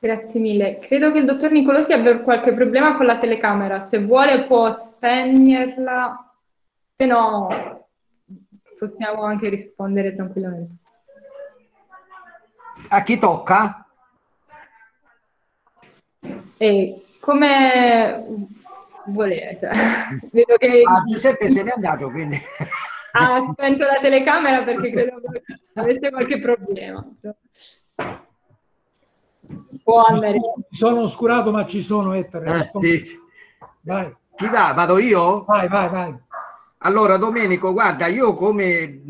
Grazie 0.03 0.41
mille. 0.41 0.79
Credo 0.79 1.13
che 1.13 1.19
il 1.19 1.25
dottor 1.25 1.51
Nicolosi 1.51 1.93
abbia 1.93 2.19
qualche 2.19 2.53
problema 2.53 2.97
con 2.97 3.05
la 3.05 3.19
telecamera. 3.19 3.79
Se 3.79 3.99
vuole 3.99 4.43
può 4.47 4.69
spegnerla, 4.69 6.33
se 6.93 7.05
no 7.05 7.87
possiamo 8.77 9.23
anche 9.23 9.47
rispondere 9.47 10.13
tranquillamente. 10.13 10.73
A 12.89 13.01
chi 13.01 13.17
tocca? 13.17 13.87
E 16.57 17.05
come 17.21 18.25
volete. 19.05 19.69
Vedo 20.33 20.57
che... 20.57 20.81
Ah, 20.85 21.03
Giuseppe 21.05 21.49
se 21.49 21.63
n'è 21.63 21.71
andato, 21.73 22.11
quindi... 22.11 22.37
ha 23.13 23.39
spento 23.39 23.85
la 23.85 24.01
telecamera 24.01 24.63
perché 24.63 24.91
credo 24.91 25.21
che 25.31 25.43
avesse 25.75 26.09
qualche 26.09 26.41
problema. 26.41 27.07
Può 29.83 30.03
andare. 30.03 30.39
Sono 30.69 31.01
oscurato, 31.01 31.51
ma 31.51 31.65
ci 31.65 31.81
sono, 31.81 32.13
Ettore. 32.13 32.59
Eh, 32.59 32.69
sì, 32.79 32.99
sì. 32.99 33.19
Vai. 33.81 34.15
Chi 34.35 34.47
va? 34.47 34.73
Vado 34.73 34.97
io? 34.97 35.43
Vai, 35.45 35.67
vai, 35.67 35.89
vai. 35.89 36.17
Allora, 36.79 37.17
Domenico, 37.17 37.71
guarda, 37.71 38.07
io 38.07 38.33
come... 38.33 39.01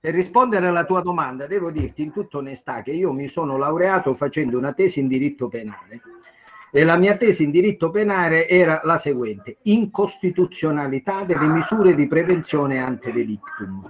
Per 0.00 0.14
rispondere 0.14 0.68
alla 0.68 0.84
tua 0.84 1.00
domanda, 1.00 1.48
devo 1.48 1.72
dirti 1.72 2.02
in 2.02 2.12
tutta 2.12 2.38
onestà 2.38 2.82
che 2.82 2.92
io 2.92 3.12
mi 3.12 3.26
sono 3.26 3.56
laureato 3.56 4.14
facendo 4.14 4.56
una 4.56 4.72
tesi 4.72 5.00
in 5.00 5.08
diritto 5.08 5.48
penale 5.48 6.02
e 6.70 6.84
la 6.84 6.96
mia 6.96 7.16
tesi 7.16 7.42
in 7.42 7.50
diritto 7.50 7.90
penale 7.90 8.46
era 8.46 8.80
la 8.84 8.98
seguente, 8.98 9.56
incostituzionalità 9.62 11.24
delle 11.24 11.46
misure 11.46 11.94
di 11.94 12.06
prevenzione 12.06 12.78
ante 12.78 13.12
delictum. 13.12 13.86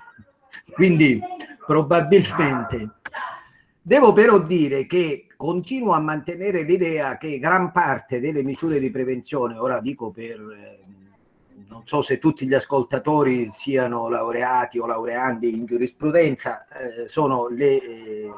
Quindi 0.72 1.20
probabilmente 1.66 2.97
Devo 3.88 4.12
però 4.12 4.38
dire 4.38 4.84
che 4.84 5.28
continuo 5.34 5.94
a 5.94 5.98
mantenere 5.98 6.60
l'idea 6.60 7.16
che 7.16 7.38
gran 7.38 7.72
parte 7.72 8.20
delle 8.20 8.42
misure 8.42 8.78
di 8.78 8.90
prevenzione, 8.90 9.56
ora 9.56 9.80
dico 9.80 10.10
per, 10.10 10.38
eh, 10.38 10.78
non 11.68 11.86
so 11.86 12.02
se 12.02 12.18
tutti 12.18 12.46
gli 12.46 12.52
ascoltatori 12.52 13.50
siano 13.50 14.10
laureati 14.10 14.78
o 14.78 14.84
laureandi 14.84 15.54
in 15.54 15.64
giurisprudenza, 15.64 16.66
eh, 16.68 17.08
sono 17.08 17.48
le, 17.48 17.82
eh, 17.82 18.30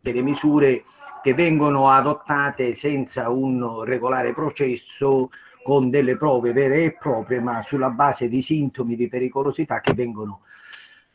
delle 0.00 0.22
misure 0.22 0.82
che 1.22 1.34
vengono 1.34 1.90
adottate 1.90 2.72
senza 2.74 3.28
un 3.28 3.84
regolare 3.84 4.32
processo 4.32 5.28
con 5.62 5.90
delle 5.90 6.16
prove 6.16 6.54
vere 6.54 6.84
e 6.84 6.96
proprie, 6.98 7.38
ma 7.38 7.60
sulla 7.60 7.90
base 7.90 8.28
di 8.28 8.40
sintomi 8.40 8.96
di 8.96 9.08
pericolosità 9.08 9.82
che 9.82 9.92
vengono 9.92 10.40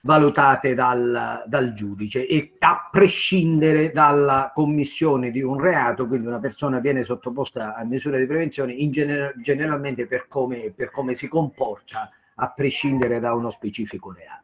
valutate 0.05 0.75
dal, 0.75 1.43
dal, 1.47 1.73
giudice 1.73 2.27
e 2.27 2.53
a 2.59 2.89
prescindere 2.91 3.91
dalla 3.91 4.51
commissione 4.53 5.31
di 5.31 5.41
un 5.41 5.59
reato, 5.59 6.07
quindi 6.07 6.27
una 6.27 6.39
persona 6.39 6.79
viene 6.79 7.03
sottoposta 7.03 7.75
a 7.75 7.83
misure 7.83 8.19
di 8.19 8.27
prevenzione 8.27 8.73
in 8.73 8.91
gener- 8.91 9.33
generalmente 9.41 10.05
per 10.05 10.27
come, 10.27 10.71
per 10.75 10.91
come 10.91 11.15
si 11.15 11.27
comporta, 11.27 12.11
a 12.35 12.51
prescindere 12.51 13.19
da 13.19 13.33
uno 13.33 13.49
specifico 13.49 14.11
reato. 14.11 14.43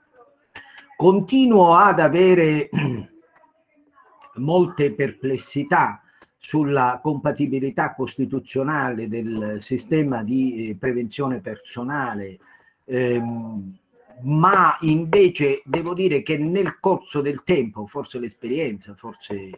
Continuo 0.95 1.76
ad 1.76 1.99
avere 1.99 2.70
molte 4.38 4.93
perplessità 4.93 6.01
sulla 6.38 6.99
compatibilità 7.03 7.93
costituzionale 7.93 9.07
del 9.07 9.57
sistema 9.59 10.24
di 10.24 10.70
eh, 10.70 10.76
prevenzione 10.76 11.39
personale 11.39 12.39
ehm, 12.86 13.78
ma 14.24 14.78
invece 14.82 15.61
devo 15.65 15.93
dire 15.93 16.22
che 16.22 16.38
nel 16.38 16.80
corso 16.80 17.22
del 17.22 17.43
tempo, 17.43 17.86
forse 17.86 18.19
l'esperienza, 18.19 18.95
forse 18.95 19.49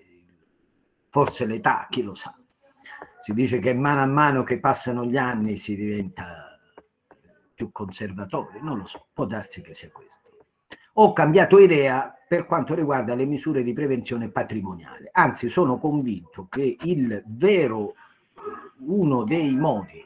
forse 1.14 1.46
l'età, 1.46 1.86
chi 1.92 2.02
lo 2.02 2.16
sa. 2.16 2.36
Si 3.24 3.36
dice 3.36 3.60
che 3.60 3.72
mano 3.72 4.02
a 4.02 4.08
mano 4.08 4.42
che 4.42 4.60
passano 4.60 5.06
gli 5.06 5.16
anni 5.16 5.58
si 5.58 5.76
diventa 5.76 6.60
più 7.54 7.72
conservatori, 7.72 8.60
non 8.64 8.80
lo 8.80 8.88
so, 8.88 9.10
può 9.14 9.26
darsi 9.26 9.62
che 9.62 9.76
sia 9.76 9.92
questo. 9.92 10.32
Ho 10.94 11.14
cambiato 11.14 11.60
idea 11.60 12.12
per 12.28 12.48
quanto 12.48 12.74
riguarda 12.74 13.14
le 13.14 13.26
misure 13.26 13.62
di 13.62 13.74
prevenzione 13.74 14.32
patrimoniale, 14.32 15.10
anzi 15.12 15.50
sono 15.50 15.78
convinto 15.78 16.48
che 16.50 16.78
il 16.82 17.22
vero, 17.28 17.94
uno 18.80 19.24
dei 19.24 19.56
modi 19.56 20.04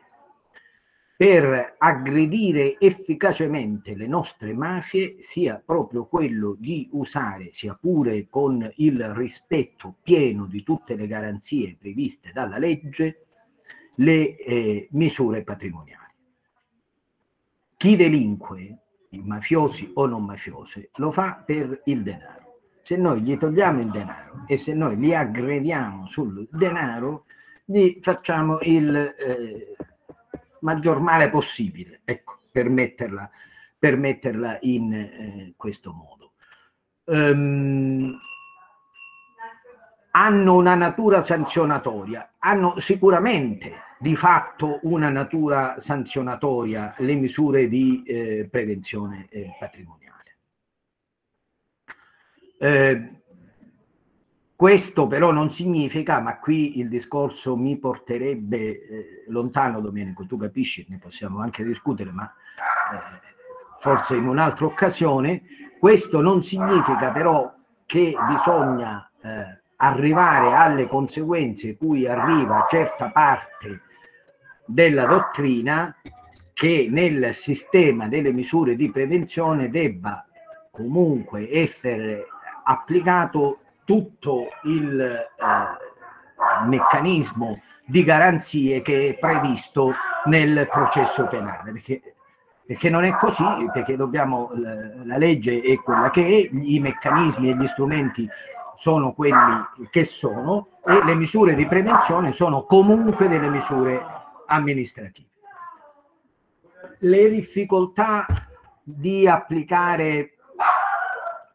per 1.17 1.73
aggredire 1.79 2.77
efficacemente 2.77 3.95
le 3.95 4.05
nostre 4.05 4.53
mafie 4.53 5.15
sia 5.17 5.59
proprio 5.65 6.05
quello 6.05 6.55
di 6.59 6.87
usare, 6.91 7.51
sia 7.51 7.73
pure 7.73 8.27
con 8.29 8.71
il 8.75 9.03
rispetto 9.15 9.95
pieno 10.03 10.45
di 10.45 10.61
tutte 10.61 10.95
le 10.95 11.07
garanzie 11.07 11.75
previste 11.75 12.31
dalla 12.31 12.59
legge, 12.59 13.25
le 13.95 14.37
eh, 14.37 14.87
misure 14.91 15.43
patrimoniali. 15.43 16.13
Chi 17.75 17.95
delinque, 17.95 18.77
mafiosi 19.09 19.89
o 19.95 20.05
non 20.05 20.23
mafiosi, 20.23 20.87
lo 20.97 21.09
fa 21.09 21.41
per 21.43 21.81
il 21.85 22.03
denaro. 22.03 22.59
Se 22.83 22.95
noi 22.95 23.21
gli 23.21 23.35
togliamo 23.39 23.81
il 23.81 23.89
denaro 23.89 24.43
e 24.45 24.55
se 24.55 24.75
noi 24.75 24.95
li 24.97 25.15
aggrediamo 25.15 26.07
sul 26.07 26.47
denaro, 26.51 27.25
gli 27.65 27.97
facciamo 28.01 28.59
il... 28.61 28.95
Eh, 28.95 29.75
maggior 30.61 30.99
male 30.99 31.29
possibile, 31.29 32.01
ecco, 32.05 32.39
per 32.51 32.69
metterla, 32.69 33.29
per 33.77 33.97
metterla 33.97 34.57
in 34.61 34.93
eh, 34.93 35.53
questo 35.55 35.91
modo. 35.91 36.33
Um, 37.05 38.17
hanno 40.11 40.55
una 40.55 40.75
natura 40.75 41.23
sanzionatoria, 41.23 42.33
hanno 42.39 42.79
sicuramente 42.79 43.85
di 43.99 44.15
fatto 44.15 44.79
una 44.83 45.09
natura 45.09 45.79
sanzionatoria 45.79 46.95
le 46.97 47.15
misure 47.15 47.67
di 47.67 48.03
eh, 48.03 48.47
prevenzione 48.49 49.27
eh, 49.29 49.55
patrimoniale. 49.59 50.37
Eh, 52.59 53.21
questo 54.57 55.05
però 55.05 55.29
non 55.29 55.51
significa, 55.51 56.19
ma 56.19 56.39
qui 56.39 56.79
il 56.79 56.89
discorso 56.89 57.55
mi 57.55 57.77
porterebbe 57.77 58.57
eh, 58.57 59.23
lontano, 59.27 59.81
Domenico, 59.81 60.25
tu 60.25 60.35
capisci, 60.35 60.83
ne 60.89 60.97
possiamo 60.97 61.41
anche 61.41 61.63
discutere, 61.63 62.11
ma 62.11 62.25
eh, 62.25 63.19
forse 63.79 64.15
in 64.15 64.27
un'altra 64.27 64.65
occasione, 64.65 65.43
questo 65.79 66.21
non 66.21 66.41
significa 66.41 67.11
però 67.11 67.53
che 67.85 68.15
bisogna 68.27 69.07
eh, 69.21 69.61
arrivare 69.75 70.55
alle 70.55 70.87
conseguenze 70.87 71.77
cui 71.77 72.07
arriva 72.07 72.65
certa 72.67 73.11
parte 73.11 73.81
della 74.65 75.05
dottrina 75.05 75.95
che 76.55 76.87
nel 76.89 77.35
sistema 77.35 78.07
delle 78.07 78.31
misure 78.31 78.75
di 78.75 78.89
prevenzione 78.89 79.69
debba 79.69 80.25
comunque 80.71 81.47
essere 81.51 82.25
applicato 82.63 83.59
tutto 83.87 84.49
il 84.63 84.99
eh, 84.99 86.65
meccanismo 86.65 87.61
di 87.85 88.03
garanzie 88.03 88.81
che 88.81 89.07
è 89.09 89.17
previsto 89.17 89.93
nel 90.25 90.67
processo 90.69 91.25
penale, 91.27 91.71
perché, 91.71 92.15
perché 92.65 92.89
non 92.89 93.05
è 93.05 93.15
così, 93.15 93.45
perché 93.71 93.95
dobbiamo, 93.95 94.51
la, 94.55 95.05
la 95.05 95.17
legge 95.17 95.61
è 95.61 95.77
quella 95.77 96.09
che 96.09 96.21
è, 96.21 96.49
i 96.51 96.79
meccanismi 96.81 97.49
e 97.49 97.55
gli 97.55 97.67
strumenti 97.67 98.29
sono 98.75 99.13
quelli 99.13 99.37
che 99.89 100.03
sono 100.03 100.79
e 100.85 101.05
le 101.05 101.15
misure 101.15 101.55
di 101.55 101.65
prevenzione 101.65 102.33
sono 102.33 102.65
comunque 102.65 103.29
delle 103.29 103.47
misure 103.47 104.05
amministrative. 104.47 105.29
Le 106.99 107.29
difficoltà 107.29 108.25
di 108.83 109.29
applicare 109.29 110.36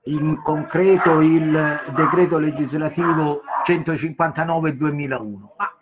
in 0.04 0.40
concreto 0.42 1.20
il 1.20 1.80
decreto 1.94 2.38
legislativo 2.38 3.42
159-2001. 3.66 5.38
Ma 5.56 5.76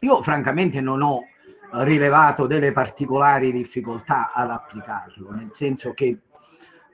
io 0.00 0.22
francamente 0.22 0.80
non 0.80 1.02
ho 1.02 1.24
rilevato 1.72 2.46
delle 2.46 2.72
particolari 2.72 3.52
difficoltà 3.52 4.32
ad 4.32 4.50
applicarlo, 4.50 5.30
nel 5.32 5.50
senso 5.52 5.92
che 5.94 6.18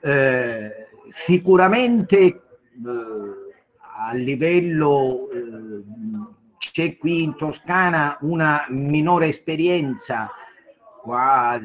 eh, 0.01 0.87
sicuramente 1.09 2.17
eh, 2.17 2.41
a 3.99 4.13
livello 4.13 5.29
eh, 5.31 5.83
c'è 6.57 6.97
qui 6.97 7.23
in 7.23 7.35
Toscana 7.35 8.17
una 8.21 8.65
minore 8.69 9.27
esperienza 9.27 10.31
qua 11.07 11.57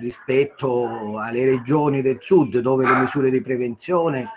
rispetto 0.00 1.18
alle 1.18 1.44
regioni 1.44 2.02
del 2.02 2.18
sud 2.20 2.58
dove 2.58 2.84
le 2.84 2.98
misure 2.98 3.30
di 3.30 3.40
prevenzione 3.40 4.28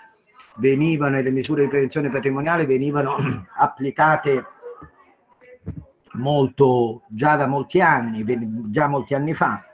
venivano 0.58 1.18
e 1.18 1.22
le 1.22 1.32
misure 1.32 1.62
di 1.62 1.68
prevenzione 1.68 2.10
patrimoniale 2.10 2.64
venivano 2.64 3.16
applicate 3.58 4.44
molto 6.12 7.02
già 7.08 7.34
da 7.34 7.48
molti 7.48 7.80
anni, 7.80 8.24
già 8.70 8.86
molti 8.86 9.14
anni 9.14 9.34
fa, 9.34 9.64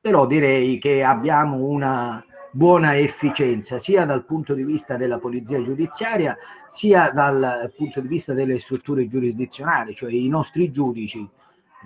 però 0.00 0.26
direi 0.26 0.78
che 0.78 1.04
abbiamo 1.04 1.58
una 1.58 2.24
buona 2.50 2.96
efficienza 2.96 3.78
sia 3.78 4.04
dal 4.04 4.24
punto 4.24 4.54
di 4.54 4.64
vista 4.64 4.96
della 4.96 5.18
polizia 5.18 5.62
giudiziaria 5.62 6.36
sia 6.66 7.10
dal 7.10 7.72
punto 7.76 8.00
di 8.00 8.08
vista 8.08 8.32
delle 8.32 8.58
strutture 8.58 9.06
giurisdizionali, 9.06 9.94
cioè 9.94 10.10
i 10.10 10.28
nostri 10.28 10.72
giudici 10.72 11.28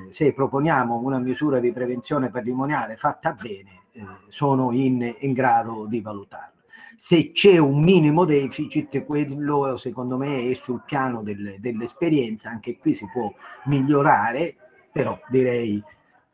se 0.08 0.32
proponiamo 0.32 0.96
una 0.96 1.18
misura 1.18 1.60
di 1.60 1.72
prevenzione 1.72 2.30
patrimoniale 2.30 2.96
fatta 2.96 3.32
bene, 3.32 3.82
eh, 3.92 4.04
sono 4.28 4.72
in, 4.72 5.14
in, 5.18 5.32
grado 5.32 5.86
di 5.86 6.00
valutarlo. 6.00 6.62
Se 6.96 7.32
c'è 7.32 7.58
un 7.58 7.82
minimo 7.82 8.24
deficit, 8.24 9.04
quello 9.04 9.76
secondo 9.76 10.16
me 10.16 10.50
è 10.50 10.52
sul 10.54 10.82
piano 10.84 11.22
del, 11.22 11.56
dell'esperienza, 11.58 12.50
anche 12.50 12.78
qui 12.78 12.94
si 12.94 13.08
può 13.10 13.32
migliorare, 13.64 14.56
però 14.92 15.18
direi 15.28 15.82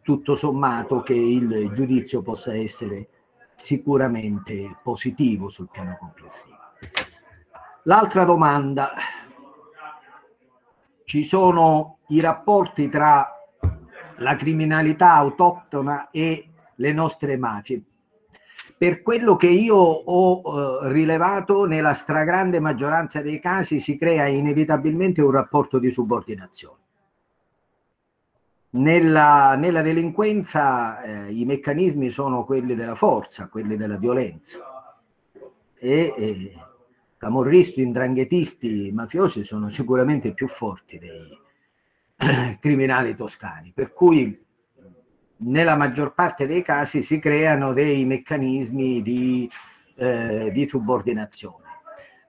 tutto 0.03 0.35
sommato 0.35 1.03
che 1.03 1.15
il 1.15 1.71
giudizio 1.73 2.23
possa 2.23 2.55
essere 2.55 3.09
sicuramente 3.55 4.77
positivo 4.83 5.49
sul 5.49 5.69
piano 5.71 5.97
complessivo. 5.99 6.57
L'altra 7.85 8.25
domanda, 8.25 8.93
ci 11.05 11.23
sono 11.23 11.99
i 12.09 12.21
rapporti 12.21 12.89
tra 12.89 13.36
la 14.19 14.37
criminalità 14.37 15.15
autoctona 15.15 16.11
e 16.11 16.49
le 16.77 16.93
nostre 16.93 17.37
mafie. 17.37 17.83
Per 18.79 19.03
quello 19.03 19.37
che 19.37 19.49
io 19.49 19.77
ho 19.77 20.43
eh, 20.85 20.93
rilevato, 20.93 21.65
nella 21.65 21.95
stragrande 21.95 22.61
maggioranza 22.61 23.23
dei 23.23 23.41
casi 23.41 23.81
si 23.81 23.97
crea 23.97 24.27
inevitabilmente 24.27 25.23
un 25.23 25.31
rapporto 25.31 25.79
di 25.79 25.91
subordinazione. 25.91 26.85
Nella, 28.71 29.55
nella 29.55 29.81
delinquenza 29.81 31.01
eh, 31.01 31.33
i 31.33 31.47
meccanismi 31.47 32.11
sono 32.11 32.45
quelli 32.45 32.75
della 32.75 32.95
forza, 32.95 33.49
quelli 33.49 33.77
della 33.77 33.97
violenza 33.97 34.59
e 35.79 36.15
eh, 36.15 36.53
camorristi, 37.17 37.81
indranghetisti, 37.81 38.91
mafiosi 38.93 39.45
sono 39.45 39.71
sicuramente 39.71 40.35
più 40.35 40.47
forti 40.47 40.99
dei, 40.99 41.39
criminali 42.61 43.15
toscani, 43.15 43.73
per 43.75 43.93
cui 43.93 44.45
nella 45.39 45.77
maggior 45.77 46.15
parte 46.15 46.47
dei 46.47 46.63
casi 46.63 47.03
si 47.03 47.19
creano 47.19 47.73
dei 47.73 48.05
meccanismi 48.05 49.03
di, 49.03 49.51
eh, 49.97 50.51
di 50.53 50.67
subordinazione. 50.67 51.65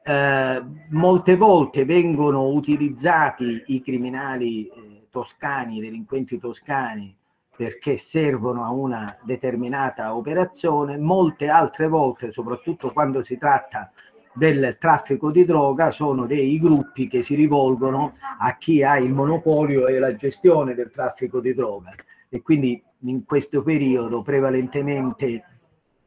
Eh, 0.04 0.64
molte 0.90 1.36
volte 1.36 1.86
vengono 1.86 2.48
utilizzati 2.48 3.64
i 3.68 3.82
criminali 3.82 4.68
eh, 4.68 5.08
toscani, 5.10 5.78
i 5.78 5.82
delinquenti 5.82 6.38
toscani, 6.38 7.16
perché 7.58 7.98
servono 7.98 8.64
a 8.64 8.70
una 8.70 9.18
determinata 9.24 10.16
operazione, 10.16 10.98
molte 10.98 11.50
altre 11.50 11.88
volte, 11.88 12.32
soprattutto 12.32 12.92
quando 12.94 13.24
si 13.24 13.38
tratta 13.38 13.92
di 13.92 14.07
del 14.38 14.78
traffico 14.80 15.32
di 15.32 15.44
droga 15.44 15.90
sono 15.90 16.28
dei 16.28 16.60
gruppi 16.60 17.08
che 17.08 17.24
si 17.24 17.34
rivolgono 17.34 18.18
a 18.38 18.56
chi 18.58 18.84
ha 18.84 18.98
il 18.98 19.12
monopolio 19.12 19.88
e 19.88 19.98
la 19.98 20.14
gestione 20.14 20.76
del 20.76 20.92
traffico 20.92 21.42
di 21.42 21.56
droga 21.56 21.94
e 22.30 22.42
quindi 22.44 22.82
in 23.02 23.26
questo 23.26 23.64
periodo 23.64 24.22
prevalentemente 24.22 25.44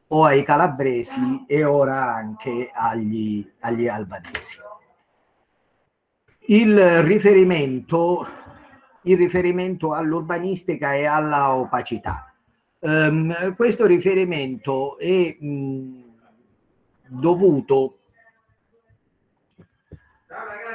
o 0.07 0.23
ai 0.23 0.43
calabresi 0.43 1.43
e 1.45 1.63
ora 1.65 2.13
anche 2.13 2.69
agli, 2.73 3.45
agli 3.59 3.87
albanesi. 3.87 4.57
Il 6.47 7.03
riferimento, 7.03 8.25
il 9.03 9.17
riferimento 9.17 9.93
all'urbanistica 9.93 10.93
e 10.93 11.05
alla 11.05 11.53
opacità. 11.53 12.33
Um, 12.79 13.55
questo 13.55 13.85
riferimento 13.85 14.97
è 14.97 15.37
mh, 15.39 16.03
dovuto 17.07 18.00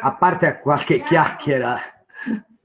a 0.01 0.15
parte 0.15 0.61
qualche 0.61 1.03
chiacchiera 1.03 1.79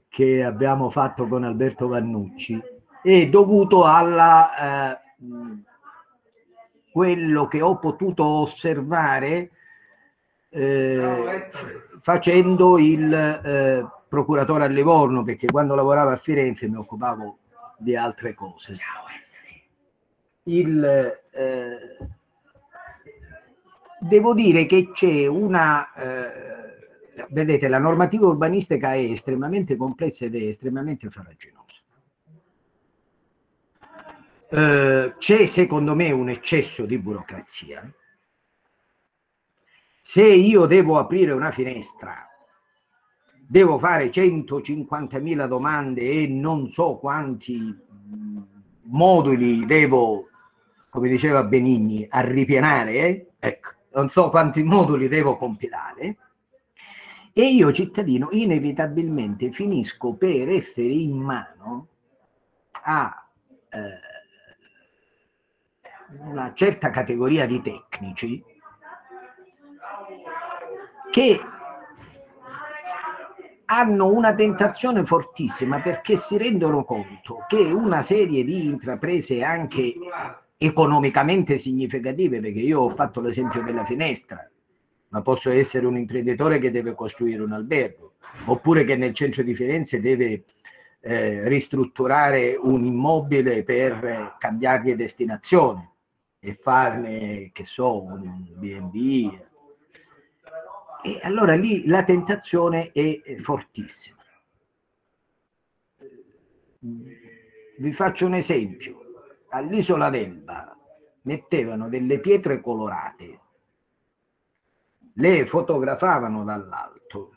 che 0.08 0.44
abbiamo 0.44 0.90
fatto 0.90 1.26
con 1.26 1.44
Alberto 1.44 1.88
Vannucci, 1.88 2.62
è 3.02 3.28
dovuto 3.28 3.84
alla 3.84 4.94
eh, 4.94 5.00
quello 6.92 7.48
che 7.48 7.62
ho 7.62 7.78
potuto 7.78 8.24
osservare 8.24 9.50
eh, 10.50 11.48
facendo 12.00 12.78
il 12.78 13.12
eh, 13.12 13.88
procuratore 14.06 14.64
a 14.64 14.68
Livorno, 14.68 15.22
perché 15.22 15.46
quando 15.46 15.74
lavoravo 15.74 16.10
a 16.10 16.16
Firenze 16.16 16.68
mi 16.68 16.76
occupavo 16.76 17.38
di 17.78 17.96
altre 17.96 18.34
cose. 18.34 18.74
Il, 20.44 20.84
eh, 21.30 21.96
devo 23.98 24.34
dire 24.34 24.66
che 24.66 24.90
c'è 24.92 25.26
una... 25.26 25.90
Vedete, 27.28 27.68
la 27.68 27.78
normativa 27.78 28.26
urbanistica 28.26 28.94
è 28.94 28.98
estremamente 28.98 29.76
complessa 29.76 30.24
ed 30.24 30.34
è 30.34 30.42
estremamente 30.46 31.10
farraginosa. 31.10 31.80
Eh, 34.48 35.14
c'è 35.18 35.46
secondo 35.46 35.94
me 35.94 36.10
un 36.10 36.28
eccesso 36.28 36.84
di 36.86 36.98
burocrazia. 36.98 37.90
Se 40.00 40.24
io 40.26 40.66
devo 40.66 40.98
aprire 40.98 41.32
una 41.32 41.50
finestra, 41.50 42.26
devo 43.46 43.78
fare 43.78 44.10
150.000 44.10 45.46
domande 45.46 46.00
e 46.02 46.26
non 46.26 46.68
so 46.68 46.96
quanti 46.96 47.74
moduli 48.84 49.64
devo, 49.64 50.28
come 50.90 51.08
diceva 51.08 51.44
Benigni, 51.44 52.06
arripianare, 52.08 52.92
eh? 52.94 53.30
ecco, 53.38 53.70
non 53.92 54.08
so 54.08 54.28
quanti 54.28 54.62
moduli 54.62 55.08
devo 55.08 55.36
compilare, 55.36 56.16
e 57.32 57.42
io 57.42 57.72
cittadino 57.72 58.28
inevitabilmente 58.32 59.50
finisco 59.52 60.14
per 60.14 60.48
essere 60.48 60.88
in 60.88 61.16
mano 61.16 61.88
a 62.82 63.28
eh, 63.70 63.78
una 66.18 66.52
certa 66.54 66.90
categoria 66.90 67.46
di 67.46 67.62
tecnici 67.62 68.44
che 71.10 71.40
hanno 73.64 74.12
una 74.12 74.34
tentazione 74.34 75.04
fortissima 75.04 75.80
perché 75.80 76.18
si 76.18 76.36
rendono 76.36 76.84
conto 76.84 77.44
che 77.48 77.56
una 77.56 78.02
serie 78.02 78.44
di 78.44 78.66
intraprese 78.66 79.42
anche 79.42 79.94
economicamente 80.58 81.56
significative, 81.56 82.40
perché 82.40 82.60
io 82.60 82.80
ho 82.80 82.88
fatto 82.88 83.20
l'esempio 83.20 83.62
della 83.62 83.84
finestra, 83.84 84.48
ma 85.12 85.20
posso 85.20 85.50
essere 85.50 85.86
un 85.86 85.96
imprenditore 85.96 86.58
che 86.58 86.70
deve 86.70 86.94
costruire 86.94 87.42
un 87.42 87.52
albergo, 87.52 88.14
oppure 88.46 88.84
che 88.84 88.96
nel 88.96 89.12
centro 89.14 89.42
di 89.42 89.54
Firenze 89.54 90.00
deve 90.00 90.44
eh, 91.00 91.46
ristrutturare 91.48 92.56
un 92.58 92.84
immobile 92.84 93.62
per 93.62 94.36
cambiargli 94.38 94.94
destinazione 94.94 95.90
e 96.38 96.54
farne, 96.54 97.50
che 97.52 97.64
so, 97.64 98.02
un 98.02 98.46
B&B. 98.54 99.38
E 101.04 101.20
allora 101.22 101.54
lì 101.56 101.86
la 101.86 102.04
tentazione 102.04 102.90
è 102.92 103.36
fortissima. 103.38 104.16
Vi 106.78 107.92
faccio 107.92 108.24
un 108.26 108.34
esempio. 108.34 108.98
All'isola 109.50 110.08
d'Elba 110.08 110.74
mettevano 111.22 111.90
delle 111.90 112.18
pietre 112.18 112.62
colorate, 112.62 113.40
le 115.14 115.46
fotografavano 115.46 116.44
dall'alto 116.44 117.32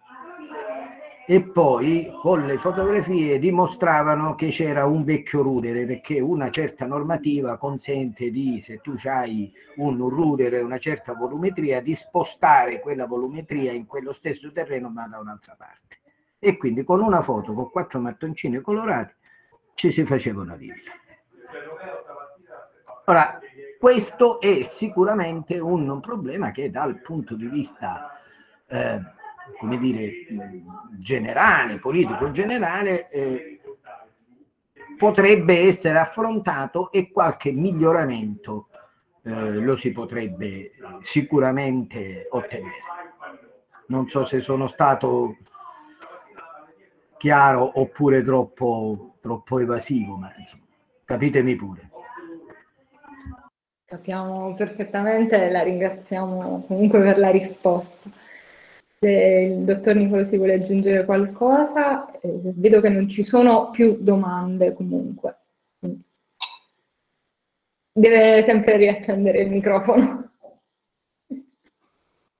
e 1.27 1.41
poi 1.41 2.13
con 2.21 2.45
le 2.45 2.59
fotografie 2.59 3.39
dimostravano 3.39 4.35
che 4.35 4.49
c'era 4.49 4.85
un 4.85 5.03
vecchio 5.03 5.41
rudere 5.41 5.85
perché 5.87 6.19
una 6.19 6.51
certa 6.51 6.85
normativa 6.85 7.57
consente 7.57 8.29
di 8.29 8.61
se 8.61 8.77
tu 8.77 8.93
hai 9.05 9.51
un 9.77 10.07
rudere 10.07 10.61
una 10.61 10.77
certa 10.77 11.15
volumetria 11.15 11.81
di 11.81 11.95
spostare 11.95 12.79
quella 12.79 13.07
volumetria 13.07 13.71
in 13.71 13.87
quello 13.87 14.13
stesso 14.13 14.51
terreno 14.51 14.89
ma 14.89 15.07
da 15.07 15.17
un'altra 15.17 15.55
parte. 15.57 15.97
E 16.37 16.57
quindi 16.57 16.83
con 16.83 17.01
una 17.01 17.21
foto 17.21 17.53
con 17.53 17.71
quattro 17.71 17.99
mattoncini 17.99 18.61
colorati 18.61 19.15
ci 19.73 19.89
si 19.89 20.05
faceva 20.05 20.41
una 20.41 20.55
villa. 20.55 20.91
Ora 23.05 23.39
questo 23.85 24.41
è 24.41 24.63
sicuramente 24.63 25.59
un 25.59 25.99
problema 25.99 26.49
che 26.49 26.71
dal 26.71 27.01
punto 27.01 27.35
di 27.35 27.45
vista 27.45 28.19
eh, 28.65 28.99
come 29.59 29.77
dire, 29.77 30.11
generale, 30.93 31.77
politico 31.77 32.31
generale, 32.31 33.07
eh, 33.09 33.61
potrebbe 34.97 35.67
essere 35.67 35.99
affrontato 35.99 36.91
e 36.91 37.11
qualche 37.11 37.51
miglioramento 37.51 38.69
eh, 39.21 39.53
lo 39.53 39.77
si 39.77 39.91
potrebbe 39.91 40.71
sicuramente 41.01 42.25
ottenere. 42.31 42.81
Non 43.89 44.09
so 44.09 44.25
se 44.25 44.39
sono 44.39 44.65
stato 44.65 45.37
chiaro 47.19 47.79
oppure 47.79 48.23
troppo, 48.23 49.17
troppo 49.21 49.59
evasivo, 49.59 50.15
ma 50.15 50.33
insomma, 50.39 50.63
capitemi 51.05 51.55
pure. 51.55 51.84
Capiamo 53.85 54.55
perfettamente, 54.55 55.49
la 55.49 55.61
ringraziamo 55.61 56.65
comunque 56.67 57.01
per 57.01 57.17
la 57.17 57.29
risposta 57.29 58.23
se 59.05 59.09
il 59.09 59.63
dottor 59.63 59.95
Nicolosi 59.95 60.37
vuole 60.37 60.55
aggiungere 60.55 61.05
qualcosa, 61.05 62.09
eh, 62.19 62.39
vedo 62.55 62.81
che 62.81 62.89
non 62.89 63.07
ci 63.07 63.23
sono 63.23 63.69
più 63.69 63.97
domande 63.99 64.73
comunque. 64.73 65.39
Deve 67.97 68.43
sempre 68.43 68.77
riaccendere 68.77 69.41
il 69.41 69.51
microfono. 69.51 70.31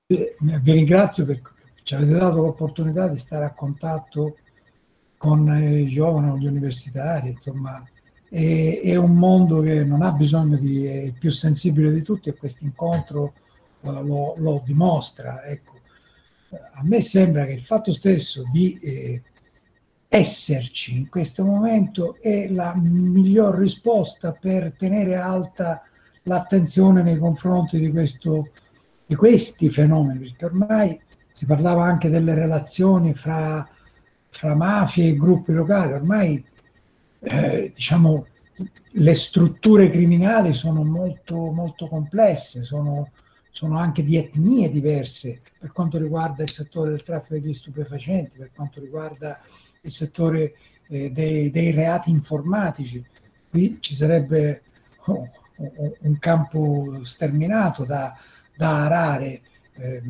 Vi 0.07 0.71
ringrazio 0.71 1.25
perché 1.25 1.51
ci 1.83 1.95
avete 1.95 2.13
dato 2.13 2.41
l'opportunità 2.41 3.07
di 3.07 3.17
stare 3.17 3.45
a 3.45 3.53
contatto 3.53 4.37
con 5.17 5.47
i 5.47 5.87
giovani, 5.87 6.39
gli 6.39 6.47
universitari, 6.47 7.29
insomma, 7.29 7.83
è, 8.29 8.81
è, 8.83 8.95
un 8.95 9.13
mondo 9.15 9.61
che 9.61 9.83
non 9.83 10.01
ha 10.01 10.11
bisogno 10.11 10.57
di, 10.57 10.85
è 10.85 11.13
più 11.17 11.29
sensibile 11.31 11.91
di 11.91 12.01
tutti 12.01 12.29
e 12.29 12.35
questo 12.35 12.63
incontro 12.63 13.33
uh, 13.81 13.91
lo, 14.03 14.35
lo, 14.37 14.61
dimostra. 14.65 15.43
Ecco 15.43 15.73
a 16.49 16.83
me 16.83 17.01
sembra 17.01 17.45
che 17.45 17.53
il 17.53 17.63
fatto 17.63 17.91
stesso 17.91 18.43
di 18.51 18.77
eh, 18.79 19.21
esserci 20.07 20.95
in 20.95 21.09
questo 21.09 21.43
momento 21.43 22.17
è 22.21 22.47
la 22.47 22.75
miglior 22.75 23.57
risposta 23.57 24.31
per 24.31 24.73
tenere 24.77 25.15
alta 25.15 25.83
l'attenzione 26.23 27.03
nei 27.03 27.17
confronti 27.17 27.77
di, 27.77 27.91
questo, 27.91 28.49
di 29.05 29.15
questi 29.15 29.69
fenomeni, 29.69 30.19
perché 30.19 30.45
ormai 30.45 30.99
si 31.31 31.45
parlava 31.45 31.83
anche 31.83 32.09
delle 32.09 32.33
relazioni 32.33 33.13
fra, 33.13 33.67
fra 34.29 34.55
mafie 34.55 35.09
e 35.09 35.17
gruppi 35.17 35.53
locali, 35.53 35.93
ormai 35.93 36.43
eh, 37.19 37.71
diciamo, 37.73 38.25
le 38.91 39.13
strutture 39.15 39.89
criminali 39.89 40.53
sono 40.53 40.83
molto, 40.83 41.35
molto 41.35 41.87
complesse, 41.87 42.63
sono 42.63 43.09
sono 43.55 43.77
anche 43.77 44.03
di 44.03 44.17
etnie 44.17 44.69
diverse 44.69 45.39
per 45.57 45.71
quanto 45.71 45.97
riguarda 45.97 46.43
il 46.43 46.49
settore 46.49 46.89
del 46.89 47.03
traffico 47.03 47.39
degli 47.39 47.53
stupefacenti, 47.53 48.35
per 48.35 48.49
quanto 48.53 48.81
riguarda 48.81 49.39
il 49.79 49.91
settore 49.91 50.55
eh, 50.89 51.09
dei, 51.09 51.49
dei, 51.51 51.71
reati 51.71 52.09
informatici. 52.09 53.01
Qui 53.49 53.77
ci 53.79 53.95
sarebbe 53.95 54.61
oh, 55.05 55.31
un 55.55 56.19
campo 56.19 56.99
sterminato 57.03 57.85
da, 57.85 58.13
da 58.53 58.83
arare. 58.83 59.41
Eh, 59.75 60.03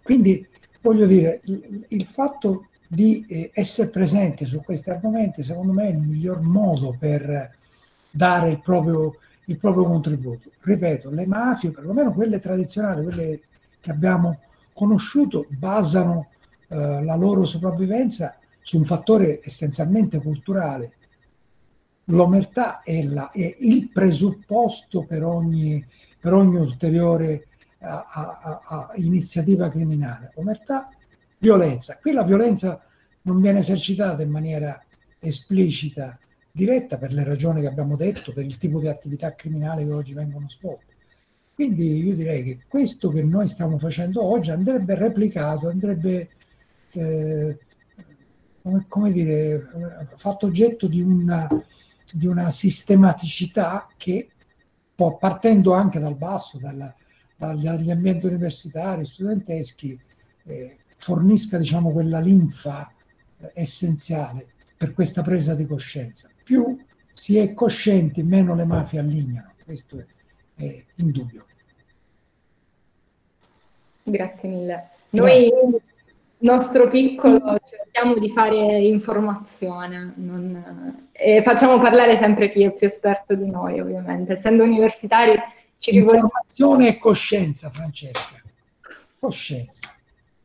quindi 0.00 0.46
voglio 0.80 1.06
dire, 1.06 1.40
il, 1.46 1.84
il 1.88 2.04
fatto 2.04 2.68
di 2.94 3.24
eh, 3.28 3.50
essere 3.52 3.90
presente 3.90 4.46
su 4.46 4.60
questi 4.62 4.90
argomenti 4.90 5.42
secondo 5.42 5.72
me 5.72 5.88
è 5.88 5.90
il 5.90 5.98
miglior 5.98 6.40
modo 6.40 6.96
per 6.98 7.56
dare 8.10 8.50
il 8.50 8.60
proprio 8.60 9.16
il 9.46 9.58
proprio 9.58 9.84
contributo. 9.84 10.50
Ripeto, 10.60 11.10
le 11.10 11.26
mafie, 11.26 11.70
perlomeno 11.70 12.12
quelle 12.12 12.38
tradizionali, 12.38 13.02
quelle 13.02 13.40
che 13.80 13.90
abbiamo 13.90 14.40
conosciuto, 14.72 15.46
basano 15.48 16.28
eh, 16.68 17.02
la 17.02 17.14
loro 17.14 17.44
sopravvivenza 17.44 18.38
su 18.62 18.78
un 18.78 18.84
fattore 18.84 19.40
essenzialmente 19.42 20.20
culturale. 20.20 20.92
L'omertà 22.04 22.82
è, 22.82 23.02
la, 23.02 23.30
è 23.30 23.54
il 23.60 23.90
presupposto 23.90 25.02
per 25.02 25.24
ogni, 25.24 25.84
per 26.18 26.34
ogni 26.34 26.56
ulteriore 26.56 27.46
a, 27.80 28.04
a, 28.12 28.60
a 28.66 28.90
iniziativa 28.96 29.70
criminale. 29.70 30.32
Omertà, 30.36 30.90
violenza. 31.44 31.98
Qui 32.00 32.12
la 32.12 32.24
violenza 32.24 32.82
non 33.22 33.40
viene 33.40 33.58
esercitata 33.58 34.22
in 34.22 34.30
maniera 34.30 34.82
esplicita 35.18 36.18
diretta 36.50 36.96
per 36.96 37.12
le 37.12 37.24
ragioni 37.24 37.60
che 37.60 37.66
abbiamo 37.66 37.96
detto, 37.96 38.32
per 38.32 38.44
il 38.44 38.56
tipo 38.56 38.80
di 38.80 38.88
attività 38.88 39.34
criminale 39.34 39.84
che 39.84 39.92
oggi 39.92 40.14
vengono 40.14 40.48
svolte. 40.48 40.92
Quindi 41.54 42.02
io 42.02 42.14
direi 42.14 42.42
che 42.42 42.58
questo 42.66 43.10
che 43.10 43.22
noi 43.22 43.48
stiamo 43.48 43.78
facendo 43.78 44.22
oggi 44.22 44.50
andrebbe 44.50 44.94
replicato, 44.94 45.68
andrebbe 45.68 46.28
eh, 46.92 47.58
come, 48.62 48.84
come, 48.88 49.12
dire, 49.12 49.66
fatto 50.16 50.46
oggetto 50.46 50.86
di 50.86 51.00
una, 51.00 51.46
di 52.12 52.26
una 52.26 52.50
sistematicità 52.50 53.86
che 53.96 54.28
può, 54.94 55.16
partendo 55.18 55.74
anche 55.74 56.00
dal 56.00 56.16
basso, 56.16 56.58
dalla, 56.58 56.92
dagli 57.36 57.90
ambienti 57.90 58.26
universitari, 58.26 59.04
studenteschi, 59.04 59.98
eh, 60.46 60.78
fornisca 61.04 61.58
diciamo, 61.58 61.92
quella 61.92 62.18
linfa 62.18 62.90
eh, 63.38 63.50
essenziale 63.52 64.46
per 64.74 64.94
questa 64.94 65.20
presa 65.20 65.54
di 65.54 65.66
coscienza. 65.66 66.30
Più 66.42 66.78
si 67.12 67.36
è 67.36 67.52
coscienti, 67.52 68.22
meno 68.22 68.54
le 68.54 68.64
mafie 68.64 69.00
allineano, 69.00 69.52
questo 69.64 69.98
è, 69.98 70.62
è 70.62 70.84
indubbio. 70.96 71.44
Grazie 74.02 74.48
mille. 74.48 74.88
Noi, 75.10 75.50
Grazie. 75.50 75.80
nostro 76.38 76.88
piccolo, 76.88 77.58
cerchiamo 77.64 78.18
di 78.18 78.30
fare 78.32 78.56
informazione 78.78 80.14
non, 80.16 81.08
e 81.12 81.42
facciamo 81.42 81.78
parlare 81.80 82.16
sempre 82.16 82.48
chi 82.48 82.64
è 82.64 82.72
più 82.72 82.86
esperto 82.86 83.34
di 83.34 83.50
noi, 83.50 83.78
ovviamente. 83.78 84.32
Essendo 84.32 84.62
universitari 84.62 85.38
ci 85.76 85.90
rivolgiamo... 85.90 86.24
Informazione 86.24 86.88
e 86.88 86.96
coscienza, 86.96 87.68
Francesca. 87.68 88.42
Coscienza. 89.18 89.94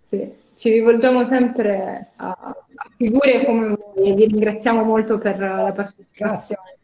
Sì, 0.10 0.48
ci 0.60 0.70
rivolgiamo 0.72 1.26
sempre 1.26 2.12
a, 2.18 2.32
a 2.38 2.90
figure 2.98 3.46
come 3.46 3.68
voi 3.68 4.10
e 4.10 4.14
vi 4.14 4.26
ringraziamo 4.26 4.84
molto 4.84 5.18
per 5.18 5.40
la 5.40 5.72
partecipazione. 5.74 6.78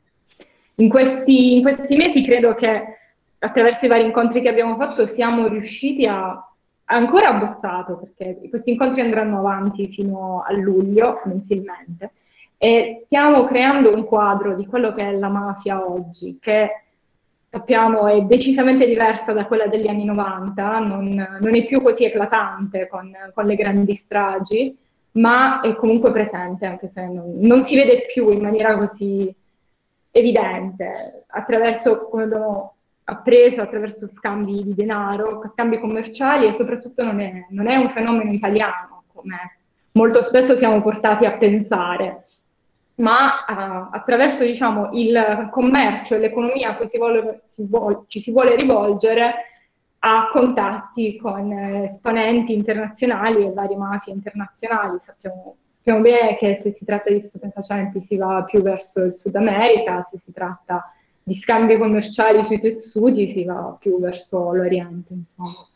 In 0.76 0.88
questi, 0.88 1.58
in 1.58 1.62
questi 1.62 1.98
mesi 1.98 2.24
credo 2.24 2.56
che 2.56 2.84
attraverso 3.38 3.84
i 3.84 3.90
vari 3.90 4.06
incontri 4.06 4.42
che 4.42 4.48
abbiamo 4.48 4.78
fatto 4.78 5.06
siamo 5.06 5.48
riusciti 5.48 6.06
a 6.06 6.42
ancora 6.86 7.30
abbozzato 7.30 7.98
perché 7.98 8.48
questi 8.48 8.72
incontri 8.72 9.02
andranno 9.02 9.40
avanti 9.40 9.88
fino 9.88 10.42
a 10.48 10.54
luglio 10.54 11.22
mensilmente 11.26 12.14
e 12.58 13.02
stiamo 13.06 13.44
creando 13.44 13.94
un 13.94 14.06
quadro 14.06 14.56
di 14.56 14.66
quello 14.66 14.94
che 14.94 15.02
è 15.02 15.12
la 15.18 15.28
mafia 15.28 15.86
oggi, 15.86 16.38
che 16.40 16.85
sappiamo 17.56 18.08
è 18.08 18.22
decisamente 18.24 18.86
diversa 18.86 19.32
da 19.32 19.46
quella 19.46 19.68
degli 19.68 19.88
anni 19.88 20.04
90, 20.04 20.80
non, 20.80 21.38
non 21.40 21.56
è 21.56 21.66
più 21.66 21.82
così 21.82 22.04
eclatante 22.04 22.88
con, 22.90 23.10
con, 23.34 23.46
le 23.46 23.56
grandi 23.56 23.96
stragi, 23.96 24.78
ma 25.12 25.62
è 25.62 25.74
comunque 25.76 26.12
presente, 26.12 26.66
anche 26.66 26.90
se 26.90 27.06
non, 27.06 27.36
non 27.40 27.64
si 27.64 27.78
vede 27.78 28.08
più 28.12 28.30
in 28.30 28.42
maniera 28.42 28.78
così 28.78 29.34
evidente, 30.12 31.24
attraverso, 31.28 32.10
come 32.10 32.24
abbiamo 32.24 32.74
appreso 33.06 33.62
attraverso 33.62 34.06
scambi 34.06 34.62
di 34.62 34.74
denaro, 34.74 35.42
scambi 35.48 35.80
commerciali 35.80 36.48
e 36.48 36.54
soprattutto 36.54 37.04
non 37.04 37.22
è, 37.22 37.46
non 37.52 37.68
è 37.68 37.78
un 37.78 37.90
fenomeno 37.90 38.34
italiano, 38.34 39.04
come 39.14 39.60
molto 39.94 40.22
spesso 40.24 40.58
siamo 40.58 40.82
portati 40.82 41.26
a 41.26 41.38
pensare, 41.38 42.26
ma 42.96 43.46
uh, 43.48 43.96
attraverso 43.96 44.44
diciamo, 44.44 44.92
il 44.94 45.50
commercio 45.52 46.16
e 46.16 46.20
l'economia 46.20 46.70
a 46.70 46.76
cui 46.76 46.88
si 46.88 46.98
vuole, 46.98 47.42
si 47.46 47.66
vuole, 47.68 48.04
ci 48.08 48.20
si 48.20 48.32
vuole 48.32 48.56
rivolgere 48.56 49.34
a 50.00 50.30
contatti 50.32 51.18
con 51.18 51.52
esponenti 51.52 52.54
internazionali 52.54 53.46
e 53.46 53.52
varie 53.52 53.76
mafie 53.76 54.14
internazionali. 54.14 55.00
Sappiamo, 55.00 55.58
sappiamo 55.70 56.02
bene 56.02 56.38
che 56.38 56.58
se 56.62 56.74
si 56.74 56.86
tratta 56.86 57.12
di 57.12 57.22
stupefacenti 57.22 58.02
si 58.02 58.16
va 58.16 58.44
più 58.44 58.62
verso 58.62 59.02
il 59.02 59.16
Sud 59.16 59.36
America, 59.36 60.04
se 60.10 60.18
si 60.20 60.32
tratta 60.32 60.92
di 61.24 61.34
scambi 61.34 61.78
commerciali 61.78 62.44
sui 62.44 62.60
tessuti 62.60 63.32
si 63.32 63.44
va 63.44 63.76
più 63.80 64.00
verso 64.00 64.54
l'Oriente, 64.54 65.14
insomma. 65.14 65.68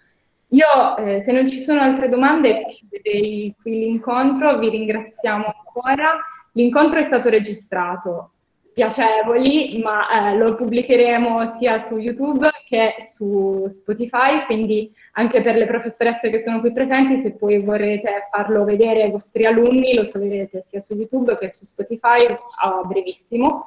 Io, 0.50 0.98
eh, 0.98 1.24
se 1.24 1.32
non 1.32 1.50
ci 1.50 1.62
sono 1.62 1.82
altre 1.82 2.08
domande, 2.08 2.62
qui 3.02 3.54
l'incontro, 3.64 4.58
vi 4.60 4.70
ringraziamo 4.70 5.46
ancora. 5.46 6.18
L'incontro 6.54 7.00
è 7.00 7.04
stato 7.04 7.30
registrato, 7.30 8.32
piacevoli, 8.74 9.82
ma 9.84 10.32
eh, 10.32 10.38
lo 10.38 10.56
pubblicheremo 10.56 11.58
sia 11.58 11.80
su 11.80 11.98
YouTube 11.98 12.50
che 12.66 12.96
su 13.02 13.66
Spotify, 13.68 14.46
quindi 14.46 14.94
anche 15.14 15.42
per 15.42 15.56
le 15.56 15.66
professoresse 15.66 16.30
che 16.30 16.40
sono 16.40 16.60
qui 16.60 16.72
presenti, 16.72 17.18
se 17.18 17.34
poi 17.34 17.60
vorrete 17.62 18.28
farlo 18.32 18.64
vedere 18.64 19.04
ai 19.04 19.12
vostri 19.12 19.46
alunni, 19.46 19.94
lo 19.94 20.06
troverete 20.06 20.62
sia 20.64 20.80
su 20.80 20.94
YouTube 20.94 21.38
che 21.38 21.52
su 21.52 21.66
Spotify 21.66 22.26
a 22.62 22.82
brevissimo. 22.86 23.66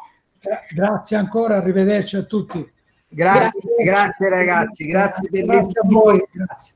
Grazie 0.75 1.17
ancora, 1.17 1.57
arrivederci 1.57 2.17
a 2.17 2.23
tutti. 2.23 2.71
Grazie, 3.09 3.61
grazie 3.85 4.29
ragazzi, 4.31 4.87
grazie, 4.87 5.29
per 5.29 5.45
grazie 5.45 5.81
a 5.81 5.85
voi, 5.85 6.25
grazie. 6.33 6.75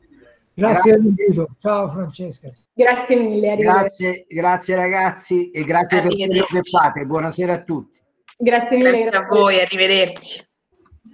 Grazie, 0.53 0.99
grazie. 0.99 1.47
Ciao 1.61 1.91
Francesca. 1.91 2.53
Grazie 2.79 3.17
mille. 3.17 3.57
Grazie, 3.57 4.27
grazie 4.29 4.77
ragazzi 4.77 5.51
e 5.51 5.65
grazie 5.65 6.03
per 6.03 6.15
quello 6.15 6.45
che 6.45 6.61
fate. 6.61 7.07
Buonasera 7.07 7.55
a 7.55 7.63
tutti. 7.63 7.99
Grazie 8.37 8.77
mille. 8.77 8.91
Grazie 8.91 9.19
a 9.19 9.27
voi, 9.27 9.59
arrivederci. 9.59 10.45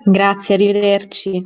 Grazie, 0.05 0.55
arrivederci. 0.57 1.45